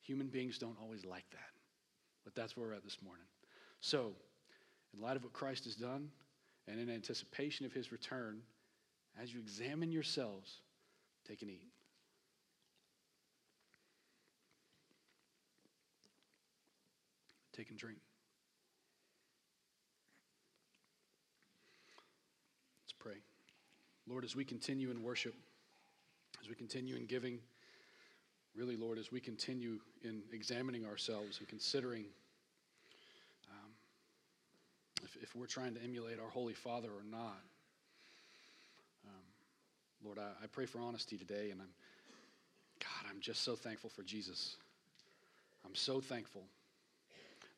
Human 0.00 0.26
beings 0.26 0.58
don't 0.58 0.76
always 0.82 1.04
like 1.04 1.30
that, 1.30 1.50
but 2.24 2.34
that's 2.34 2.56
where 2.56 2.66
we're 2.66 2.74
at 2.74 2.82
this 2.82 2.98
morning. 3.00 3.26
So, 3.82 4.12
in 4.94 5.02
light 5.02 5.16
of 5.16 5.24
what 5.24 5.32
Christ 5.32 5.64
has 5.64 5.74
done 5.74 6.08
and 6.68 6.78
in 6.78 6.88
anticipation 6.88 7.66
of 7.66 7.72
his 7.72 7.90
return, 7.90 8.40
as 9.20 9.34
you 9.34 9.40
examine 9.40 9.90
yourselves, 9.90 10.60
take 11.26 11.42
and 11.42 11.50
eat. 11.50 11.66
Take 17.52 17.70
and 17.70 17.78
drink. 17.78 17.98
Let's 22.84 22.94
pray. 23.00 23.20
Lord, 24.08 24.24
as 24.24 24.36
we 24.36 24.44
continue 24.44 24.92
in 24.92 25.02
worship, 25.02 25.34
as 26.40 26.48
we 26.48 26.54
continue 26.54 26.94
in 26.94 27.06
giving, 27.06 27.40
really, 28.54 28.76
Lord, 28.76 28.98
as 28.98 29.10
we 29.10 29.20
continue 29.20 29.80
in 30.04 30.22
examining 30.32 30.86
ourselves 30.86 31.40
and 31.40 31.48
considering 31.48 32.04
if, 35.02 35.16
if 35.22 35.36
we're 35.36 35.46
trying 35.46 35.74
to 35.74 35.82
emulate 35.82 36.18
our 36.18 36.28
Holy 36.28 36.54
Father 36.54 36.88
or 36.88 37.04
not, 37.08 37.40
um, 39.06 39.24
Lord, 40.04 40.18
I, 40.18 40.44
I 40.44 40.46
pray 40.46 40.66
for 40.66 40.80
honesty 40.80 41.16
today, 41.16 41.50
and 41.50 41.60
I'm, 41.60 41.70
God, 42.80 43.10
I'm 43.10 43.20
just 43.20 43.42
so 43.42 43.54
thankful 43.56 43.90
for 43.90 44.02
Jesus. 44.02 44.56
I'm 45.64 45.74
so 45.74 46.00
thankful 46.00 46.42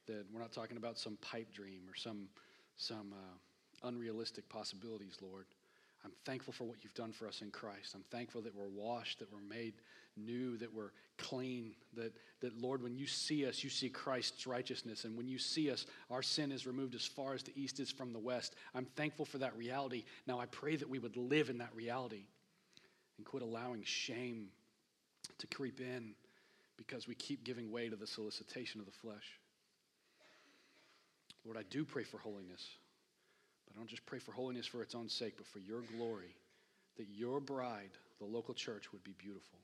that 0.07 0.25
we're 0.33 0.41
not 0.41 0.53
talking 0.53 0.77
about 0.77 0.99
some 0.99 1.17
pipe 1.21 1.53
dream 1.53 1.83
or 1.89 1.95
some, 1.95 2.29
some 2.77 3.13
uh, 3.13 3.89
unrealistic 3.89 4.49
possibilities, 4.49 5.19
Lord. 5.23 5.47
I'm 6.05 6.13
thankful 6.27 6.53
for 6.53 6.65
what 6.65 6.85
you've 6.85 6.95
done 6.95 7.13
for 7.13 7.27
us 7.27 7.41
in 7.41 7.51
Christ. 7.51 7.95
I'm 7.95 8.05
thankful 8.11 8.43
that 8.43 8.55
we're 8.55 8.69
washed, 8.69 9.21
that 9.21 9.33
we're 9.33 9.41
made 9.41 9.75
new, 10.17 10.57
that 10.59 10.73
we're 10.73 10.91
clean, 11.19 11.75
that, 11.95 12.13
that 12.41 12.61
Lord, 12.61 12.83
when 12.83 12.97
you 12.97 13.07
see 13.07 13.47
us, 13.47 13.63
you 13.63 13.71
see 13.71 13.89
Christ's 13.89 14.47
righteousness. 14.47 15.05
And 15.05 15.17
when 15.17 15.29
you 15.29 15.39
see 15.39 15.71
us, 15.71 15.87
our 16.11 16.23
sin 16.23 16.53
is 16.53 16.67
removed 16.67 16.95
as 16.95 17.07
far 17.07 17.35
as 17.35 17.43
the 17.43 17.53
east 17.55 17.81
is 17.81 17.91
from 17.91 18.13
the 18.13 18.19
west. 18.19 18.55
I'm 18.75 18.87
thankful 18.97 19.25
for 19.25 19.39
that 19.39 19.57
reality. 19.57 20.05
Now 20.27 20.41
I 20.41 20.47
pray 20.47 20.77
that 20.77 20.89
we 20.89 20.99
would 20.99 21.17
live 21.17 21.51
in 21.51 21.59
that 21.59 21.75
reality 21.75 22.25
and 23.17 23.27
quit 23.27 23.43
allowing 23.43 23.83
shame 23.85 24.49
to 25.39 25.47
creep 25.47 25.81
in 25.81 26.15
because 26.77 27.07
we 27.07 27.15
keep 27.15 27.45
giving 27.45 27.71
way 27.71 27.89
to 27.89 27.97
the 27.97 28.07
solicitation 28.07 28.81
of 28.81 28.87
the 28.87 28.93
flesh. 28.93 29.39
Lord, 31.45 31.57
I 31.57 31.63
do 31.71 31.85
pray 31.85 32.03
for 32.03 32.19
holiness. 32.19 32.67
But 33.67 33.77
I 33.77 33.79
don't 33.79 33.89
just 33.89 34.07
pray 34.07 34.19
for 34.19 34.33
holiness 34.33 34.67
for 34.67 34.83
its 34.83 34.95
own 34.95 35.09
sake, 35.09 35.35
but 35.37 35.47
for 35.47 35.59
your 35.59 35.81
glory, 35.97 36.35
that 36.97 37.07
your 37.13 37.41
bride, 37.41 37.91
the 38.19 38.27
local 38.27 38.55
church, 38.55 38.93
would 38.93 39.05
be 39.05 39.15
beautiful. 39.19 39.59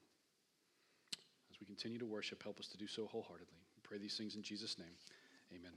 We 1.60 1.66
continue 1.66 1.98
to 1.98 2.06
worship, 2.06 2.42
help 2.42 2.58
us 2.58 2.68
to 2.68 2.78
do 2.78 2.86
so 2.86 3.06
wholeheartedly. 3.06 3.60
We 3.76 3.80
pray 3.82 3.98
these 3.98 4.16
things 4.16 4.34
in 4.34 4.42
Jesus' 4.42 4.78
name. 4.78 4.96
Amen. 5.54 5.72